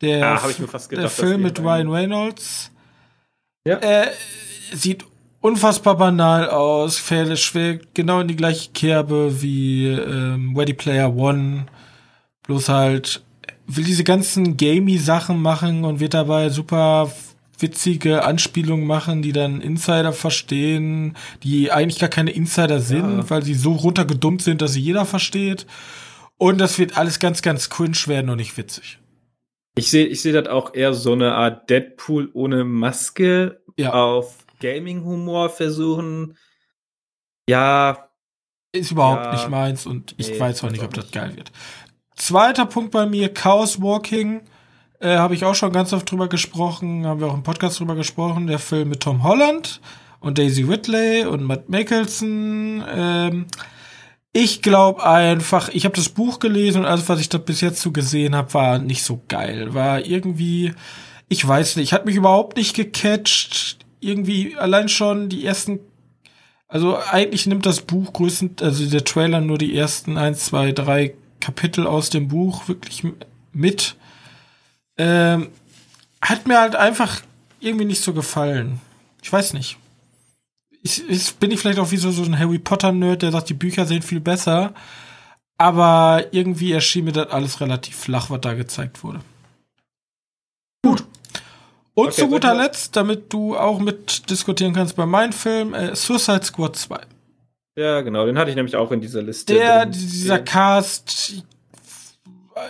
der, 0.00 0.26
Ah, 0.26 0.42
hab 0.42 0.50
ich 0.50 0.58
mir 0.58 0.68
fast 0.68 0.88
gedacht, 0.88 1.04
der 1.04 1.10
Film 1.10 1.42
mit 1.42 1.58
Ryan 1.60 1.88
Reynolds, 1.90 2.70
Ja. 3.66 3.76
äh, 3.78 4.08
sieht 4.72 5.04
unfassbar 5.40 5.96
banal 5.96 6.48
aus, 6.50 6.98
fälle 6.98 7.36
schlägt 7.38 7.94
genau 7.94 8.20
in 8.20 8.28
die 8.28 8.36
gleiche 8.36 8.70
Kerbe 8.72 9.40
wie 9.42 9.86
ähm, 9.88 10.54
Ready 10.56 10.74
Player 10.74 11.14
One, 11.14 11.66
bloß 12.46 12.68
halt 12.68 13.22
will 13.76 13.84
diese 13.84 14.04
ganzen 14.04 14.56
gamey 14.56 14.98
Sachen 14.98 15.40
machen 15.40 15.84
und 15.84 16.00
wird 16.00 16.14
dabei 16.14 16.48
super 16.50 17.10
witzige 17.58 18.24
Anspielungen 18.24 18.86
machen, 18.86 19.20
die 19.22 19.32
dann 19.32 19.60
Insider 19.60 20.12
verstehen, 20.12 21.16
die 21.42 21.70
eigentlich 21.70 21.98
gar 21.98 22.08
keine 22.08 22.30
Insider 22.30 22.80
sind, 22.80 23.18
Ja. 23.18 23.30
weil 23.30 23.42
sie 23.42 23.54
so 23.54 23.72
runtergedummt 23.72 24.40
sind, 24.42 24.62
dass 24.62 24.72
sie 24.72 24.80
jeder 24.80 25.04
versteht. 25.04 25.66
Und 26.38 26.58
das 26.58 26.78
wird 26.78 26.96
alles 26.96 27.18
ganz, 27.18 27.42
ganz 27.42 27.68
cringe 27.68 27.98
werden 28.06 28.30
und 28.30 28.38
nicht 28.38 28.56
witzig. 28.56 28.98
Ich 29.76 29.90
sehe 29.90 30.06
ich 30.06 30.22
seh 30.22 30.32
das 30.32 30.48
auch 30.48 30.74
eher 30.74 30.94
so 30.94 31.12
eine 31.12 31.34
Art 31.34 31.68
Deadpool 31.68 32.30
ohne 32.32 32.64
Maske 32.64 33.60
Ja. 33.76 33.92
auf 33.92 34.36
Gaming-Humor 34.60 35.50
versuchen. 35.50 36.36
Ja, 37.48 38.06
Ist 38.72 38.92
überhaupt 38.92 39.24
Ja. 39.24 39.32
nicht 39.32 39.48
meins 39.48 39.84
und 39.84 40.14
ich 40.16 40.30
Nee, 40.30 40.38
weiß 40.38 40.62
auch 40.62 40.70
nicht, 40.70 40.84
ob 40.84 40.94
das 40.94 41.10
geil 41.10 41.34
wird. 41.34 41.50
Zweiter 42.20 42.66
Punkt 42.66 42.90
bei 42.90 43.06
mir, 43.06 43.32
Chaos 43.32 43.80
Walking. 43.80 44.42
Äh, 45.00 45.16
Habe 45.16 45.34
ich 45.34 45.46
auch 45.46 45.54
schon 45.54 45.72
ganz 45.72 45.94
oft 45.94 46.10
drüber 46.10 46.28
gesprochen, 46.28 47.06
haben 47.06 47.18
wir 47.18 47.28
auch 47.28 47.34
im 47.34 47.42
Podcast 47.42 47.80
drüber 47.80 47.94
gesprochen. 47.94 48.46
Der 48.46 48.58
Film 48.58 48.90
mit 48.90 49.00
Tom 49.00 49.22
Holland 49.22 49.80
und 50.20 50.36
Daisy 50.36 50.64
Ridley 50.64 51.24
und 51.24 51.42
Matt 51.42 51.70
Mickelson. 51.70 52.84
Ähm, 52.94 53.46
ich 54.34 54.60
glaube 54.60 55.02
einfach, 55.02 55.70
ich 55.70 55.86
habe 55.86 55.96
das 55.96 56.10
Buch 56.10 56.40
gelesen 56.40 56.82
und 56.82 56.86
alles, 56.86 57.08
was 57.08 57.20
ich 57.20 57.30
da 57.30 57.38
bis 57.38 57.62
jetzt 57.62 57.80
so 57.80 57.90
gesehen 57.90 58.36
habe, 58.36 58.52
war 58.52 58.78
nicht 58.78 59.02
so 59.02 59.22
geil. 59.26 59.72
War 59.72 60.04
irgendwie, 60.04 60.74
ich 61.30 61.48
weiß 61.48 61.76
nicht, 61.76 61.94
hat 61.94 62.04
mich 62.04 62.16
überhaupt 62.16 62.58
nicht 62.58 62.76
gecatcht. 62.76 63.78
Irgendwie 63.98 64.58
allein 64.58 64.90
schon 64.90 65.30
die 65.30 65.46
ersten 65.46 65.80
also 66.68 66.98
eigentlich 66.98 67.46
nimmt 67.46 67.66
das 67.66 67.80
Buch 67.80 68.12
größten, 68.12 68.56
also 68.60 68.88
der 68.88 69.04
Trailer 69.04 69.40
nur 69.40 69.58
die 69.58 69.74
ersten 69.74 70.16
eins, 70.16 70.44
zwei, 70.44 70.70
drei 70.70 71.14
Kapitel 71.40 71.86
aus 71.86 72.10
dem 72.10 72.28
Buch 72.28 72.68
wirklich 72.68 73.04
mit. 73.52 73.96
Ähm, 74.96 75.48
hat 76.20 76.46
mir 76.46 76.60
halt 76.60 76.76
einfach 76.76 77.22
irgendwie 77.60 77.84
nicht 77.84 78.02
so 78.02 78.12
gefallen. 78.12 78.80
Ich 79.22 79.32
weiß 79.32 79.54
nicht. 79.54 79.78
Ich, 80.82 81.08
ich 81.08 81.34
bin 81.36 81.50
ich 81.50 81.60
vielleicht 81.60 81.78
auch 81.78 81.90
wie 81.90 81.96
so, 81.96 82.10
so 82.10 82.22
ein 82.22 82.38
Harry 82.38 82.58
Potter 82.58 82.92
Nerd, 82.92 83.22
der 83.22 83.32
sagt, 83.32 83.48
die 83.48 83.54
Bücher 83.54 83.86
sehen 83.86 84.02
viel 84.02 84.20
besser. 84.20 84.72
Aber 85.58 86.24
irgendwie 86.30 86.72
erschien 86.72 87.04
mir 87.04 87.12
das 87.12 87.28
alles 87.28 87.60
relativ 87.60 87.96
flach, 87.96 88.30
was 88.30 88.40
da 88.40 88.54
gezeigt 88.54 89.04
wurde. 89.04 89.20
Gut. 90.82 91.04
Und 91.94 92.08
Okay, 92.08 92.22
zu 92.22 92.28
guter. 92.28 92.54
Letzt, 92.54 92.96
damit 92.96 93.30
du 93.32 93.58
auch 93.58 93.78
mit 93.78 94.30
diskutieren 94.30 94.72
kannst 94.72 94.96
bei 94.96 95.04
meinem 95.04 95.32
Film, 95.32 95.74
äh, 95.74 95.94
Suicide 95.94 96.44
Squad 96.44 96.76
2. 96.76 97.00
ja, 97.76 98.00
genau. 98.00 98.26
Den 98.26 98.38
hatte 98.38 98.50
ich 98.50 98.56
nämlich 98.56 98.76
auch 98.76 98.90
in 98.92 99.00
dieser 99.00 99.22
Liste. 99.22 99.54
Der, 99.54 99.86
drin. 99.86 99.92
dieser 99.92 100.38
Cast, 100.40 101.44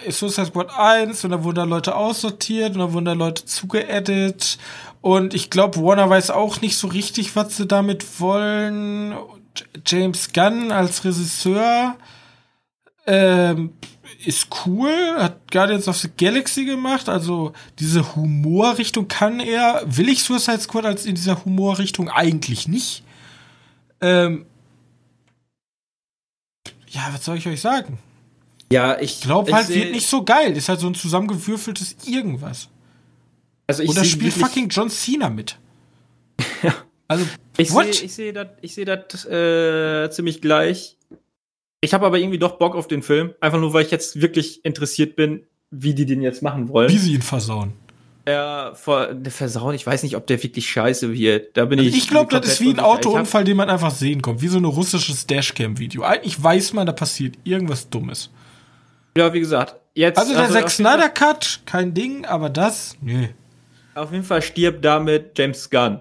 äh, 0.07 0.11
Suicide 0.11 0.47
Squad 0.47 0.71
1 0.77 1.25
und 1.25 1.31
da 1.31 1.43
wurden 1.43 1.57
da 1.57 1.65
Leute 1.65 1.95
aussortiert 1.95 2.75
und 2.75 2.81
da 2.81 2.93
wurden 2.93 3.07
da 3.07 3.13
Leute 3.13 3.45
zugeedit 3.45 4.59
und 5.01 5.35
ich 5.35 5.51
glaube, 5.51 5.83
Warner 5.83 6.11
weiß 6.11 6.31
auch 6.31 6.61
nicht 6.61 6.77
so 6.77 6.89
richtig, 6.89 7.35
was 7.37 7.57
sie 7.57 7.67
damit 7.67 8.21
wollen. 8.21 9.15
James 9.87 10.33
Gunn 10.33 10.73
als 10.73 11.05
Regisseur 11.05 11.97
ähm, 13.07 13.73
ist 14.25 14.49
cool, 14.67 14.93
hat 15.17 15.51
Guardians 15.51 15.89
of 15.89 15.97
the 15.97 16.11
Galaxy 16.17 16.67
gemacht, 16.67 17.09
also 17.09 17.53
diese 17.79 18.15
Humorrichtung 18.15 19.09
kann 19.09 19.41
er. 19.41 19.83
Will 19.87 20.11
ich 20.11 20.23
Suicide 20.23 20.61
Squad 20.61 20.85
als 20.85 21.07
in 21.07 21.15
dieser 21.15 21.45
Humorrichtung 21.45 22.11
eigentlich 22.11 22.69
nicht? 22.69 23.03
Ähm, 24.03 24.47
ja, 26.91 27.09
was 27.13 27.25
soll 27.25 27.39
ich 27.39 27.47
euch 27.47 27.61
sagen? 27.61 27.99
ja, 28.73 28.99
ich 29.01 29.17
Ich 29.17 29.21
glaube 29.23 29.53
halt, 29.53 29.69
wird 29.69 29.93
nicht 29.93 30.07
so 30.09 30.25
geil. 30.25 30.57
Ist 30.57 30.69
halt 30.69 30.79
so 30.81 30.87
ein 30.87 30.95
zusammengewürfeltes 30.95 31.97
irgendwas. 32.07 32.69
Also 33.67 33.83
ich 33.83 33.91
Oder 33.91 34.03
seh 34.03 34.09
spielt 34.11 34.33
fucking 34.35 34.69
John 34.69 34.91
Cena 34.91 35.29
mit. 35.31 35.59
Also, 37.09 37.27
Ich 37.57 37.73
What? 37.73 37.93
sehe 37.93 38.05
ich 38.05 38.15
seh 38.15 38.33
das 38.33 38.47
ich 38.61 38.73
seh 38.73 38.85
das, 38.85 39.25
äh, 39.25 40.09
ziemlich 40.13 40.41
gleich. 40.41 40.97
Ich 41.81 41.93
habe 41.93 42.07
aber 42.07 42.19
irgendwie 42.21 42.39
doch 42.39 42.57
Bock 42.57 42.77
auf 42.77 42.87
den 42.87 43.03
Film. 43.03 43.35
Einfach 43.41 43.59
nur, 43.59 43.73
weil 43.73 43.85
ich 43.85 43.91
jetzt 43.91 44.21
wirklich 44.21 44.65
interessiert 44.65 45.17
bin, 45.17 45.45
wie 45.73 45.93
die 45.93 46.07
den 46.07 46.23
jetzt 46.23 46.41
machen 46.41 46.69
wollen. 46.69 46.89
wie 46.89 46.99
sie 46.99 47.15
ihn 47.15 47.23
versauen. 47.23 47.73
Vor, 48.75 49.15
der 49.15 49.33
Versauen, 49.33 49.75
ich 49.75 49.87
weiß 49.87 50.03
nicht, 50.03 50.17
ob 50.17 50.27
der 50.27 50.43
wirklich 50.43 50.69
scheiße 50.71 51.13
wird. 51.13 51.57
Da 51.57 51.65
bin 51.65 51.79
Also 51.79 51.89
ich. 51.91 51.97
ich 51.97 52.09
glaube, 52.09 52.39
das 52.39 52.47
ist 52.53 52.61
wie 52.61 52.71
ein 52.71 52.81
Autounfall, 52.81 53.45
den 53.45 53.57
man 53.57 53.71
einfach 53.71 53.91
sehen 53.91 54.23
kommt. 54.23 54.43
Wie 54.43 54.49
so 54.49 54.59
ein 54.59 54.65
russisches 54.65 55.27
Dashcam-Video. 55.27 56.03
Eigentlich 56.03 56.43
weiß 56.43 56.73
man, 56.73 56.87
da 56.87 56.93
passiert 56.93 57.37
irgendwas 57.45 57.89
Dummes. 57.89 58.31
Ja, 59.17 59.33
wie 59.33 59.41
gesagt, 59.41 59.77
jetzt. 59.95 60.19
Also 60.19 60.35
der 60.35 60.49
Zack 60.49 60.63
Fall- 60.63 60.69
Snyder 60.71 61.09
Cut, 61.09 61.61
kein 61.67 61.95
Ding, 61.95 62.25
aber 62.27 62.51
das, 62.51 62.97
nö. 63.01 63.27
Auf 63.95 64.13
jeden 64.13 64.25
Fall 64.25 64.41
stirbt 64.43 64.85
damit 64.85 65.37
James 65.39 65.69
Gunn. 65.69 66.01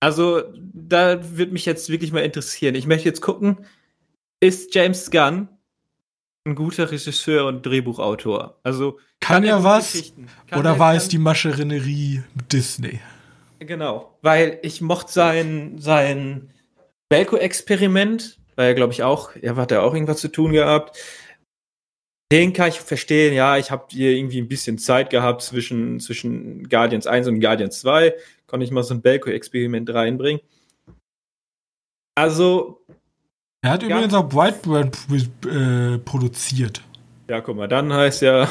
Also, 0.00 0.42
da 0.74 1.18
wird 1.38 1.52
mich 1.52 1.64
jetzt 1.64 1.88
wirklich 1.88 2.12
mal 2.12 2.20
interessieren. 2.20 2.74
Ich 2.74 2.86
möchte 2.86 3.08
jetzt 3.08 3.22
gucken, 3.22 3.58
ist 4.40 4.74
James 4.74 5.10
Gunn 5.10 5.48
ein 6.46 6.54
guter 6.54 6.90
Regisseur 6.90 7.46
und 7.46 7.64
Drehbuchautor? 7.66 8.58
Also, 8.62 8.98
Kann 9.20 9.44
er 9.44 9.56
er 9.56 9.64
was? 9.64 10.12
Kann 10.46 10.60
Oder 10.60 10.70
er- 10.70 10.78
war 10.78 10.90
kann- 10.90 10.96
es 10.98 11.08
die 11.08 11.18
Maschinerie 11.18 12.22
mit 12.34 12.52
Disney? 12.52 13.00
Genau, 13.58 14.16
weil 14.22 14.58
ich 14.62 14.80
mochte 14.80 15.12
sein, 15.12 15.76
sein 15.78 16.50
Belko-Experiment, 17.08 18.38
weil 18.54 18.68
er, 18.68 18.74
glaube 18.74 18.92
ich, 18.92 19.02
auch, 19.02 19.30
er 19.40 19.56
hat 19.56 19.70
ja 19.70 19.80
auch 19.80 19.92
irgendwas 19.94 20.20
zu 20.20 20.28
tun 20.28 20.52
gehabt. 20.52 20.96
Den 22.32 22.52
kann 22.52 22.68
ich 22.70 22.80
verstehen, 22.80 23.34
ja, 23.34 23.56
ich 23.56 23.70
habe 23.70 23.86
hier 23.90 24.10
irgendwie 24.10 24.40
ein 24.40 24.48
bisschen 24.48 24.78
Zeit 24.78 25.10
gehabt 25.10 25.42
zwischen, 25.42 26.00
zwischen 26.00 26.68
Guardians 26.68 27.06
1 27.06 27.28
und 27.28 27.40
Guardians 27.40 27.80
2, 27.80 28.14
konnte 28.46 28.64
ich 28.64 28.72
mal 28.72 28.82
so 28.82 28.94
ein 28.94 29.00
Belko-Experiment 29.02 29.88
reinbringen. 29.94 30.40
Also, 32.16 32.80
Er 33.66 33.72
hat 33.72 33.82
Ja. 33.82 33.88
übrigens 33.88 34.14
auch 34.14 34.28
Brightburn 34.28 34.92
äh, 35.44 35.98
produziert. 35.98 36.82
ja, 37.28 37.40
guck 37.40 37.56
mal, 37.56 37.66
dann 37.66 37.92
heißt 37.92 38.22
ja, 38.22 38.48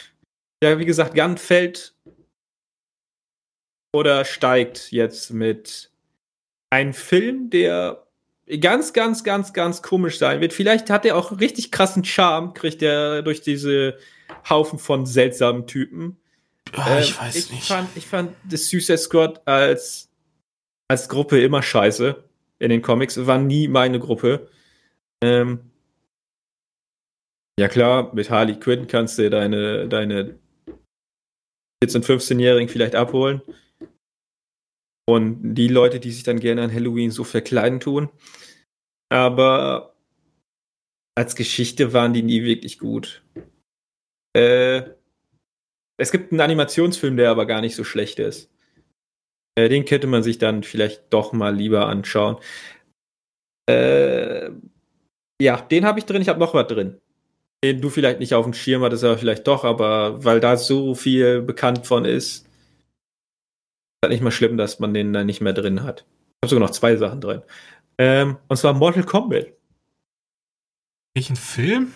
ja, 0.64 0.78
wie 0.78 0.86
gesagt, 0.86 1.14
Gunn 1.14 1.36
fällt 1.36 1.94
oder 3.94 4.24
steigt 4.24 4.90
jetzt 4.90 5.30
mit 5.34 5.90
einem 6.70 6.94
Film, 6.94 7.50
der 7.50 8.06
ganz, 8.60 8.94
ganz, 8.94 9.22
ganz, 9.22 9.52
ganz 9.52 9.82
komisch 9.82 10.16
sein 10.16 10.40
wird. 10.40 10.54
Vielleicht 10.54 10.88
hat 10.88 11.04
er 11.04 11.18
auch 11.18 11.38
richtig 11.40 11.70
krassen 11.70 12.02
Charme, 12.02 12.54
kriegt 12.54 12.80
er 12.80 13.20
durch 13.20 13.42
diese 13.42 13.98
Haufen 14.48 14.78
von 14.78 15.04
seltsamen 15.04 15.66
Typen. 15.66 16.16
Ich 16.72 16.78
Ähm, 16.78 17.14
weiß 17.20 17.36
ich 17.36 17.50
nicht. 17.50 17.66
Fand, 17.66 17.90
ich 17.96 18.06
fand 18.06 18.34
das 18.48 18.66
Suicide 18.70 18.96
Squad 18.96 19.46
als, 19.46 20.08
als 20.88 21.06
Gruppe 21.10 21.42
immer 21.42 21.62
scheiße 21.62 22.24
in 22.58 22.70
den 22.70 22.82
Comics. 22.82 23.26
War 23.26 23.38
nie 23.38 23.68
meine 23.68 23.98
Gruppe. 23.98 24.48
Ähm, 25.22 25.70
ja 27.58 27.68
klar, 27.68 28.14
mit 28.14 28.30
Harley 28.30 28.58
Quinn 28.58 28.86
kannst 28.86 29.18
du 29.18 29.30
deine, 29.30 29.88
deine 29.88 30.38
14-, 31.84 32.04
15-Jährigen 32.04 32.68
vielleicht 32.68 32.94
abholen. 32.94 33.42
Und 35.06 35.54
die 35.54 35.68
Leute, 35.68 36.00
die 36.00 36.10
sich 36.10 36.22
dann 36.22 36.40
gerne 36.40 36.62
an 36.62 36.72
Halloween 36.72 37.10
so 37.10 37.24
verkleiden 37.24 37.80
tun. 37.80 38.08
Aber 39.10 39.94
als 41.14 41.36
Geschichte 41.36 41.92
waren 41.92 42.12
die 42.12 42.22
nie 42.22 42.42
wirklich 42.42 42.78
gut. 42.78 43.22
Äh, 44.36 44.82
es 45.96 46.10
gibt 46.10 46.32
einen 46.32 46.40
Animationsfilm, 46.40 47.16
der 47.16 47.30
aber 47.30 47.46
gar 47.46 47.60
nicht 47.60 47.76
so 47.76 47.84
schlecht 47.84 48.18
ist. 48.18 48.50
Äh, 49.56 49.68
den 49.68 49.84
könnte 49.84 50.06
man 50.06 50.22
sich 50.22 50.38
dann 50.38 50.62
vielleicht 50.62 51.04
doch 51.10 51.32
mal 51.32 51.54
lieber 51.54 51.86
anschauen. 51.86 52.36
Äh, 53.68 54.50
ja, 55.40 55.60
den 55.60 55.84
habe 55.84 55.98
ich 55.98 56.06
drin. 56.06 56.22
Ich 56.22 56.28
habe 56.28 56.40
noch 56.40 56.54
was 56.54 56.66
drin. 56.66 57.00
Den 57.64 57.80
du 57.80 57.88
vielleicht 57.88 58.20
nicht 58.20 58.34
auf 58.34 58.44
dem 58.44 58.54
Schirm 58.54 58.82
hattest, 58.82 59.04
aber 59.04 59.18
vielleicht 59.18 59.46
doch, 59.46 59.64
aber 59.64 60.24
weil 60.24 60.40
da 60.40 60.56
so 60.56 60.94
viel 60.94 61.40
bekannt 61.40 61.86
von 61.86 62.04
ist, 62.04 62.44
ist 62.44 62.46
halt 64.02 64.12
nicht 64.12 64.22
mal 64.22 64.30
schlimm, 64.30 64.56
dass 64.56 64.80
man 64.80 64.92
den 64.92 65.12
da 65.12 65.24
nicht 65.24 65.40
mehr 65.40 65.54
drin 65.54 65.82
hat. 65.82 66.00
Ich 66.00 66.46
habe 66.46 66.50
sogar 66.50 66.68
noch 66.68 66.74
zwei 66.74 66.96
Sachen 66.96 67.20
drin. 67.20 67.42
Ähm, 67.96 68.36
und 68.48 68.56
zwar 68.56 68.74
Mortal 68.74 69.04
Kombat. 69.04 69.46
Welchen 71.14 71.36
Film? 71.36 71.92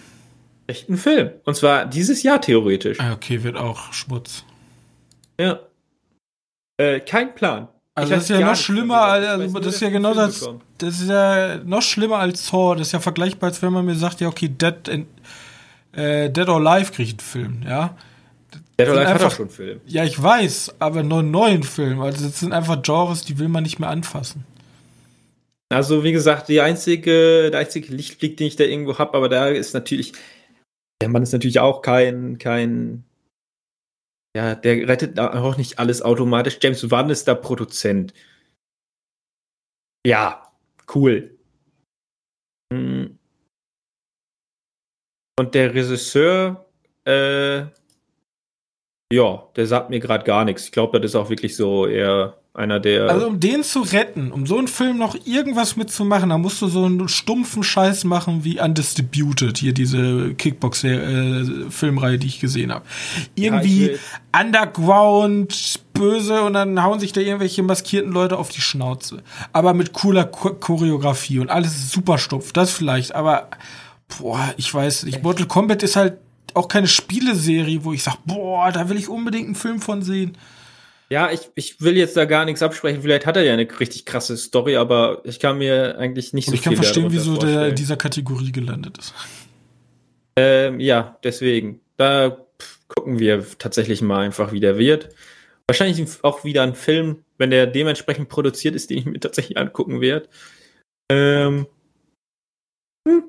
Echt 0.68 0.88
ein 0.88 0.96
Film. 0.96 1.32
Und 1.44 1.54
zwar 1.54 1.86
dieses 1.86 2.22
Jahr 2.22 2.40
theoretisch. 2.40 3.00
Ah, 3.00 3.12
okay, 3.12 3.42
wird 3.42 3.56
auch 3.56 3.92
Schmutz. 3.92 4.44
Ja. 5.40 5.67
Äh, 6.78 7.00
kein 7.00 7.34
Plan. 7.34 7.68
Also 7.94 8.14
das 8.14 8.24
ist 8.24 8.30
ja 8.30 8.40
noch 8.40 8.54
schlimmer, 8.54 9.02
also 9.02 9.58
das 9.58 9.74
ist 9.74 9.80
ja 9.80 9.90
genau 9.90 10.14
das, 10.14 10.48
das 10.78 11.00
ist 11.00 11.08
ja 11.08 11.56
noch 11.64 11.82
schlimmer 11.82 12.18
als 12.18 12.46
Thor. 12.46 12.76
Das 12.76 12.86
ist 12.88 12.92
ja 12.92 13.00
vergleichbar, 13.00 13.48
als 13.48 13.60
wenn 13.60 13.72
man 13.72 13.84
mir 13.84 13.96
sagt, 13.96 14.20
ja 14.20 14.28
okay, 14.28 14.48
Dead, 14.48 14.86
in, 14.86 15.06
äh, 15.92 16.30
Dead 16.30 16.48
or 16.48 16.64
Alive 16.64 16.92
kriegt 16.92 17.20
einen 17.20 17.28
Film, 17.28 17.62
ja. 17.66 17.96
Dead 18.78 18.88
or 18.88 18.94
Alive 18.94 19.14
hat 19.14 19.24
auch 19.24 19.30
schon 19.32 19.46
einen 19.46 19.50
Film. 19.50 19.80
Ja, 19.86 20.04
ich 20.04 20.22
weiß, 20.22 20.76
aber 20.78 21.02
nur 21.02 21.18
einen 21.18 21.32
neuen 21.32 21.64
Film. 21.64 22.00
Also 22.00 22.24
das 22.24 22.38
sind 22.38 22.52
einfach 22.52 22.80
Genres, 22.82 23.24
die 23.24 23.40
will 23.40 23.48
man 23.48 23.64
nicht 23.64 23.80
mehr 23.80 23.90
anfassen. 23.90 24.44
Also 25.70 26.04
wie 26.04 26.12
gesagt, 26.12 26.48
die 26.48 26.60
einzige, 26.60 27.50
der 27.50 27.58
einzige 27.58 27.92
Lichtblick, 27.92 28.36
den 28.36 28.46
ich 28.46 28.54
da 28.54 28.62
irgendwo 28.62 28.96
habe, 28.98 29.16
aber 29.16 29.28
da 29.28 29.48
ist 29.48 29.74
natürlich, 29.74 30.12
der 31.02 31.08
Mann 31.08 31.24
ist 31.24 31.32
natürlich 31.32 31.58
auch 31.58 31.82
kein, 31.82 32.38
kein 32.38 33.04
ja, 34.36 34.54
der 34.54 34.88
rettet 34.88 35.18
auch 35.18 35.56
nicht 35.56 35.78
alles 35.78 36.02
automatisch. 36.02 36.58
James 36.60 36.90
Wan 36.90 37.10
ist 37.10 37.28
da 37.28 37.34
Produzent. 37.34 38.12
Ja, 40.06 40.52
cool. 40.94 41.38
Hm. 42.72 43.18
Und 45.38 45.54
der 45.54 45.74
Regisseur, 45.74 46.66
äh, 47.04 47.66
ja, 49.12 49.50
der 49.56 49.66
sagt 49.66 49.90
mir 49.90 50.00
gerade 50.00 50.24
gar 50.24 50.44
nichts. 50.44 50.64
Ich 50.64 50.72
glaube, 50.72 51.00
das 51.00 51.12
ist 51.12 51.16
auch 51.16 51.30
wirklich 51.30 51.56
so 51.56 51.86
eher 51.86 52.38
einer 52.58 52.80
der. 52.80 53.08
Also 53.08 53.26
um 53.26 53.40
den 53.40 53.62
zu 53.62 53.80
retten, 53.80 54.32
um 54.32 54.46
so 54.46 54.58
einen 54.58 54.68
Film 54.68 54.98
noch 54.98 55.16
irgendwas 55.24 55.76
mitzumachen, 55.76 56.30
da 56.30 56.38
musst 56.38 56.60
du 56.60 56.68
so 56.68 56.84
einen 56.84 57.08
stumpfen 57.08 57.62
Scheiß 57.62 58.04
machen 58.04 58.44
wie 58.44 58.60
Undistributed, 58.60 59.56
hier 59.58 59.72
diese 59.72 60.34
Kickbox-Filmreihe, 60.34 62.14
äh, 62.14 62.18
die 62.18 62.26
ich 62.26 62.40
gesehen 62.40 62.72
habe. 62.72 62.84
Irgendwie 63.34 63.92
ja, 63.92 63.98
Underground, 64.40 65.80
böse 65.94 66.42
und 66.42 66.54
dann 66.54 66.82
hauen 66.82 67.00
sich 67.00 67.12
da 67.12 67.20
irgendwelche 67.20 67.62
maskierten 67.62 68.12
Leute 68.12 68.36
auf 68.36 68.50
die 68.50 68.60
Schnauze. 68.60 69.22
Aber 69.52 69.74
mit 69.74 69.92
cooler 69.92 70.24
Cho 70.24 70.54
Choreografie 70.54 71.38
und 71.38 71.50
alles 71.50 71.90
super 71.90 72.18
stumpf, 72.18 72.52
das 72.52 72.72
vielleicht, 72.72 73.14
aber 73.14 73.48
boah, 74.18 74.52
ich 74.56 74.72
weiß 74.72 75.04
nicht. 75.04 75.22
Mortal 75.22 75.46
Kombat 75.46 75.82
ist 75.82 75.96
halt 75.96 76.18
auch 76.54 76.68
keine 76.68 76.88
Spieleserie, 76.88 77.84
wo 77.84 77.92
ich 77.92 78.02
sag, 78.02 78.16
boah, 78.24 78.72
da 78.72 78.88
will 78.88 78.96
ich 78.96 79.08
unbedingt 79.08 79.46
einen 79.46 79.54
Film 79.54 79.80
von 79.80 80.02
sehen. 80.02 80.36
Ja, 81.10 81.30
ich, 81.30 81.50
ich 81.54 81.80
will 81.80 81.96
jetzt 81.96 82.16
da 82.16 82.26
gar 82.26 82.44
nichts 82.44 82.62
absprechen. 82.62 83.00
Vielleicht 83.00 83.24
hat 83.24 83.36
er 83.36 83.42
ja 83.42 83.54
eine 83.54 83.66
richtig 83.80 84.04
krasse 84.04 84.36
Story, 84.36 84.76
aber 84.76 85.22
ich 85.24 85.40
kann 85.40 85.56
mir 85.56 85.96
eigentlich 85.98 86.34
nicht 86.34 86.48
Und 86.48 86.52
so 86.52 86.54
ich 86.56 86.60
viel 86.60 86.72
Ich 86.72 86.78
kann 86.78 86.84
verstehen, 86.84 87.12
wieso 87.12 87.38
der 87.38 87.68
in 87.68 87.74
dieser 87.74 87.96
Kategorie 87.96 88.52
gelandet 88.52 88.98
ist. 88.98 89.14
Ähm, 90.36 90.80
ja, 90.80 91.18
deswegen. 91.24 91.80
Da 91.96 92.46
gucken 92.88 93.18
wir 93.18 93.44
tatsächlich 93.58 94.02
mal 94.02 94.20
einfach, 94.20 94.52
wie 94.52 94.60
der 94.60 94.78
wird. 94.78 95.08
Wahrscheinlich 95.66 96.22
auch 96.22 96.44
wieder 96.44 96.62
ein 96.62 96.74
Film, 96.74 97.24
wenn 97.38 97.50
der 97.50 97.66
dementsprechend 97.66 98.28
produziert 98.28 98.74
ist, 98.74 98.90
den 98.90 98.98
ich 98.98 99.04
mir 99.06 99.20
tatsächlich 99.20 99.56
angucken 99.56 100.02
werde. 100.02 100.28
Ähm. 101.10 101.66
Hm. 103.08 103.24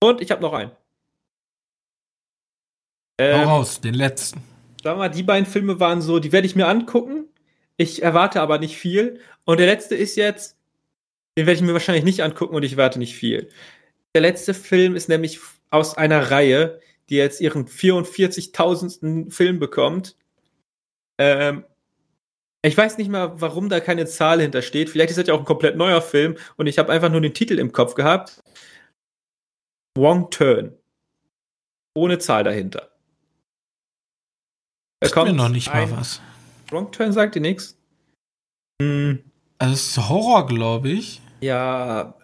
Und 0.00 0.20
ich 0.20 0.30
habe 0.30 0.42
noch 0.42 0.52
einen. 0.52 0.70
Ähm, 3.20 3.46
Hau 3.46 3.56
raus, 3.58 3.80
den 3.80 3.94
letzten 3.94 4.53
wir 4.84 4.96
mal, 4.96 5.08
die 5.08 5.22
beiden 5.22 5.46
Filme 5.46 5.80
waren 5.80 6.02
so, 6.02 6.18
die 6.18 6.32
werde 6.32 6.46
ich 6.46 6.56
mir 6.56 6.66
angucken. 6.68 7.26
Ich 7.76 8.02
erwarte 8.02 8.40
aber 8.40 8.58
nicht 8.58 8.76
viel. 8.76 9.20
Und 9.44 9.58
der 9.58 9.66
letzte 9.66 9.94
ist 9.94 10.16
jetzt, 10.16 10.56
den 11.36 11.46
werde 11.46 11.56
ich 11.56 11.62
mir 11.62 11.72
wahrscheinlich 11.72 12.04
nicht 12.04 12.22
angucken 12.22 12.54
und 12.54 12.62
ich 12.62 12.72
erwarte 12.72 12.98
nicht 12.98 13.16
viel. 13.16 13.48
Der 14.14 14.22
letzte 14.22 14.54
Film 14.54 14.94
ist 14.96 15.08
nämlich 15.08 15.40
aus 15.70 15.96
einer 15.96 16.30
Reihe, 16.30 16.80
die 17.08 17.16
jetzt 17.16 17.40
ihren 17.40 17.66
44.000. 17.66 19.30
Film 19.30 19.58
bekommt. 19.58 20.16
Ähm, 21.18 21.64
ich 22.62 22.76
weiß 22.76 22.96
nicht 22.98 23.10
mal, 23.10 23.40
warum 23.40 23.68
da 23.68 23.80
keine 23.80 24.06
Zahl 24.06 24.40
hintersteht. 24.40 24.88
Vielleicht 24.88 25.10
ist 25.10 25.18
das 25.18 25.26
ja 25.26 25.34
auch 25.34 25.40
ein 25.40 25.44
komplett 25.44 25.76
neuer 25.76 26.00
Film 26.00 26.36
und 26.56 26.66
ich 26.66 26.78
habe 26.78 26.92
einfach 26.92 27.10
nur 27.10 27.20
den 27.20 27.34
Titel 27.34 27.58
im 27.58 27.72
Kopf 27.72 27.94
gehabt. 27.94 28.42
Wrong 29.96 30.30
Turn. 30.30 30.76
Ohne 31.94 32.18
Zahl 32.18 32.44
dahinter. 32.44 32.93
Da 35.04 35.10
kommt 35.10 35.30
mir 35.30 35.36
noch 35.36 35.48
nicht 35.48 35.72
mal 35.72 35.90
was. 35.90 36.20
Wrong 36.70 36.90
Turn 36.90 37.12
sagt 37.12 37.34
dir 37.34 37.40
nichts? 37.40 37.76
Hm. 38.80 39.20
Also 39.58 39.74
es 39.74 39.86
ist 39.88 40.08
Horror, 40.08 40.46
glaube 40.46 40.90
ich. 40.90 41.20
Ja, 41.40 42.14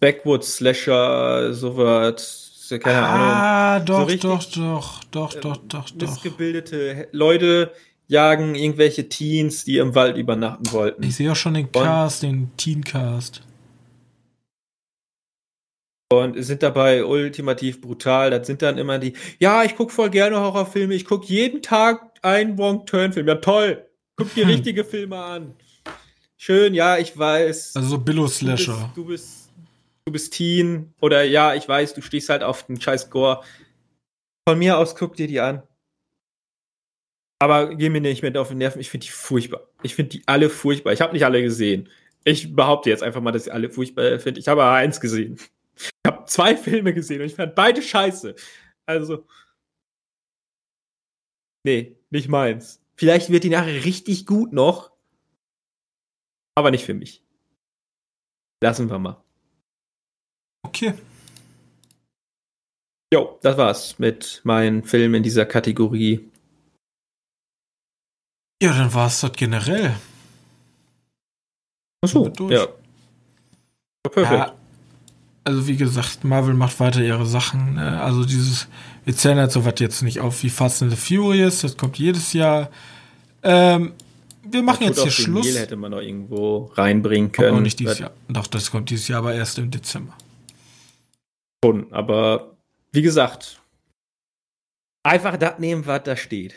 Backwoods 0.00 0.56
Slasher, 0.56 1.52
sowas, 1.52 2.50
keine 2.82 2.98
ah, 2.98 3.14
Ahnung. 3.14 3.26
Ah, 3.26 3.80
doch, 3.80 4.10
so 4.10 4.16
doch, 4.16 4.44
doch, 4.44 5.04
doch, 5.04 5.34
doch, 5.34 5.56
doch, 5.68 5.90
doch. 5.90 5.94
Missgebildete 5.94 7.08
Leute 7.12 7.72
jagen 8.06 8.54
irgendwelche 8.54 9.08
Teens, 9.08 9.64
die 9.64 9.78
im 9.78 9.94
Wald 9.94 10.16
übernachten 10.16 10.72
wollten. 10.72 11.02
Ich 11.02 11.16
sehe 11.16 11.30
auch 11.30 11.36
schon 11.36 11.54
den 11.54 11.70
Cast, 11.70 12.22
den 12.22 12.50
Teen-Cast. 12.56 13.42
Und 16.12 16.42
sind 16.42 16.64
dabei 16.64 17.04
ultimativ 17.04 17.80
brutal. 17.80 18.30
Das 18.30 18.46
sind 18.46 18.62
dann 18.62 18.78
immer 18.78 18.98
die, 18.98 19.12
ja, 19.38 19.62
ich 19.62 19.76
gucke 19.76 19.92
voll 19.92 20.10
gerne 20.10 20.40
Horrorfilme, 20.40 20.94
ich 20.94 21.04
gucke 21.04 21.26
jeden 21.26 21.62
Tag 21.62 22.09
ein 22.22 22.58
Wrong-Turn-Film. 22.58 23.26
Ja, 23.26 23.36
toll. 23.36 23.86
Guck 24.16 24.34
dir 24.34 24.44
hm. 24.44 24.50
richtige 24.54 24.84
Filme 24.84 25.16
an. 25.16 25.54
Schön, 26.36 26.74
ja, 26.74 26.96
ich 26.96 27.16
weiß. 27.16 27.76
Also 27.76 27.88
so 27.88 27.98
Billo-Slasher. 27.98 28.92
Du, 28.94 29.02
du 29.02 29.08
bist, 29.08 29.50
du 30.06 30.12
bist 30.12 30.32
Teen. 30.32 30.94
Oder 31.00 31.22
ja, 31.24 31.54
ich 31.54 31.68
weiß, 31.68 31.94
du 31.94 32.02
stehst 32.02 32.28
halt 32.28 32.42
auf 32.42 32.64
den 32.64 32.80
scheiß 32.80 33.10
Gore. 33.10 33.42
Von 34.48 34.58
mir 34.58 34.78
aus 34.78 34.96
guck 34.96 35.16
dir 35.16 35.26
die 35.26 35.40
an. 35.40 35.62
Aber 37.38 37.74
geh 37.74 37.88
mir 37.88 38.00
nicht 38.00 38.22
mehr 38.22 38.38
auf 38.40 38.48
den 38.48 38.58
Nerven. 38.58 38.80
Ich 38.80 38.90
finde 38.90 39.06
die 39.06 39.12
furchtbar. 39.12 39.68
Ich 39.82 39.94
finde 39.94 40.10
die 40.10 40.22
alle 40.26 40.50
furchtbar. 40.50 40.92
Ich 40.92 41.00
habe 41.00 41.12
nicht 41.12 41.24
alle 41.24 41.42
gesehen. 41.42 41.88
Ich 42.24 42.54
behaupte 42.54 42.90
jetzt 42.90 43.02
einfach 43.02 43.22
mal, 43.22 43.32
dass 43.32 43.46
ich 43.46 43.52
alle 43.52 43.70
furchtbar 43.70 44.18
finde. 44.18 44.40
Ich 44.40 44.48
habe 44.48 44.62
aber 44.62 44.72
eins 44.72 45.00
gesehen. 45.00 45.38
Ich 45.76 45.90
habe 46.06 46.26
zwei 46.26 46.56
Filme 46.56 46.92
gesehen 46.92 47.20
und 47.20 47.26
ich 47.26 47.34
fand 47.34 47.54
beide 47.54 47.80
scheiße. 47.80 48.34
Also. 48.84 49.26
Nee, 51.64 51.96
nicht 52.10 52.28
meins. 52.28 52.82
Vielleicht 52.96 53.30
wird 53.30 53.44
die 53.44 53.50
nachher 53.50 53.84
richtig 53.84 54.26
gut 54.26 54.52
noch. 54.52 54.90
Aber 56.54 56.70
nicht 56.70 56.84
für 56.84 56.94
mich. 56.94 57.24
Lassen 58.62 58.90
wir 58.90 58.98
mal. 58.98 59.22
Okay. 60.66 60.94
Jo, 63.12 63.38
das 63.42 63.56
war's 63.56 63.98
mit 63.98 64.40
meinen 64.44 64.84
Filmen 64.84 65.16
in 65.16 65.22
dieser 65.22 65.46
Kategorie. 65.46 66.30
Ja, 68.62 68.76
dann 68.76 68.92
war's 68.92 69.20
das 69.20 69.32
generell. 69.32 69.96
Achso, 72.04 72.30
ja. 72.50 72.68
Perfekt. 74.02 74.30
Ja, 74.30 74.59
also 75.50 75.66
wie 75.66 75.76
gesagt, 75.76 76.22
Marvel 76.22 76.54
macht 76.54 76.78
weiter 76.78 77.02
ihre 77.02 77.26
Sachen. 77.26 77.74
Ne? 77.74 78.00
Also 78.00 78.24
dieses, 78.24 78.68
wir 79.04 79.16
zählen 79.16 79.38
halt 79.38 79.50
so 79.50 79.64
was 79.64 79.74
jetzt 79.78 80.02
nicht 80.02 80.20
auf 80.20 80.42
wie 80.44 80.48
Fast 80.48 80.82
and 80.82 80.92
the 80.92 80.96
Furious, 80.96 81.62
das 81.62 81.76
kommt 81.76 81.98
jedes 81.98 82.32
Jahr. 82.32 82.70
Ähm, 83.42 83.92
wir 84.44 84.62
machen 84.62 84.84
jetzt 84.84 85.02
hier 85.02 85.10
Schluss. 85.10 85.46
Mehl 85.46 85.58
hätte 85.58 85.76
man 85.76 85.90
noch 85.90 86.00
irgendwo 86.00 86.70
reinbringen 86.74 87.32
können. 87.32 87.56
Auch 87.56 87.60
nicht 87.60 87.80
dieses 87.80 87.98
Jahr. 87.98 88.12
Doch, 88.28 88.46
das 88.46 88.70
kommt 88.70 88.90
dieses 88.90 89.08
Jahr 89.08 89.18
aber 89.18 89.34
erst 89.34 89.58
im 89.58 89.70
Dezember. 89.70 90.16
Schon, 91.64 91.92
aber 91.92 92.52
wie 92.92 93.02
gesagt, 93.02 93.60
einfach 95.02 95.36
das 95.36 95.58
nehmen, 95.58 95.84
was 95.86 96.04
da 96.04 96.16
steht. 96.16 96.54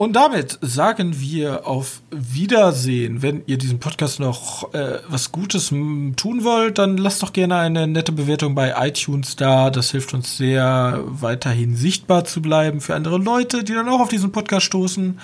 Und 0.00 0.14
damit 0.14 0.58
sagen 0.62 1.20
wir 1.20 1.66
auf 1.66 2.00
Wiedersehen. 2.10 3.20
Wenn 3.20 3.42
ihr 3.44 3.58
diesem 3.58 3.80
Podcast 3.80 4.18
noch 4.18 4.72
äh, 4.72 5.00
was 5.08 5.30
Gutes 5.30 5.68
tun 5.68 6.42
wollt, 6.42 6.78
dann 6.78 6.96
lasst 6.96 7.22
doch 7.22 7.34
gerne 7.34 7.58
eine 7.58 7.86
nette 7.86 8.10
Bewertung 8.10 8.54
bei 8.54 8.72
iTunes 8.78 9.36
da. 9.36 9.68
Das 9.68 9.90
hilft 9.90 10.14
uns 10.14 10.38
sehr, 10.38 11.02
weiterhin 11.04 11.76
sichtbar 11.76 12.24
zu 12.24 12.40
bleiben 12.40 12.80
für 12.80 12.94
andere 12.94 13.18
Leute, 13.18 13.62
die 13.62 13.74
dann 13.74 13.90
auch 13.90 14.00
auf 14.00 14.08
diesen 14.08 14.32
Podcast 14.32 14.64
stoßen. 14.64 15.20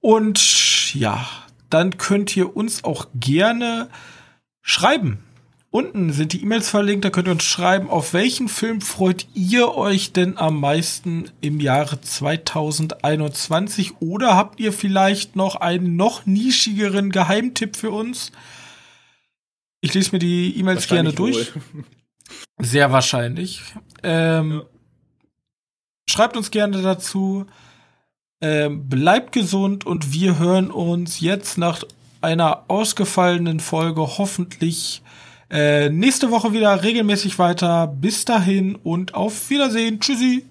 Und 0.00 0.92
ja, 0.92 1.24
dann 1.68 1.96
könnt 1.96 2.36
ihr 2.36 2.56
uns 2.56 2.82
auch 2.82 3.06
gerne 3.14 3.88
schreiben 4.62 5.20
Unten 5.72 6.12
sind 6.12 6.32
die 6.32 6.42
E-Mails 6.42 6.68
verlinkt, 6.68 7.04
da 7.04 7.10
könnt 7.10 7.28
ihr 7.28 7.32
uns 7.32 7.44
schreiben, 7.44 7.88
auf 7.88 8.12
welchen 8.12 8.48
Film 8.48 8.80
freut 8.80 9.28
ihr 9.34 9.76
euch 9.76 10.12
denn 10.12 10.36
am 10.36 10.58
meisten 10.58 11.30
im 11.40 11.60
Jahre 11.60 12.00
2021 12.00 14.00
oder 14.00 14.36
habt 14.36 14.58
ihr 14.58 14.72
vielleicht 14.72 15.36
noch 15.36 15.54
einen 15.54 15.94
noch 15.94 16.26
nischigeren 16.26 17.10
Geheimtipp 17.10 17.76
für 17.76 17.92
uns? 17.92 18.32
Ich 19.80 19.94
lese 19.94 20.10
mir 20.10 20.18
die 20.18 20.58
E-Mails 20.58 20.88
gerne 20.88 21.12
durch. 21.12 21.54
Wohl. 21.54 21.84
Sehr 22.58 22.90
wahrscheinlich. 22.90 23.62
Ähm, 24.02 24.52
ja. 24.52 24.62
Schreibt 26.10 26.36
uns 26.36 26.50
gerne 26.50 26.82
dazu. 26.82 27.46
Ähm, 28.40 28.88
bleibt 28.88 29.30
gesund 29.30 29.86
und 29.86 30.12
wir 30.12 30.38
hören 30.38 30.72
uns 30.72 31.20
jetzt 31.20 31.58
nach 31.58 31.84
einer 32.20 32.64
ausgefallenen 32.68 33.60
Folge 33.60 34.00
hoffentlich 34.00 35.02
äh, 35.50 35.90
nächste 35.90 36.30
Woche 36.30 36.52
wieder 36.52 36.82
regelmäßig 36.82 37.38
weiter. 37.38 37.86
Bis 37.88 38.24
dahin 38.24 38.76
und 38.76 39.14
auf 39.14 39.50
Wiedersehen. 39.50 40.00
Tschüssi. 40.00 40.44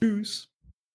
Tschüss. 0.00 0.53